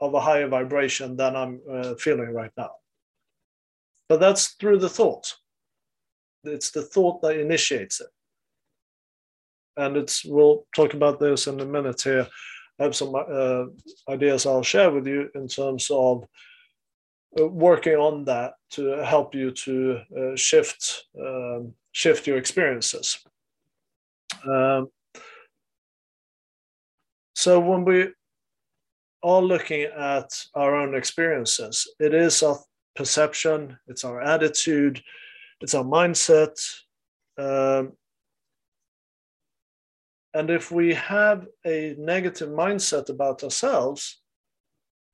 of 0.00 0.14
a 0.14 0.20
higher 0.20 0.48
vibration 0.48 1.16
than 1.16 1.34
I'm 1.36 1.60
uh, 1.70 1.94
feeling 1.94 2.32
right 2.32 2.52
now. 2.56 2.70
But 4.08 4.20
that's 4.20 4.54
through 4.54 4.78
the 4.78 4.88
thought. 4.88 5.34
It's 6.44 6.70
the 6.70 6.82
thought 6.82 7.20
that 7.22 7.38
initiates 7.38 8.00
it. 8.00 8.08
And 9.76 9.96
it's 9.96 10.24
we'll 10.24 10.66
talk 10.74 10.94
about 10.94 11.20
this 11.20 11.46
in 11.46 11.60
a 11.60 11.64
minute 11.64 12.00
here. 12.02 12.26
I 12.80 12.84
have 12.84 12.96
some 12.96 13.14
uh, 13.14 13.64
ideas 14.08 14.46
I'll 14.46 14.62
share 14.62 14.90
with 14.90 15.06
you 15.06 15.28
in 15.34 15.48
terms 15.48 15.88
of 15.90 16.24
uh, 17.38 17.46
working 17.46 17.94
on 17.94 18.24
that 18.24 18.54
to 18.70 18.88
help 19.04 19.34
you 19.34 19.50
to 19.50 20.00
uh, 20.16 20.36
shift 20.36 21.04
um, 21.20 21.74
shift 21.92 22.26
your 22.26 22.38
experiences. 22.38 23.18
Um, 24.48 24.88
so 27.38 27.60
when 27.60 27.84
we 27.84 28.08
are 29.22 29.40
looking 29.40 29.82
at 29.82 30.28
our 30.56 30.74
own 30.74 30.96
experiences, 30.96 31.86
it 32.00 32.12
is 32.12 32.42
our 32.42 32.58
perception, 32.96 33.78
it's 33.86 34.04
our 34.04 34.20
attitude, 34.20 35.00
it's 35.60 35.72
our 35.72 35.84
mindset. 35.84 36.58
Um, 37.38 37.92
and 40.34 40.50
if 40.50 40.72
we 40.72 40.94
have 40.94 41.46
a 41.64 41.94
negative 41.96 42.48
mindset 42.48 43.08
about 43.08 43.44
ourselves, 43.44 44.20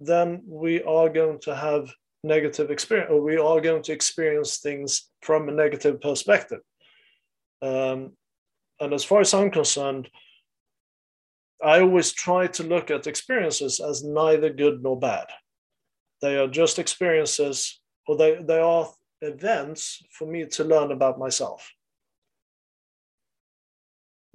then 0.00 0.44
we 0.46 0.82
are 0.82 1.10
going 1.10 1.40
to 1.40 1.54
have 1.54 1.90
negative 2.22 2.70
experience, 2.70 3.10
or 3.12 3.20
we 3.20 3.36
are 3.36 3.60
going 3.60 3.82
to 3.82 3.92
experience 3.92 4.60
things 4.60 5.10
from 5.20 5.50
a 5.50 5.52
negative 5.52 6.00
perspective. 6.00 6.60
Um, 7.60 8.12
and 8.80 8.94
as 8.94 9.04
far 9.04 9.20
as 9.20 9.34
I'm 9.34 9.50
concerned, 9.50 10.08
I 11.64 11.80
always 11.80 12.12
try 12.12 12.46
to 12.48 12.62
look 12.62 12.90
at 12.90 13.06
experiences 13.06 13.80
as 13.80 14.04
neither 14.04 14.50
good 14.50 14.82
nor 14.82 14.98
bad. 14.98 15.26
They 16.20 16.36
are 16.36 16.46
just 16.46 16.78
experiences, 16.78 17.80
or 18.06 18.16
they, 18.16 18.42
they 18.42 18.58
are 18.58 18.88
events 19.22 20.02
for 20.10 20.26
me 20.26 20.44
to 20.46 20.64
learn 20.64 20.92
about 20.92 21.18
myself. 21.18 21.72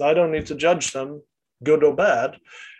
I 0.01 0.13
don't 0.13 0.32
need 0.32 0.47
to 0.47 0.55
judge 0.55 0.91
them, 0.91 1.21
good 1.63 1.84
or 1.84 1.95
bad. 1.95 2.38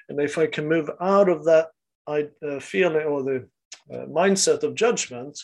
And 0.08 0.20
if 0.20 0.38
I 0.38 0.48
can 0.48 0.68
move 0.68 0.90
out 1.00 1.30
of 1.30 1.46
that 1.46 1.68
uh, 2.08 2.60
feeling 2.60 3.06
or 3.06 3.24
the 3.24 3.48
uh, 3.94 4.06
mindset 4.08 4.64
of 4.64 4.74
judgment, 4.74 5.40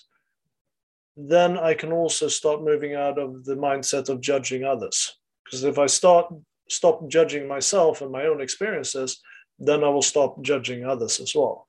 then 1.15 1.57
I 1.57 1.75
can 1.75 1.91
also 1.91 2.27
start 2.27 2.63
moving 2.63 2.95
out 2.95 3.19
of 3.19 3.45
the 3.45 3.55
mindset 3.55 4.09
of 4.09 4.21
judging 4.21 4.63
others. 4.63 5.15
Because 5.43 5.63
if 5.63 5.77
I 5.77 5.85
start 5.85 6.33
stop 6.69 7.07
judging 7.07 7.47
myself 7.47 8.01
and 8.01 8.11
my 8.11 8.25
own 8.25 8.41
experiences, 8.41 9.21
then 9.59 9.83
I 9.83 9.89
will 9.89 10.01
stop 10.01 10.41
judging 10.41 10.85
others 10.85 11.19
as 11.19 11.33
well. 11.35 11.67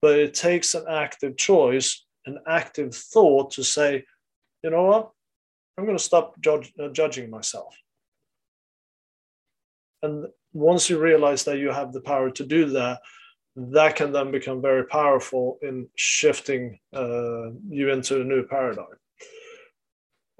But 0.00 0.18
it 0.18 0.34
takes 0.34 0.74
an 0.74 0.84
active 0.88 1.36
choice, 1.36 2.04
an 2.26 2.38
active 2.46 2.94
thought 2.94 3.52
to 3.52 3.64
say, 3.64 4.04
you 4.62 4.70
know 4.70 4.84
what, 4.84 5.10
I'm 5.78 5.84
going 5.84 5.96
to 5.96 6.02
stop 6.02 6.40
judge, 6.40 6.72
uh, 6.82 6.88
judging 6.88 7.30
myself. 7.30 7.76
And 10.02 10.26
once 10.52 10.90
you 10.90 10.98
realize 10.98 11.44
that 11.44 11.58
you 11.58 11.70
have 11.70 11.92
the 11.92 12.00
power 12.00 12.30
to 12.30 12.44
do 12.44 12.66
that, 12.70 13.00
that 13.56 13.96
can 13.96 14.12
then 14.12 14.30
become 14.30 14.60
very 14.62 14.84
powerful 14.86 15.58
in 15.62 15.88
shifting 15.94 16.78
uh, 16.94 17.50
you 17.68 17.90
into 17.90 18.20
a 18.20 18.24
new 18.24 18.44
paradigm. 18.44 18.86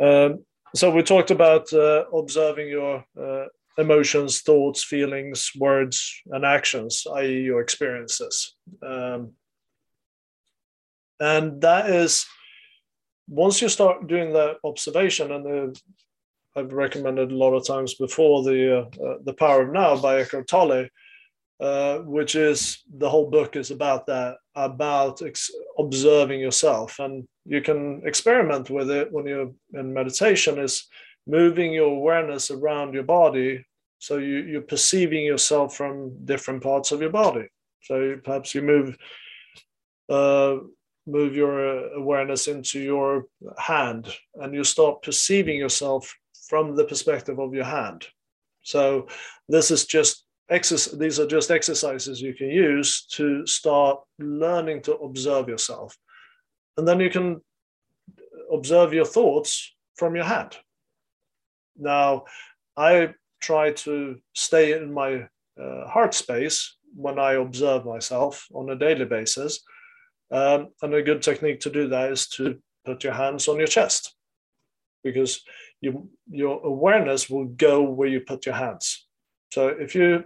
Um, 0.01 0.45
so 0.75 0.91
we 0.91 1.03
talked 1.03 1.31
about 1.31 1.73
uh, 1.73 2.05
observing 2.12 2.68
your 2.68 3.05
uh, 3.20 3.47
emotions, 3.79 4.41
thoughts, 4.41 4.83
feelings, 4.85 5.51
words, 5.59 6.23
and 6.27 6.45
actions, 6.45 7.07
i.e., 7.16 7.43
your 7.43 7.61
experiences. 7.61 8.55
Um, 8.83 9.33
and 11.20 11.61
that 11.62 11.89
is 11.91 12.27
once 13.29 13.62
you 13.62 13.68
start 13.68 14.09
doing 14.09 14.33
that 14.33 14.57
observation, 14.64 15.33
and 15.33 15.47
uh, 15.47 15.81
I've 16.57 16.73
recommended 16.73 17.33
a 17.33 17.37
lot 17.37 17.55
of 17.55 17.66
times 17.66 17.95
before 17.95 18.43
the 18.43 18.79
uh, 18.79 19.05
uh, 19.05 19.18
the 19.25 19.33
Power 19.33 19.62
of 19.62 19.73
Now 19.73 19.97
by 19.97 20.20
Eckhart 20.20 20.49
Tolle, 20.49 20.89
uh, 21.61 21.99
which 21.99 22.35
is 22.35 22.83
the 22.93 23.09
whole 23.09 23.31
book 23.31 23.57
is 23.57 23.70
about 23.70 24.07
that, 24.07 24.37
about 24.55 25.23
observing 25.79 26.41
yourself, 26.41 26.99
and 26.99 27.27
you 27.45 27.61
can 27.61 28.03
experiment 28.05 28.71
with 28.71 28.91
it 28.91 29.13
when 29.13 29.27
you're 29.27 29.53
in 29.75 29.93
meditation. 29.93 30.59
Is 30.59 30.87
moving 31.27 31.73
your 31.73 31.89
awareness 31.89 32.51
around 32.51 32.95
your 32.95 33.05
body, 33.05 33.65
so 33.99 34.19
you, 34.19 34.39
you're 34.39 34.63
perceiving 34.63 35.25
yourself 35.25 35.77
from 35.77 36.25
different 36.25 36.63
parts 36.63 36.93
of 36.93 37.01
your 37.01 37.11
body. 37.11 37.49
So 37.83 38.17
perhaps 38.23 38.55
you 38.55 38.63
move. 38.63 38.97
Uh, 40.09 40.59
move 41.07 41.35
your 41.35 41.89
awareness 41.95 42.49
into 42.49 42.79
your 42.79 43.27
hand 43.59 44.07
and 44.37 44.55
you 44.55 44.63
start 44.63 45.03
perceiving 45.03 45.57
yourself 45.57 46.15
from 46.49 46.77
the 46.77 46.85
perspective 46.85 47.39
of 47.39 47.55
your 47.55 47.65
hand. 47.65 48.07
So 48.63 49.09
this 49.49 49.71
is 49.71 49.87
just 49.87 50.25
these 50.53 51.19
are 51.19 51.27
just 51.27 51.51
exercises 51.51 52.21
you 52.21 52.35
can 52.35 52.51
use 52.51 53.07
to 53.13 53.47
start 53.47 54.01
learning 54.19 54.83
to 54.83 54.95
observe 54.97 55.49
yourself. 55.49 55.97
And 56.77 56.87
then 56.87 57.01
you 57.01 57.11
can 57.11 57.41
observe 58.53 58.93
your 58.93 59.05
thoughts 59.05 59.75
from 59.97 60.15
your 60.15 60.25
hand. 60.25 60.57
Now, 61.77 62.25
I 62.77 63.15
try 63.41 63.73
to 63.73 64.17
stay 64.35 64.73
in 64.73 64.93
my 64.93 65.29
uh, 65.61 65.87
heart 65.87 66.15
space 66.15 66.77
when 66.95 67.19
I 67.19 67.35
observe 67.35 67.85
myself 67.85 68.47
on 68.55 68.71
a 68.71 68.77
daily 68.77 69.05
basis 69.05 69.63
um, 70.31 70.69
and 70.81 70.95
a 70.95 71.03
good 71.03 71.23
technique 71.23 71.61
to 71.61 71.71
do 71.71 71.89
that 71.89 72.13
is 72.13 72.27
to 72.29 72.59
put 72.85 73.05
your 73.05 73.13
hands 73.13 73.49
on 73.49 73.59
your 73.59 73.67
chest 73.67 74.15
because 75.05 75.43
you, 75.81 76.09
your 76.31 76.65
awareness 76.65 77.29
will 77.29 77.45
go 77.45 77.83
where 77.83 78.09
you 78.09 78.21
put 78.21 78.47
your 78.47 78.55
hands. 78.55 79.07
So 79.53 79.69
if 79.69 79.95
you, 79.95 80.25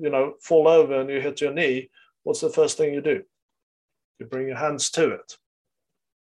you 0.00 0.10
know, 0.10 0.34
fall 0.42 0.68
over 0.68 1.00
and 1.00 1.10
you 1.10 1.20
hit 1.20 1.40
your 1.40 1.52
knee, 1.52 1.90
what's 2.22 2.40
the 2.40 2.50
first 2.50 2.76
thing 2.76 2.94
you 2.94 3.00
do? 3.00 3.22
You 4.18 4.26
bring 4.26 4.48
your 4.48 4.56
hands 4.56 4.90
to 4.90 5.12
it. 5.12 5.36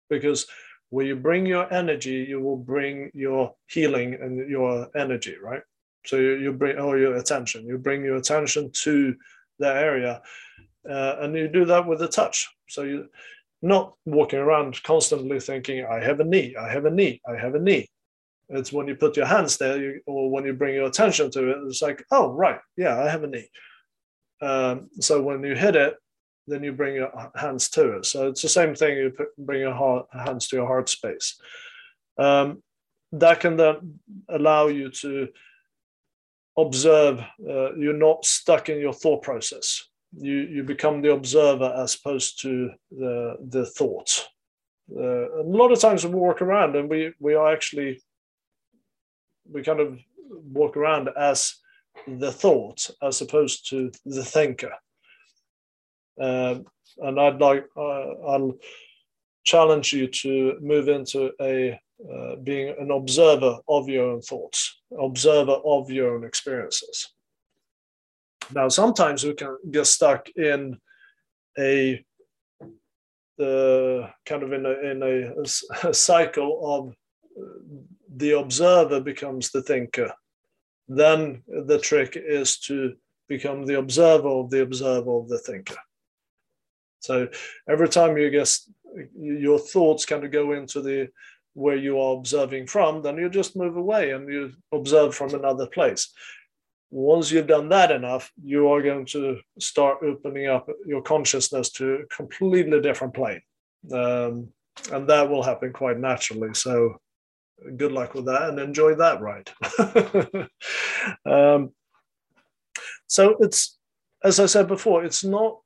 Because 0.10 0.48
where 0.90 1.06
you 1.06 1.16
bring 1.16 1.46
your 1.46 1.72
energy, 1.74 2.26
you 2.30 2.40
will 2.40 2.58
bring 2.58 3.12
your 3.14 3.56
healing 3.68 4.14
and 4.14 4.50
your 4.50 4.90
energy, 4.96 5.36
right? 5.42 5.62
So 6.06 6.18
you, 6.18 6.36
you 6.36 6.54
bring, 6.54 6.78
or 6.78 6.98
your 6.98 7.16
attention, 7.16 7.66
you 7.66 7.78
bring 7.78 8.04
your 8.04 8.18
attention 8.18 8.72
to 8.84 9.16
the 9.60 9.68
area. 9.68 10.22
Uh, 10.88 11.16
and 11.22 11.36
you 11.36 11.48
do 11.48 11.66
that 11.66 11.88
with 11.88 12.02
a 12.04 12.08
touch. 12.08 12.48
So 12.70 12.84
you're 12.84 13.08
not 13.62 13.96
walking 14.06 14.40
around 14.40 14.82
constantly 14.84 15.40
thinking, 15.40 15.86
I 15.86 16.00
have 16.04 16.20
a 16.20 16.24
knee, 16.24 16.56
I 16.56 16.70
have 16.70 16.86
a 16.86 16.92
knee, 16.92 17.22
I 17.28 17.36
have 17.36 17.56
a 17.56 17.60
knee. 17.60 17.90
It's 18.50 18.72
when 18.72 18.88
you 18.88 18.96
put 18.96 19.18
your 19.18 19.26
hands 19.26 19.58
there 19.58 19.78
you, 19.78 20.02
or 20.06 20.30
when 20.30 20.46
you 20.46 20.54
bring 20.54 20.76
your 20.76 20.88
attention 20.88 21.32
to 21.32 21.52
it, 21.52 21.58
it's 21.68 21.82
like, 21.82 22.06
oh, 22.12 22.32
right, 22.32 22.60
yeah, 22.78 23.02
I 23.02 23.10
have 23.10 23.24
a 23.24 23.28
knee. 23.28 23.50
Um, 24.42 24.90
so 25.00 25.22
when 25.22 25.44
you 25.44 25.56
hit 25.56 25.76
it, 25.76 25.96
then 26.48 26.64
you 26.64 26.72
bring 26.72 26.96
your 26.96 27.32
hands 27.36 27.70
to 27.70 27.98
it. 27.98 28.06
So 28.06 28.28
it's 28.28 28.42
the 28.42 28.50
same 28.50 28.76
thing, 28.76 28.98
you 28.98 29.10
put, 29.10 29.36
bring 29.38 29.62
your 29.62 29.74
heart, 29.74 30.08
hands 30.12 30.48
to 30.50 30.58
your 30.58 30.68
heart 30.68 30.90
space. 30.90 31.40
Um, 32.18 32.62
that 33.14 33.40
can 33.40 33.58
then 33.58 34.00
allow 34.30 34.68
you 34.68 34.92
to 34.92 35.30
observe, 36.58 37.20
uh, 37.20 37.76
you're 37.76 37.94
not 37.94 38.26
stuck 38.26 38.70
in 38.70 38.80
your 38.80 38.94
thought 38.94 39.24
process 39.24 39.84
you 40.18 40.34
you 40.34 40.64
become 40.64 41.02
the 41.02 41.12
observer 41.12 41.74
as 41.78 41.96
opposed 41.96 42.42
to 42.42 42.72
the 42.92 43.38
the 43.50 43.66
thought. 43.66 44.28
Uh, 44.96 45.42
a 45.42 45.44
lot 45.44 45.72
of 45.72 45.80
times 45.80 46.06
we 46.06 46.14
walk 46.14 46.42
around 46.42 46.76
and 46.76 46.90
we 46.90 47.14
we 47.20 47.34
are 47.34 47.52
actually 47.52 48.02
we 49.52 49.64
kind 49.64 49.80
of 49.80 50.00
walk 50.30 50.78
around 50.78 51.10
as 51.18 51.56
the 52.08 52.32
thought 52.32 52.90
as 53.02 53.22
opposed 53.22 53.70
to 53.70 53.92
the 54.06 54.24
thinker. 54.24 54.74
Uh, 56.20 56.60
and 56.98 57.20
I'd 57.20 57.42
like 57.42 57.66
uh, 57.78 58.12
I'll 58.28 58.54
challenge 59.44 59.94
you 59.94 60.08
to 60.08 60.58
move 60.62 60.88
into 60.88 61.32
a 61.42 61.80
uh, 62.12 62.36
being 62.44 62.76
an 62.80 62.92
observer 62.92 63.58
of 63.70 63.88
your 63.88 64.12
own 64.12 64.22
thoughts, 64.22 64.82
observer 65.00 65.58
of 65.66 65.90
your 65.90 66.16
own 66.16 66.26
experiences. 66.26 67.10
Now, 68.54 68.68
sometimes 68.68 69.24
we 69.24 69.34
can 69.34 69.58
get 69.72 69.88
stuck 69.88 70.30
in 70.36 70.78
a 71.58 72.04
the 73.38 74.10
kind 74.26 74.44
of 74.44 74.54
in 74.54 74.66
a, 74.66 74.92
in 74.92 75.04
a, 75.04 75.88
a 75.90 75.94
cycle 75.94 76.60
of 76.64 76.96
the 78.16 78.32
observer 78.32 79.00
becomes 79.00 79.52
the 79.52 79.62
thinker. 79.62 80.14
Then 80.88 81.44
the 81.48 81.80
trick 81.80 82.16
is 82.16 82.58
to 82.60 82.96
become 83.28 83.66
the 83.66 83.80
observer 83.80 84.28
of 84.28 84.50
the 84.50 84.62
observer 84.62 85.12
of 85.12 85.28
the 85.28 85.40
thinker. 85.40 85.78
So 87.00 87.28
every 87.68 87.90
time 87.90 88.18
you 88.18 88.30
get 88.30 88.56
your 89.20 89.60
thoughts 89.60 90.06
kind 90.06 90.24
of 90.24 90.32
go 90.32 90.54
into 90.54 90.82
the 90.82 91.10
where 91.54 91.78
you 91.78 92.00
are 92.00 92.18
observing 92.18 92.68
from, 92.68 93.02
then 93.02 93.18
you 93.18 93.30
just 93.30 93.56
move 93.56 93.78
away 93.78 94.12
and 94.12 94.28
you 94.30 94.52
observe 94.72 95.16
from 95.16 95.34
another 95.34 95.68
place 95.68 96.14
once 96.96 97.30
you've 97.30 97.48
done 97.48 97.68
that 97.68 97.92
enough, 97.92 98.32
you 98.42 98.70
are 98.72 98.82
going 98.82 99.06
to 99.06 99.38
start 99.60 99.98
opening 100.02 100.48
up 100.48 100.70
your 100.86 101.02
consciousness 101.02 101.70
to 101.70 101.96
a 101.96 102.06
completely 102.06 102.80
different 102.80 103.14
plane. 103.14 103.42
Um, 103.92 104.50
and 104.92 105.08
that 105.10 105.30
will 105.30 105.44
happen 105.44 105.74
quite 105.74 106.00
naturally. 106.00 106.54
So, 106.54 106.96
good 107.78 107.92
luck 107.92 108.14
with 108.14 108.26
that 108.26 108.50
and 108.50 108.60
enjoy 108.60 108.96
that 108.96 109.22
ride. 109.22 109.50
um, 111.26 111.72
so, 113.08 113.36
it's 113.40 113.78
as 114.24 114.40
I 114.40 114.46
said 114.46 114.68
before, 114.68 115.04
it's 115.04 115.24
not 115.24 115.60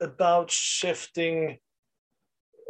about 0.00 0.50
shifting 0.50 1.58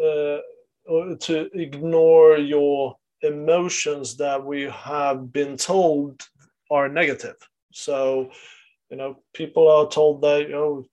uh, 0.02 0.38
or 0.86 1.16
to 1.16 1.48
ignore 1.58 2.36
your 2.36 2.96
emotions 3.22 4.16
that 4.16 4.44
we 4.44 4.62
have 4.62 5.32
been 5.32 5.56
told 5.56 6.20
are 6.70 6.88
negative 6.88 7.36
so, 7.72 8.30
you 8.90 8.96
know, 8.96 9.22
people 9.32 9.68
are 9.68 9.88
told 9.88 10.22
that, 10.22 10.42
you 10.42 10.48
know, 10.48 10.86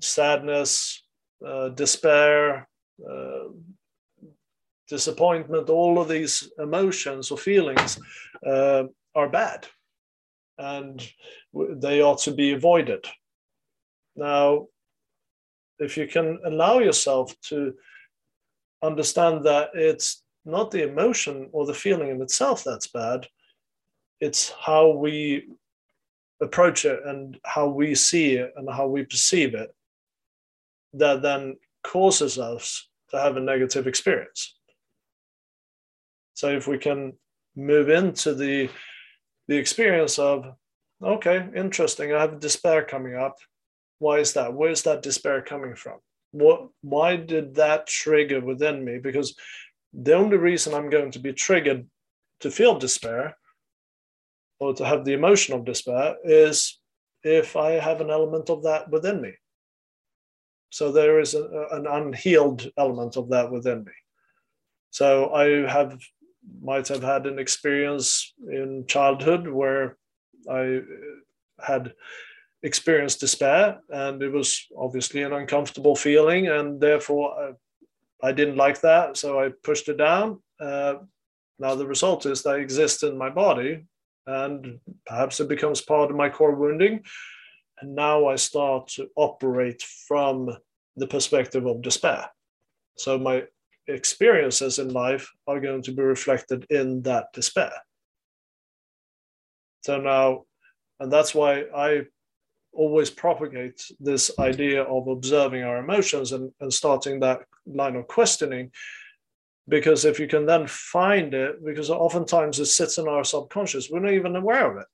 sadness, 0.00 1.02
uh, 1.44 1.70
despair, 1.70 2.68
uh, 3.08 3.48
disappointment, 4.90 5.70
all 5.70 5.98
of 6.00 6.08
these 6.08 6.50
emotions 6.58 7.30
or 7.30 7.38
feelings 7.38 7.98
uh, 8.46 8.82
are 9.14 9.28
bad 9.28 9.66
and 10.58 11.08
they 11.76 12.02
ought 12.02 12.18
to 12.18 12.32
be 12.32 12.52
avoided. 12.52 13.06
Now, 14.16 14.66
if 15.78 15.96
you 15.96 16.06
can 16.06 16.38
allow 16.44 16.80
yourself 16.80 17.34
to 17.48 17.72
understand 18.82 19.44
that 19.44 19.70
it's 19.74 20.22
not 20.44 20.70
the 20.70 20.82
emotion 20.82 21.48
or 21.52 21.64
the 21.64 21.74
feeling 21.74 22.10
in 22.10 22.20
itself 22.20 22.62
that's 22.64 22.88
bad, 22.88 23.26
it's 24.20 24.52
how 24.60 24.90
we 24.90 25.48
approach 26.42 26.84
it 26.84 27.00
and 27.06 27.38
how 27.44 27.68
we 27.68 27.94
see 27.94 28.34
it 28.34 28.52
and 28.56 28.68
how 28.68 28.86
we 28.86 29.04
perceive 29.04 29.54
it 29.54 29.74
that 30.94 31.22
then 31.22 31.56
causes 31.84 32.38
us 32.38 32.88
to 33.10 33.18
have 33.18 33.36
a 33.36 33.40
negative 33.40 33.86
experience. 33.86 34.56
So 36.40 36.48
if 36.48 36.66
we 36.66 36.78
can 36.78 37.12
move 37.54 37.90
into 37.90 38.34
the 38.34 38.70
the 39.46 39.58
experience 39.58 40.18
of 40.18 40.46
okay, 41.02 41.46
interesting, 41.54 42.14
I 42.14 42.20
have 42.22 42.40
despair 42.40 42.82
coming 42.82 43.14
up. 43.14 43.36
why 43.98 44.20
is 44.20 44.32
that? 44.32 44.54
Where's 44.54 44.82
that 44.84 45.02
despair 45.02 45.42
coming 45.42 45.74
from? 45.74 45.98
What? 46.30 46.60
Why 46.80 47.16
did 47.16 47.56
that 47.56 47.86
trigger 47.86 48.40
within 48.40 48.82
me? 48.86 48.94
Because 49.08 49.36
the 49.92 50.14
only 50.14 50.38
reason 50.38 50.72
I'm 50.72 50.88
going 50.88 51.10
to 51.10 51.18
be 51.18 51.34
triggered 51.34 51.86
to 52.42 52.50
feel 52.50 52.78
despair 52.78 53.36
or 54.60 54.72
to 54.76 54.84
have 54.86 55.04
the 55.04 55.16
emotion 55.20 55.54
of 55.54 55.66
despair 55.66 56.16
is 56.24 56.80
if 57.22 57.54
I 57.54 57.72
have 57.72 58.00
an 58.00 58.08
element 58.18 58.48
of 58.48 58.62
that 58.62 58.88
within 58.88 59.20
me. 59.20 59.32
So 60.70 60.90
there 60.90 61.20
is 61.20 61.34
a, 61.34 61.44
an 61.72 61.86
unhealed 61.86 62.62
element 62.78 63.18
of 63.18 63.28
that 63.28 63.50
within 63.50 63.84
me. 63.84 63.96
So 64.90 65.34
I 65.34 65.44
have 65.70 66.00
might 66.62 66.88
have 66.88 67.02
had 67.02 67.26
an 67.26 67.38
experience 67.38 68.32
in 68.48 68.84
childhood 68.86 69.48
where 69.48 69.96
I 70.50 70.80
had 71.58 71.94
experienced 72.62 73.20
despair, 73.20 73.80
and 73.88 74.22
it 74.22 74.30
was 74.30 74.66
obviously 74.76 75.22
an 75.22 75.32
uncomfortable 75.32 75.96
feeling, 75.96 76.48
and 76.48 76.80
therefore 76.80 77.54
I, 78.22 78.28
I 78.28 78.32
didn't 78.32 78.56
like 78.56 78.80
that, 78.82 79.16
so 79.16 79.40
I 79.40 79.50
pushed 79.62 79.88
it 79.88 79.96
down. 79.96 80.42
Uh, 80.60 80.94
now 81.58 81.74
the 81.74 81.86
result 81.86 82.26
is 82.26 82.42
that 82.42 82.58
exists 82.58 83.02
in 83.02 83.16
my 83.16 83.30
body, 83.30 83.86
and 84.26 84.78
perhaps 85.06 85.40
it 85.40 85.48
becomes 85.48 85.80
part 85.80 86.10
of 86.10 86.16
my 86.16 86.28
core 86.28 86.54
wounding. 86.54 87.02
And 87.80 87.94
now 87.94 88.26
I 88.26 88.36
start 88.36 88.88
to 88.88 89.08
operate 89.16 89.82
from 90.06 90.54
the 90.96 91.06
perspective 91.06 91.66
of 91.66 91.80
despair. 91.80 92.26
So 92.98 93.18
my 93.18 93.44
experiences 93.92 94.78
in 94.78 94.92
life 94.92 95.30
are 95.46 95.60
going 95.60 95.82
to 95.82 95.92
be 95.92 96.02
reflected 96.02 96.66
in 96.70 97.02
that 97.02 97.26
despair. 97.32 97.72
So 99.82 100.00
now, 100.00 100.44
and 100.98 101.10
that's 101.10 101.34
why 101.34 101.64
I 101.74 102.02
always 102.72 103.10
propagate 103.10 103.82
this 103.98 104.30
idea 104.38 104.82
of 104.82 105.08
observing 105.08 105.64
our 105.64 105.78
emotions 105.78 106.32
and, 106.32 106.52
and 106.60 106.72
starting 106.72 107.20
that 107.20 107.40
line 107.66 107.96
of 107.96 108.06
questioning. 108.06 108.70
Because 109.68 110.04
if 110.04 110.18
you 110.18 110.26
can 110.26 110.46
then 110.46 110.66
find 110.66 111.32
it, 111.34 111.64
because 111.64 111.90
oftentimes 111.90 112.58
it 112.58 112.66
sits 112.66 112.98
in 112.98 113.08
our 113.08 113.24
subconscious, 113.24 113.88
we're 113.90 114.00
not 114.00 114.12
even 114.12 114.36
aware 114.36 114.70
of 114.70 114.78
it, 114.78 114.86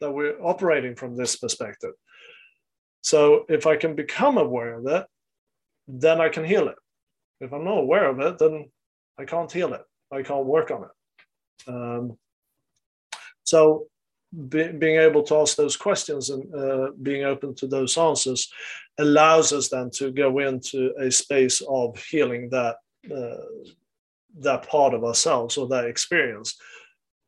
that 0.00 0.10
we're 0.10 0.40
operating 0.42 0.94
from 0.94 1.16
this 1.16 1.36
perspective. 1.36 1.92
So 3.02 3.44
if 3.48 3.66
I 3.66 3.76
can 3.76 3.94
become 3.94 4.38
aware 4.38 4.78
of 4.78 4.86
it, 4.86 5.06
then 5.86 6.20
I 6.20 6.28
can 6.28 6.44
heal 6.44 6.68
it. 6.68 6.76
If 7.40 7.52
I'm 7.52 7.64
not 7.64 7.78
aware 7.78 8.08
of 8.08 8.20
it, 8.20 8.38
then 8.38 8.70
I 9.18 9.24
can't 9.24 9.50
heal 9.50 9.74
it. 9.74 9.82
I 10.12 10.22
can't 10.22 10.46
work 10.46 10.70
on 10.70 10.84
it. 10.84 11.68
Um, 11.68 12.18
so 13.44 13.86
be, 14.48 14.68
being 14.72 14.98
able 14.98 15.22
to 15.24 15.36
ask 15.36 15.56
those 15.56 15.76
questions 15.76 16.30
and 16.30 16.54
uh, 16.54 16.90
being 17.02 17.24
open 17.24 17.54
to 17.56 17.66
those 17.66 17.96
answers 17.96 18.52
allows 18.98 19.52
us 19.52 19.68
then 19.68 19.90
to 19.90 20.10
go 20.10 20.38
into 20.38 20.92
a 20.98 21.10
space 21.10 21.62
of 21.68 21.98
healing 22.04 22.50
that 22.50 22.76
uh, 23.14 23.36
that 24.38 24.68
part 24.68 24.92
of 24.94 25.04
ourselves 25.04 25.56
or 25.56 25.68
that 25.68 25.86
experience 25.86 26.58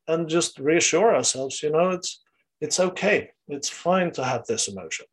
and 0.08 0.28
just 0.28 0.58
reassure 0.58 1.14
ourselves 1.14 1.62
you 1.62 1.70
know 1.70 1.90
it's 1.90 2.22
it's 2.60 2.80
okay 2.80 3.30
it's 3.46 3.68
fine 3.68 4.10
to 4.10 4.24
have 4.24 4.44
this 4.46 4.68
emotion 4.68 5.06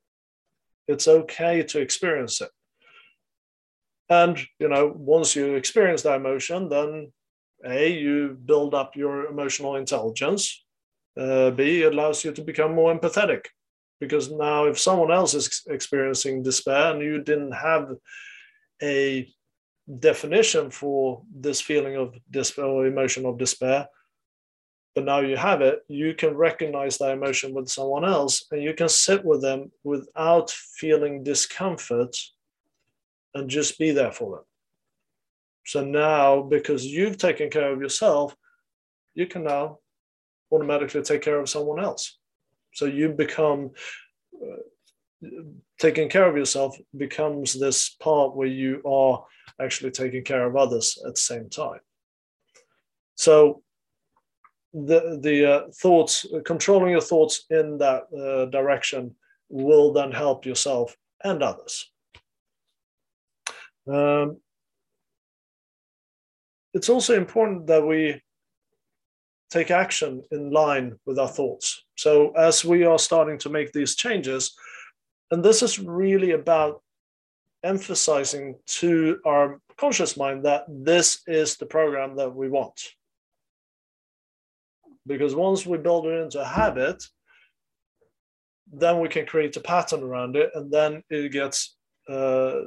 it's 0.88 1.08
okay 1.08 1.64
to 1.64 1.80
experience 1.80 2.42
it 2.42 2.50
and 4.10 4.40
you 4.60 4.70
know 4.70 4.94
once 4.96 5.36
you 5.36 5.56
experience 5.56 6.04
that 6.04 6.18
emotion 6.18 6.70
then 6.70 7.12
a 7.66 7.92
you 7.92 8.38
build 8.46 8.74
up 8.74 8.96
your 8.96 9.26
emotional 9.26 9.76
intelligence. 9.76 10.64
Uh, 11.18 11.52
B, 11.52 11.82
it 11.84 11.94
allows 11.94 12.24
you 12.24 12.32
to 12.34 12.42
become 12.42 12.76
more 12.76 12.94
empathetic. 12.94 13.46
Because 14.00 14.30
now 14.30 14.66
if 14.66 14.78
someone 14.78 15.12
else 15.12 15.34
is 15.34 15.64
experiencing 15.68 16.44
despair 16.44 16.92
and 16.92 17.02
you 17.02 17.22
didn't 17.22 17.54
have 17.54 17.90
a 18.84 19.28
definition 20.00 20.70
for 20.70 21.24
this 21.34 21.62
feeling 21.62 21.96
of 21.96 22.16
despair 22.30 22.66
or 22.66 22.86
emotion 22.86 23.26
of 23.26 23.38
despair, 23.38 23.88
but 24.94 25.06
now 25.06 25.20
you 25.20 25.38
have 25.38 25.62
it, 25.62 25.80
you 25.88 26.14
can 26.14 26.36
recognize 26.36 26.98
that 26.98 27.12
emotion 27.12 27.54
with 27.54 27.70
someone 27.70 28.04
else 28.04 28.46
and 28.52 28.62
you 28.62 28.74
can 28.74 28.90
sit 28.90 29.24
with 29.24 29.42
them 29.42 29.72
without 29.84 30.52
feeling 30.52 31.24
discomfort 31.24 32.16
and 33.36 33.50
just 33.50 33.78
be 33.78 33.92
there 33.92 34.12
for 34.12 34.38
them. 34.38 34.46
So 35.66 35.84
now, 35.84 36.42
because 36.42 36.86
you've 36.86 37.18
taken 37.18 37.50
care 37.50 37.72
of 37.72 37.82
yourself, 37.82 38.36
you 39.14 39.28
can 39.28 39.44
now 39.44 39.80
automatically 40.52 41.02
take 41.02 41.22
care 41.22 41.40
of 41.40 41.50
someone 41.50 41.84
else. 41.84 42.18
So 42.74 42.86
you 42.86 43.10
become 43.10 43.72
uh, 44.42 45.30
taking 45.80 46.10
care 46.10 46.28
of 46.28 46.38
yourself 46.38 46.78
becomes 46.96 47.54
this 47.54 47.90
part 47.90 48.36
where 48.36 48.48
you 48.48 48.82
are 48.86 49.26
actually 49.62 49.92
taking 49.92 50.24
care 50.24 50.46
of 50.46 50.56
others 50.56 50.98
at 51.06 51.16
the 51.16 51.22
same 51.22 51.50
time. 51.50 51.80
So 53.16 53.64
the 54.74 55.20
the 55.22 55.54
uh, 55.54 55.62
thoughts, 55.82 56.26
controlling 56.46 56.92
your 56.92 57.02
thoughts 57.02 57.46
in 57.50 57.78
that 57.80 58.04
uh, 58.14 58.46
direction, 58.46 59.16
will 59.50 59.94
then 59.94 60.12
help 60.12 60.46
yourself 60.46 60.96
and 61.24 61.42
others. 61.42 61.92
Um, 63.88 64.38
it's 66.74 66.90
also 66.90 67.16
important 67.16 67.68
that 67.68 67.86
we 67.86 68.22
take 69.50 69.72
action 69.72 70.24
in 70.32 70.52
line 70.52 71.00
with 71.06 71.18
our 71.20 71.28
thoughts. 71.28 71.84
So, 71.96 72.32
as 72.32 72.66
we 72.66 72.84
are 72.84 73.00
starting 73.00 73.38
to 73.40 73.50
make 73.50 73.72
these 73.72 73.96
changes, 73.96 74.54
and 75.32 75.44
this 75.44 75.62
is 75.62 75.80
really 75.80 76.32
about 76.32 76.82
emphasizing 77.64 78.56
to 78.66 79.20
our 79.26 79.60
conscious 79.78 80.18
mind 80.18 80.46
that 80.46 80.66
this 80.68 81.22
is 81.28 81.58
the 81.58 81.66
program 81.66 82.16
that 82.18 82.34
we 82.34 82.50
want. 82.50 82.80
Because 85.08 85.36
once 85.36 85.66
we 85.66 85.78
build 85.78 86.06
it 86.08 86.22
into 86.22 86.42
a 86.42 86.46
habit, 86.46 87.04
then 88.72 89.00
we 89.00 89.10
can 89.10 89.26
create 89.26 89.56
a 89.58 89.60
pattern 89.60 90.04
around 90.04 90.36
it, 90.36 90.50
and 90.56 90.72
then 90.72 91.04
it 91.10 91.32
gets 91.32 91.76
uh, 92.10 92.62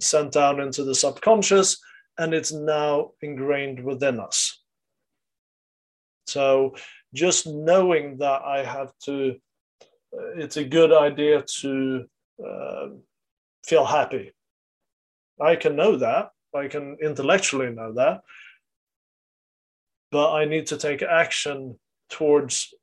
sent 0.00 0.32
down 0.32 0.60
into 0.60 0.84
the 0.84 0.94
subconscious, 0.94 1.78
and 2.18 2.34
it's 2.34 2.52
now 2.52 3.12
ingrained 3.22 3.82
within 3.82 4.20
us. 4.20 4.62
So 6.26 6.76
just 7.14 7.46
knowing 7.46 8.18
that 8.18 8.42
I 8.42 8.64
have 8.64 8.92
to, 9.06 9.36
uh, 10.16 10.36
it's 10.36 10.56
a 10.56 10.64
good 10.64 10.92
idea 10.92 11.42
to 11.60 12.04
uh, 12.46 12.86
feel 13.64 13.84
happy. 13.84 14.32
I 15.40 15.56
can 15.56 15.74
know 15.74 15.96
that. 15.96 16.30
I 16.54 16.68
can 16.68 16.98
intellectually 17.02 17.70
know 17.70 17.94
that. 17.94 18.20
But 20.12 20.32
I 20.34 20.44
need 20.44 20.66
to 20.66 20.76
take 20.76 21.02
action 21.02 21.78
towards 22.10 22.74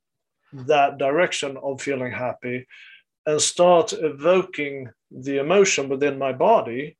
that 0.52 0.98
direction 0.98 1.56
of 1.62 1.80
feeling 1.80 2.12
happy 2.12 2.66
and 3.26 3.40
start 3.40 3.92
evoking 3.92 4.90
the 5.10 5.38
emotion 5.38 5.88
within 5.88 6.18
my 6.18 6.32
body 6.32 6.97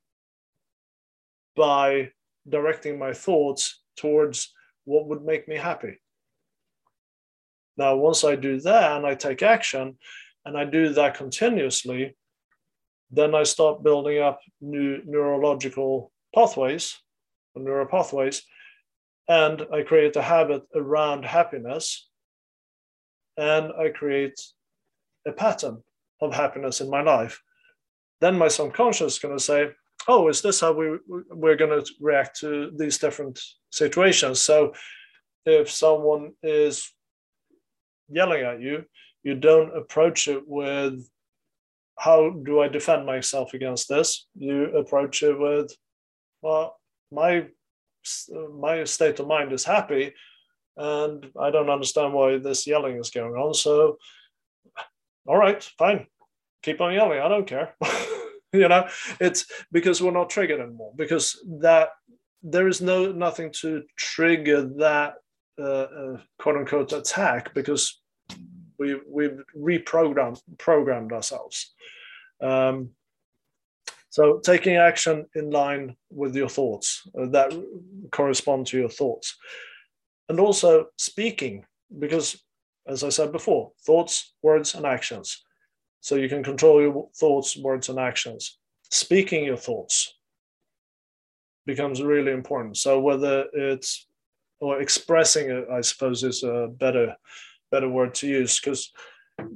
by 1.59 2.11
directing 2.49 2.99
my 2.99 3.13
thoughts 3.13 3.83
towards 3.97 4.55
what 4.85 5.07
would 5.09 5.25
make 5.25 5.49
me 5.49 5.57
happy. 5.57 5.99
Now, 7.77 7.97
once 7.97 8.25
I 8.25 8.37
do 8.37 8.61
that 8.61 8.97
and 8.97 9.07
I 9.07 9.15
take 9.15 9.43
action 9.43 9.99
and 10.45 10.57
I 10.57 10.65
do 10.65 10.89
that 10.95 11.17
continuously, 11.17 12.17
then 13.11 13.35
I 13.35 13.43
start 13.43 13.83
building 13.83 14.21
up 14.21 14.41
new 14.61 15.03
neurological 15.05 16.13
pathways, 16.35 16.97
neural 17.55 17.87
pathways, 17.87 18.43
and 19.29 19.67
I 19.73 19.83
create 19.83 20.17
a 20.17 20.23
habit 20.23 20.63
around 20.75 21.25
happiness, 21.25 22.09
and 23.37 23.73
I 23.73 23.89
create 23.91 24.41
a 25.27 25.33
pattern 25.33 25.83
of 26.21 26.35
happiness 26.35 26.81
in 26.81 26.89
my 26.89 27.03
life. 27.03 27.43
Then 28.21 28.39
my 28.39 28.49
subconscious 28.49 29.15
is 29.15 29.19
going 29.19 29.37
to 29.37 29.43
say, 29.43 29.71
"Oh, 30.09 30.29
is 30.29 30.43
this 30.43 30.61
how 30.61 30.73
we 30.73 30.99
we're 31.07 31.57
going 31.57 31.79
to 31.79 31.93
react 32.01 32.41
to 32.41 32.73
these 32.77 32.99
different 32.99 33.41
situations?" 33.71 34.41
So, 34.41 34.73
if 35.47 35.71
someone 35.71 36.33
is 36.43 36.91
yelling 38.09 38.43
at 38.43 38.61
you, 38.61 38.85
you 39.23 39.35
don't 39.35 39.77
approach 39.77 40.29
it 40.29 40.43
with, 40.47 41.09
how 41.99 42.31
do 42.31 42.61
I 42.61 42.69
defend 42.69 43.07
myself 43.07 43.55
against 43.55 43.89
this? 43.89 44.27
You 44.37 44.77
approach 44.77 45.23
it 45.23 45.39
with, 45.39 45.75
well, 46.43 46.77
my 47.11 47.47
my 48.59 48.85
state 48.85 49.21
of 49.21 49.27
mind 49.27 49.53
is 49.53 49.65
happy, 49.65 50.15
and 50.77 51.31
I 51.39 51.51
don't 51.51 51.69
understand 51.69 52.13
why 52.15 52.39
this 52.39 52.67
yelling 52.67 52.97
is 52.97 53.11
going 53.11 53.35
on. 53.35 53.53
So, 53.55 53.99
all 55.27 55.37
right, 55.37 55.63
fine, 55.77 56.07
keep 56.63 56.81
on 56.81 56.95
yelling. 56.95 57.21
I 57.21 57.29
don't 57.29 57.47
care. 57.47 57.75
you 58.53 58.69
know, 58.69 58.89
it's 59.21 59.47
because 59.73 60.03
we're 60.03 60.11
not 60.11 60.31
triggered 60.31 60.61
anymore. 60.61 60.93
Because 60.97 61.39
that 61.61 61.91
there 62.43 62.69
is 62.69 62.81
no 62.81 63.13
nothing 63.13 63.53
to 63.61 63.83
trigger 63.97 64.63
that 64.79 65.15
uh, 65.59 65.63
uh, 65.63 66.21
quote 66.39 66.57
unquote 66.57 66.93
attack 66.93 67.53
because 67.55 68.01
we 68.79 68.97
we've 69.09 69.43
reprogrammed 69.57 70.41
programmed 70.59 71.13
ourselves. 71.13 71.75
Um, 72.41 72.91
so 74.11 74.39
taking 74.39 74.77
action 74.77 75.27
in 75.35 75.51
line 75.51 75.97
with 76.11 76.35
your 76.35 76.49
thoughts 76.49 77.07
uh, 77.19 77.27
that 77.27 77.53
correspond 78.11 78.67
to 78.69 78.79
your 78.79 78.89
thoughts. 78.89 79.37
And 80.29 80.41
also 80.41 80.87
speaking, 80.97 81.65
because 81.99 82.43
as 82.87 83.05
I 83.05 83.11
said 83.11 83.33
before, 83.33 83.73
thoughts, 83.85 84.35
words, 84.43 84.75
and 84.75 84.87
actions. 84.87 85.45
So 86.09 86.15
you 86.15 86.31
can 86.31 86.43
control 86.43 86.81
your 86.81 87.07
thoughts, 87.15 87.55
words, 87.55 87.91
and 87.91 87.99
actions. 87.99 88.57
Speaking 88.91 89.45
your 89.45 89.59
thoughts 89.59 90.15
becomes 91.67 92.03
really 92.03 92.33
important. 92.33 92.79
So 92.79 92.99
whether 92.99 93.45
it's 93.53 94.07
or 94.59 94.81
expressing 94.81 95.51
it, 95.51 95.67
I 95.71 95.83
suppose 95.83 96.25
is 96.25 96.45
a 96.45 96.69
better 96.73 97.15
better 97.71 97.91
word 97.91 98.15
to 98.15 98.27
use 98.27 98.59
because 98.59 98.91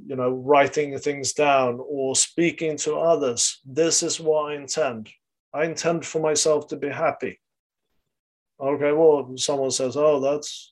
you 0.05 0.15
know 0.15 0.29
writing 0.29 0.95
things 0.99 1.33
down 1.33 1.79
or 1.89 2.15
speaking 2.15 2.77
to 2.85 2.97
others. 2.97 3.59
This 3.65 4.03
is 4.03 4.19
what 4.19 4.51
I 4.51 4.55
intend. 4.55 5.09
I 5.55 5.65
intend 5.65 6.05
for 6.05 6.21
myself 6.21 6.67
to 6.67 6.75
be 6.75 6.89
happy. 6.89 7.39
Okay, 8.59 8.91
well, 8.91 9.33
someone 9.37 9.71
says, 9.71 9.97
"Oh, 9.97 10.19
that's 10.19 10.71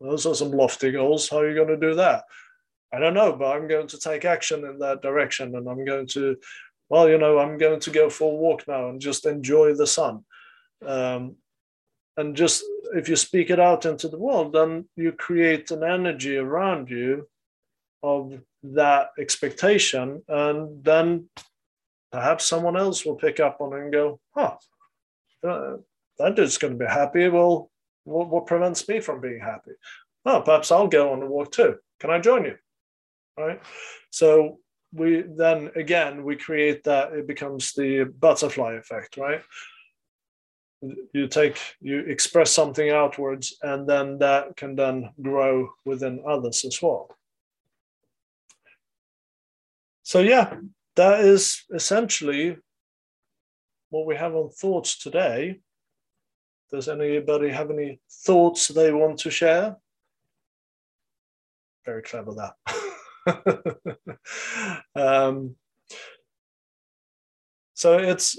those 0.00 0.24
are 0.24 0.34
some 0.34 0.52
lofty 0.52 0.90
goals. 0.92 1.28
How 1.28 1.40
are 1.40 1.48
you 1.50 1.54
going 1.54 1.78
to 1.78 1.88
do 1.88 1.94
that?" 1.96 2.24
I 2.92 2.98
don't 2.98 3.14
know, 3.14 3.32
but 3.34 3.56
I'm 3.56 3.68
going 3.68 3.86
to 3.88 3.98
take 3.98 4.24
action 4.24 4.64
in 4.64 4.78
that 4.80 5.02
direction, 5.02 5.54
and 5.54 5.68
I'm 5.68 5.84
going 5.84 6.06
to, 6.08 6.36
well, 6.88 7.08
you 7.08 7.18
know, 7.18 7.38
I'm 7.38 7.56
going 7.56 7.80
to 7.80 7.90
go 7.90 8.10
for 8.10 8.32
a 8.32 8.36
walk 8.36 8.66
now 8.66 8.88
and 8.88 9.00
just 9.00 9.26
enjoy 9.26 9.74
the 9.74 9.86
sun. 9.86 10.24
Um, 10.84 11.36
and 12.16 12.34
just 12.34 12.64
if 12.94 13.08
you 13.08 13.16
speak 13.16 13.50
it 13.50 13.60
out 13.60 13.86
into 13.86 14.08
the 14.08 14.18
world, 14.18 14.52
then 14.52 14.88
you 14.96 15.12
create 15.12 15.70
an 15.70 15.84
energy 15.84 16.36
around 16.36 16.90
you 16.90 17.28
of 18.02 18.40
that 18.62 19.10
expectation, 19.18 20.22
and 20.28 20.84
then 20.84 21.28
perhaps 22.10 22.44
someone 22.44 22.76
else 22.76 23.04
will 23.04 23.14
pick 23.14 23.38
up 23.38 23.60
on 23.60 23.72
it 23.72 23.82
and 23.82 23.92
go, 23.92 24.18
"Huh, 24.34 24.56
uh, 25.46 25.76
that 26.18 26.34
dude's 26.34 26.58
going 26.58 26.76
to 26.76 26.84
be 26.84 26.90
happy. 26.90 27.28
Well, 27.28 27.70
what, 28.04 28.28
what 28.28 28.46
prevents 28.46 28.86
me 28.88 29.00
from 29.00 29.20
being 29.20 29.40
happy? 29.40 29.72
Oh, 30.26 30.42
perhaps 30.42 30.72
I'll 30.72 30.88
go 30.88 31.12
on 31.12 31.22
a 31.22 31.26
walk 31.26 31.52
too. 31.52 31.76
Can 32.00 32.10
I 32.10 32.18
join 32.18 32.44
you?" 32.44 32.56
Right. 33.40 33.60
So 34.10 34.58
we 34.92 35.22
then 35.22 35.70
again 35.76 36.24
we 36.24 36.36
create 36.36 36.84
that 36.84 37.12
it 37.12 37.26
becomes 37.26 37.72
the 37.72 38.04
butterfly 38.04 38.74
effect, 38.74 39.16
right? 39.16 39.42
you 41.12 41.26
take 41.28 41.58
you 41.80 41.98
express 42.00 42.50
something 42.50 42.90
outwards 42.90 43.56
and 43.62 43.88
then 43.88 44.18
that 44.18 44.56
can 44.56 44.74
then 44.74 45.10
grow 45.20 45.68
within 45.84 46.22
others 46.26 46.64
as 46.64 46.80
well 46.80 47.14
so 50.02 50.20
yeah 50.20 50.56
that 50.96 51.20
is 51.20 51.64
essentially 51.74 52.56
what 53.90 54.06
we 54.06 54.16
have 54.16 54.34
on 54.34 54.48
thoughts 54.50 54.98
today 54.98 55.60
does 56.70 56.88
anybody 56.88 57.50
have 57.50 57.70
any 57.70 58.00
thoughts 58.24 58.68
they 58.68 58.92
want 58.92 59.18
to 59.18 59.30
share 59.30 59.76
very 61.84 62.02
clever 62.02 62.32
that 62.32 62.54
um, 64.94 65.56
so 67.74 67.98
it's 67.98 68.38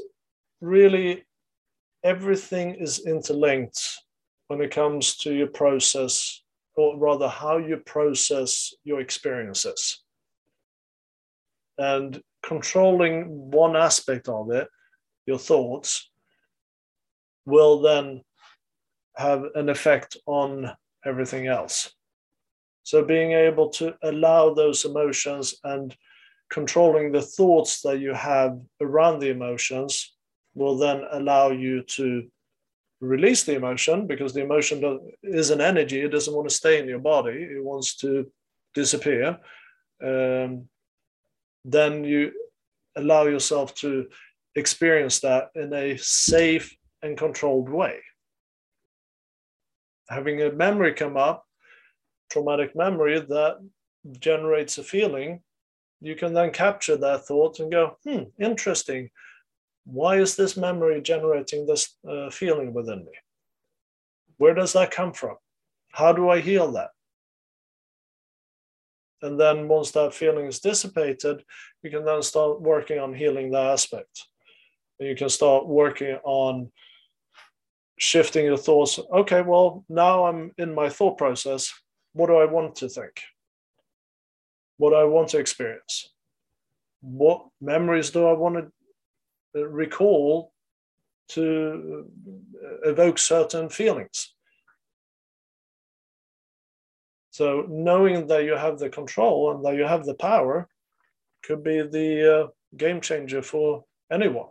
really 0.62 1.26
everything 2.04 2.76
is 2.76 3.06
interlinked 3.06 3.80
when 4.48 4.62
it 4.62 4.72
comes 4.72 5.16
to 5.18 5.34
your 5.34 5.48
process, 5.48 6.42
or 6.76 6.98
rather, 6.98 7.28
how 7.28 7.58
you 7.58 7.78
process 7.78 8.74
your 8.84 9.00
experiences. 9.00 10.04
And 11.78 12.22
controlling 12.44 13.52
one 13.52 13.76
aspect 13.76 14.28
of 14.28 14.52
it, 14.52 14.68
your 15.26 15.40
thoughts, 15.40 16.10
will 17.46 17.82
then 17.82 18.22
have 19.16 19.44
an 19.56 19.70
effect 19.70 20.18
on 20.26 20.72
everything 21.06 21.48
else. 21.48 21.94
So, 22.92 23.06
being 23.06 23.32
able 23.32 23.70
to 23.80 23.96
allow 24.04 24.54
those 24.54 24.84
emotions 24.84 25.56
and 25.64 25.96
controlling 26.50 27.14
the 27.14 27.22
thoughts 27.22 27.82
that 27.84 28.02
you 28.02 28.14
have 28.14 28.60
around 28.82 29.20
the 29.20 29.30
emotions 29.30 30.14
will 30.56 30.78
then 30.78 31.06
allow 31.10 31.52
you 31.52 31.84
to 31.84 32.28
release 33.00 33.46
the 33.46 33.56
emotion 33.56 34.08
because 34.08 34.34
the 34.34 34.42
emotion 34.44 35.00
is 35.24 35.52
an 35.52 35.62
energy. 35.62 36.02
It 36.02 36.10
doesn't 36.10 36.36
want 36.36 36.50
to 36.50 36.54
stay 36.54 36.80
in 36.82 36.90
your 36.90 37.00
body, 37.00 37.38
it 37.56 37.64
wants 37.64 37.96
to 38.04 38.30
disappear. 38.74 39.40
Um, 40.04 40.68
then 41.64 42.04
you 42.04 42.34
allow 42.98 43.24
yourself 43.24 43.74
to 43.76 44.08
experience 44.56 45.22
that 45.22 45.52
in 45.56 45.72
a 45.74 45.96
safe 45.96 46.76
and 47.02 47.18
controlled 47.18 47.70
way. 47.70 48.02
Having 50.10 50.42
a 50.42 50.52
memory 50.52 50.94
come 50.94 51.16
up, 51.16 51.46
traumatic 52.32 52.76
memory 52.76 53.20
that 53.20 53.58
generates 54.20 54.78
a 54.78 54.84
feeling, 54.84 55.42
you 56.00 56.16
can 56.16 56.34
then 56.34 56.52
capture 56.52 56.98
that 56.98 57.26
thought 57.26 57.60
and 57.60 57.72
go, 57.72 57.98
hmm, 58.04 58.24
interesting 58.40 59.10
why 59.86 60.18
is 60.18 60.36
this 60.36 60.58
memory 60.58 61.02
generating 61.02 61.66
this 61.66 61.96
uh, 62.10 62.30
feeling 62.30 62.74
within 62.74 63.00
me? 63.00 63.12
Where 64.38 64.54
does 64.54 64.74
that 64.74 64.92
come 64.92 65.14
from? 65.14 65.38
How 65.92 66.14
do 66.14 66.30
I 66.30 66.40
heal 66.40 66.72
that? 66.74 66.90
And 69.22 69.40
then 69.40 69.68
once 69.68 69.92
that 69.92 70.14
feeling 70.14 70.48
is 70.48 70.60
dissipated, 70.60 71.44
you 71.84 71.92
can 71.92 72.06
then 72.06 72.24
start 72.24 72.62
working 72.62 73.00
on 73.00 73.14
healing 73.14 73.52
that 73.52 73.66
aspect. 73.66 74.28
And 75.00 75.08
you 75.08 75.16
can 75.16 75.30
start 75.30 75.68
working 75.68 76.18
on 76.24 76.72
shifting 78.00 78.46
your 78.46 78.58
thoughts. 78.58 79.00
Okay, 79.14 79.42
well, 79.42 79.86
now 79.90 80.26
I'm 80.26 80.52
in 80.58 80.74
my 80.74 80.90
thought 80.90 81.18
process. 81.18 81.72
What 82.14 82.28
do 82.28 82.36
I 82.36 82.46
want 82.46 82.76
to 82.78 82.90
think? 82.90 83.22
What 84.78 84.92
do 84.92 84.96
I 84.96 85.04
want 85.04 85.30
to 85.30 85.40
experience? 85.40 86.12
What 87.02 87.48
memories 87.62 88.10
do 88.10 88.26
I 88.28 88.34
want 88.34 88.56
to 88.56 88.72
recall 89.68 90.54
to 91.32 92.10
evoke 92.84 93.18
certain 93.18 93.70
feelings. 93.70 94.34
So 97.32 97.66
knowing 97.70 98.28
that 98.28 98.44
you 98.44 98.58
have 98.58 98.80
the 98.80 98.90
control 98.90 99.52
and 99.52 99.64
that 99.64 99.76
you 99.76 99.86
have 99.86 100.06
the 100.06 100.14
power 100.14 100.68
could 101.44 101.64
be 101.64 101.82
the 101.82 102.36
uh, 102.36 102.48
game 102.76 103.00
changer 103.00 103.42
for 103.42 103.86
anyone. 104.12 104.50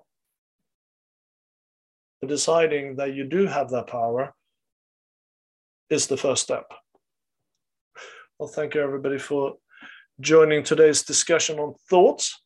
But 2.21 2.31
deciding 2.31 2.97
that 2.97 3.15
you 3.15 3.25
do 3.25 3.47
have 3.47 3.69
that 3.71 3.87
power 3.87 4.35
is 5.91 6.07
the 6.07 6.17
first 6.17 6.43
step. 6.43 6.73
Well, 8.41 8.49
thank 8.49 8.75
you 8.75 8.81
everybody 8.81 9.19
for 9.19 9.57
joining 10.19 10.63
today's 10.63 11.03
discussion 11.03 11.59
on 11.59 11.75
thoughts. 11.91 12.41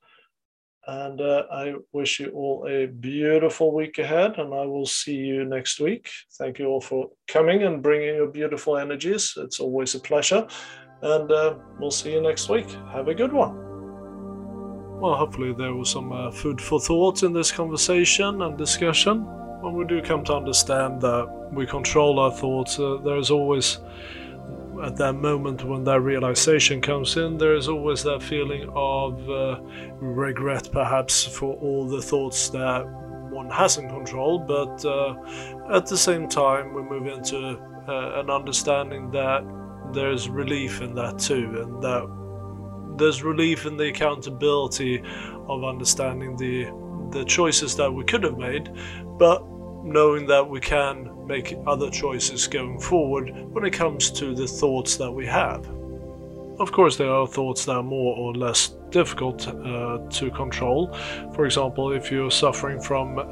And 0.89 1.21
uh, 1.21 1.45
I 1.53 1.75
wish 1.93 2.19
you 2.19 2.31
all 2.31 2.67
a 2.69 2.87
beautiful 2.87 3.73
week 3.73 4.01
ahead, 4.01 4.39
and 4.39 4.53
I 4.53 4.67
will 4.67 4.87
see 4.87 5.15
you 5.15 5.45
next 5.45 5.79
week. 5.79 6.11
Thank 6.37 6.59
you 6.59 6.67
all 6.67 6.81
for 6.81 7.11
coming 7.29 7.63
and 7.63 7.81
bringing 7.81 8.17
your 8.17 8.27
beautiful 8.27 8.77
energies. 8.77 9.35
It's 9.37 9.61
always 9.61 9.95
a 9.95 10.01
pleasure. 10.01 10.49
And 11.03 11.31
uh, 11.31 11.59
we'll 11.79 11.93
see 11.93 12.15
you 12.15 12.21
next 12.21 12.49
week. 12.49 12.69
Have 12.91 13.07
a 13.07 13.15
good 13.15 13.33
one. 13.33 13.55
Well, 15.01 15.15
hopefully, 15.15 15.55
there 15.57 15.75
was 15.75 15.91
some 15.91 16.11
uh, 16.11 16.33
food 16.33 16.61
for 16.61 16.81
thought 16.81 17.23
in 17.23 17.33
this 17.33 17.53
conversation 17.53 18.43
and 18.43 18.59
discussion. 18.59 19.21
When 19.61 19.75
we 19.75 19.85
do 19.85 20.03
come 20.03 20.25
to 20.25 20.35
understand 20.35 21.01
that 21.03 21.51
we 21.53 21.67
control 21.67 22.19
our 22.19 22.33
thoughts, 22.33 22.81
uh, 22.81 22.97
there's 23.05 23.31
always 23.31 23.79
at 24.83 24.97
that 24.97 25.15
moment 25.15 25.65
when 25.65 25.85
that 25.85 26.01
realization 26.01 26.81
comes 26.81 27.17
in, 27.17 27.39
there 27.39 27.55
is 27.55 27.69
always 27.69 28.03
that 28.03 28.23
feeling 28.23 28.69
of 28.75 29.29
uh, 29.31 29.61
regret, 30.01 30.69
perhaps, 30.73 31.25
for 31.25 31.55
all 31.57 31.89
the 31.89 32.03
thoughts 32.03 32.49
that 32.51 32.87
one 33.31 33.51
hasn't 33.51 33.91
controlled. 33.91 34.47
But 34.47 34.85
uh, 34.85 35.15
at 35.73 35.87
the 35.87 35.97
same 35.97 36.29
time, 36.29 36.75
we 36.75 36.83
move 36.83 37.07
into 37.07 37.59
uh, 37.89 38.21
an 38.21 38.31
understanding 38.31 39.11
that 39.11 39.45
there's 39.93 40.29
relief 40.29 40.81
in 40.81 40.95
that 40.95 41.19
too, 41.19 41.63
and 41.63 41.83
that 41.83 42.97
there's 42.99 43.23
relief 43.23 43.67
in 43.67 43.77
the 43.77 43.89
accountability 43.89 45.03
of 45.49 45.65
understanding 45.65 46.37
the 46.37 46.71
the 47.11 47.25
choices 47.25 47.77
that 47.77 47.91
we 47.91 48.03
could 48.05 48.25
have 48.25 48.39
made, 48.39 48.71
but 49.19 49.45
knowing 49.85 50.27
that 50.27 50.49
we 50.49 50.59
can 50.59 51.14
make 51.27 51.57
other 51.67 51.91
choices 51.91 52.47
going 52.47 52.79
forward 52.81 53.33
when 53.53 53.65
it 53.65 53.73
comes 53.73 54.11
to 54.13 54.35
the 54.35 54.47
thoughts 54.47 54.97
that 54.97 55.11
we 55.11 55.27
have. 55.27 55.69
Of 56.59 56.71
course, 56.71 56.97
there 56.97 57.11
are 57.11 57.27
thoughts 57.27 57.65
that 57.65 57.73
are 57.73 57.83
more 57.83 58.17
or 58.17 58.33
less 58.35 58.77
difficult 58.91 59.49
uh, 59.49 59.99
to 60.09 60.31
control. 60.31 60.93
For 61.35 61.47
example, 61.47 61.93
if 61.93 62.13
you're 62.13 62.31
suffering 62.31 62.81
from 62.81 63.19
uh, 63.19 63.23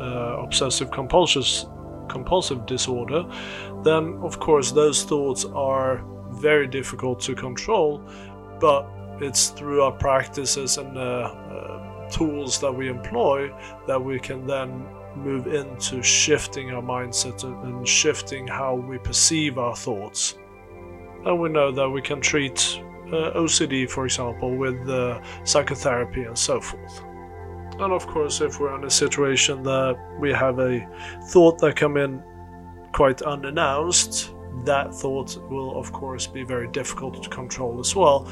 obsessive 0.42 0.90
compulsive 0.90 2.66
disorder, 2.66 3.24
then 3.84 4.18
of 4.22 4.40
course 4.40 4.72
those 4.72 5.04
thoughts 5.04 5.44
are 5.44 6.04
very 6.30 6.66
difficult 6.66 7.20
to 7.20 7.34
control. 7.34 8.02
But 8.58 8.88
it's 9.20 9.50
through 9.50 9.82
our 9.82 9.92
practices 9.92 10.78
and 10.78 10.98
uh, 10.98 11.00
uh 11.00 12.08
tools 12.10 12.60
that 12.60 12.72
we 12.72 12.88
employ 12.88 13.50
that 13.86 14.02
we 14.02 14.18
can 14.18 14.46
then 14.46 14.86
move 15.16 15.46
into 15.46 16.02
shifting 16.02 16.70
our 16.72 16.82
mindset 16.82 17.42
and 17.44 17.86
shifting 17.86 18.46
how 18.46 18.74
we 18.74 18.98
perceive 18.98 19.58
our 19.58 19.76
thoughts. 19.76 20.38
And 21.24 21.40
we 21.40 21.48
know 21.48 21.70
that 21.70 21.88
we 21.88 22.02
can 22.02 22.20
treat 22.20 22.80
uh, 23.08 23.32
OCD, 23.36 23.88
for 23.88 24.04
example, 24.04 24.56
with 24.56 24.88
uh, 24.88 25.20
psychotherapy 25.44 26.22
and 26.22 26.36
so 26.36 26.60
forth. 26.60 27.02
And 27.78 27.92
of 27.92 28.06
course, 28.06 28.40
if 28.40 28.60
we're 28.60 28.76
in 28.76 28.84
a 28.84 28.90
situation 28.90 29.62
that 29.62 29.96
we 30.18 30.32
have 30.32 30.58
a 30.58 30.86
thought 31.28 31.58
that 31.58 31.76
come 31.76 31.96
in 31.96 32.22
quite 32.92 33.22
unannounced, 33.22 34.34
that 34.64 34.94
thought 34.94 35.36
will 35.50 35.78
of 35.78 35.92
course 35.92 36.26
be 36.26 36.44
very 36.44 36.68
difficult 36.68 37.22
to 37.22 37.28
control 37.30 37.80
as 37.80 37.96
well. 37.96 38.28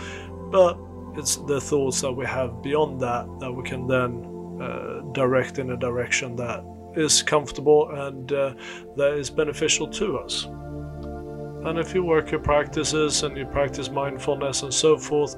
But 0.50 0.78
it's 1.16 1.36
the 1.36 1.60
thoughts 1.60 2.00
that 2.02 2.12
we 2.12 2.26
have 2.26 2.62
beyond 2.62 3.00
that 3.00 3.26
that 3.40 3.50
we 3.50 3.62
can 3.62 3.86
then 3.86 4.29
uh, 4.60 5.00
direct 5.12 5.58
in 5.58 5.70
a 5.70 5.76
direction 5.76 6.36
that 6.36 6.64
is 6.94 7.22
comfortable 7.22 7.90
and 7.90 8.32
uh, 8.32 8.54
that 8.96 9.14
is 9.14 9.30
beneficial 9.30 9.88
to 9.88 10.18
us. 10.18 10.44
And 11.64 11.78
if 11.78 11.94
you 11.94 12.02
work 12.02 12.30
your 12.30 12.40
practices 12.40 13.22
and 13.22 13.36
you 13.36 13.46
practice 13.46 13.90
mindfulness 13.90 14.62
and 14.62 14.72
so 14.72 14.96
forth, 14.96 15.36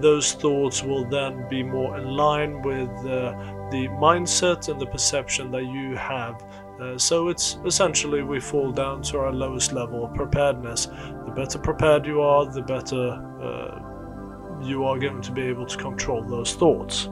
those 0.00 0.32
thoughts 0.32 0.82
will 0.82 1.04
then 1.08 1.48
be 1.48 1.62
more 1.62 1.98
in 1.98 2.06
line 2.08 2.62
with 2.62 2.88
uh, 2.88 3.32
the 3.70 3.88
mindset 4.00 4.68
and 4.68 4.80
the 4.80 4.86
perception 4.86 5.50
that 5.50 5.64
you 5.64 5.96
have. 5.96 6.42
Uh, 6.80 6.96
so 6.96 7.28
it's 7.28 7.58
essentially 7.64 8.22
we 8.22 8.38
fall 8.38 8.70
down 8.70 9.02
to 9.02 9.18
our 9.18 9.32
lowest 9.32 9.72
level 9.72 10.04
of 10.04 10.14
preparedness. 10.14 10.86
The 10.86 11.32
better 11.34 11.58
prepared 11.58 12.06
you 12.06 12.20
are, 12.20 12.46
the 12.46 12.62
better 12.62 13.12
uh, 13.42 14.62
you 14.62 14.84
are 14.84 14.98
going 14.98 15.22
to 15.22 15.32
be 15.32 15.42
able 15.42 15.66
to 15.66 15.76
control 15.76 16.22
those 16.22 16.54
thoughts. 16.54 17.08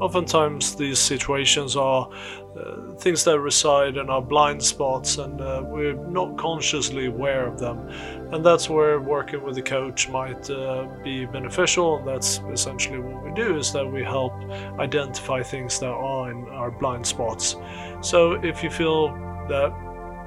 Oftentimes, 0.00 0.76
these 0.76 0.98
situations 0.98 1.76
are 1.76 2.08
uh, 2.56 2.92
things 2.98 3.24
that 3.24 3.40
reside 3.40 3.96
in 3.96 4.10
our 4.10 4.22
blind 4.22 4.62
spots 4.62 5.18
and 5.18 5.40
uh, 5.40 5.62
we're 5.64 5.94
not 6.08 6.36
consciously 6.36 7.06
aware 7.06 7.46
of 7.46 7.58
them. 7.58 7.88
And 8.32 8.44
that's 8.44 8.68
where 8.68 9.00
working 9.00 9.42
with 9.42 9.56
a 9.58 9.62
coach 9.62 10.08
might 10.08 10.50
uh, 10.50 10.86
be 11.02 11.24
beneficial. 11.26 11.98
And 11.98 12.08
that's 12.08 12.40
essentially 12.52 12.98
what 12.98 13.24
we 13.24 13.32
do 13.32 13.56
is 13.56 13.72
that 13.72 13.86
we 13.86 14.02
help 14.02 14.32
identify 14.78 15.42
things 15.42 15.78
that 15.80 15.90
are 15.90 16.30
in 16.30 16.46
our 16.48 16.70
blind 16.70 17.06
spots. 17.06 17.56
So 18.00 18.32
if 18.32 18.62
you 18.62 18.70
feel 18.70 19.08
that 19.48 19.72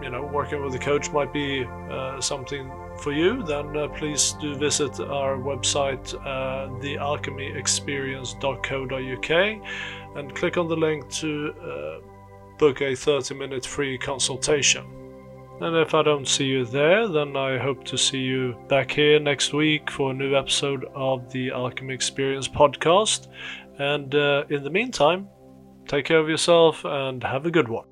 you 0.01 0.09
know 0.09 0.23
working 0.23 0.63
with 0.63 0.73
a 0.75 0.79
coach 0.79 1.11
might 1.11 1.33
be 1.33 1.65
uh, 1.91 2.21
something 2.21 2.71
for 2.99 3.11
you, 3.11 3.41
then 3.43 3.75
uh, 3.75 3.87
please 3.87 4.35
do 4.41 4.55
visit 4.55 4.99
our 4.99 5.37
website, 5.37 6.13
uh, 6.25 6.69
thealchemyexperience.co.uk, 6.81 9.61
and 10.15 10.35
click 10.35 10.57
on 10.57 10.67
the 10.67 10.75
link 10.75 11.09
to 11.09 11.53
uh, 11.61 11.99
book 12.57 12.81
a 12.81 12.95
30 12.95 13.35
minute 13.35 13.65
free 13.65 13.97
consultation. 13.97 14.85
And 15.61 15.75
if 15.75 15.93
I 15.93 16.03
don't 16.03 16.27
see 16.27 16.45
you 16.45 16.63
there, 16.65 17.09
then 17.09 17.35
I 17.35 17.57
hope 17.57 17.83
to 17.85 17.97
see 17.97 18.19
you 18.19 18.55
back 18.69 18.91
here 18.91 19.19
next 19.19 19.51
week 19.53 19.91
for 19.91 20.11
a 20.11 20.13
new 20.13 20.35
episode 20.35 20.85
of 20.95 21.29
the 21.31 21.51
Alchemy 21.51 21.93
Experience 21.93 22.47
podcast. 22.47 23.27
And 23.77 24.15
uh, 24.15 24.45
in 24.49 24.63
the 24.63 24.69
meantime, 24.69 25.27
take 25.87 26.05
care 26.05 26.19
of 26.19 26.29
yourself 26.29 26.85
and 26.85 27.21
have 27.23 27.45
a 27.45 27.51
good 27.51 27.67
one. 27.67 27.88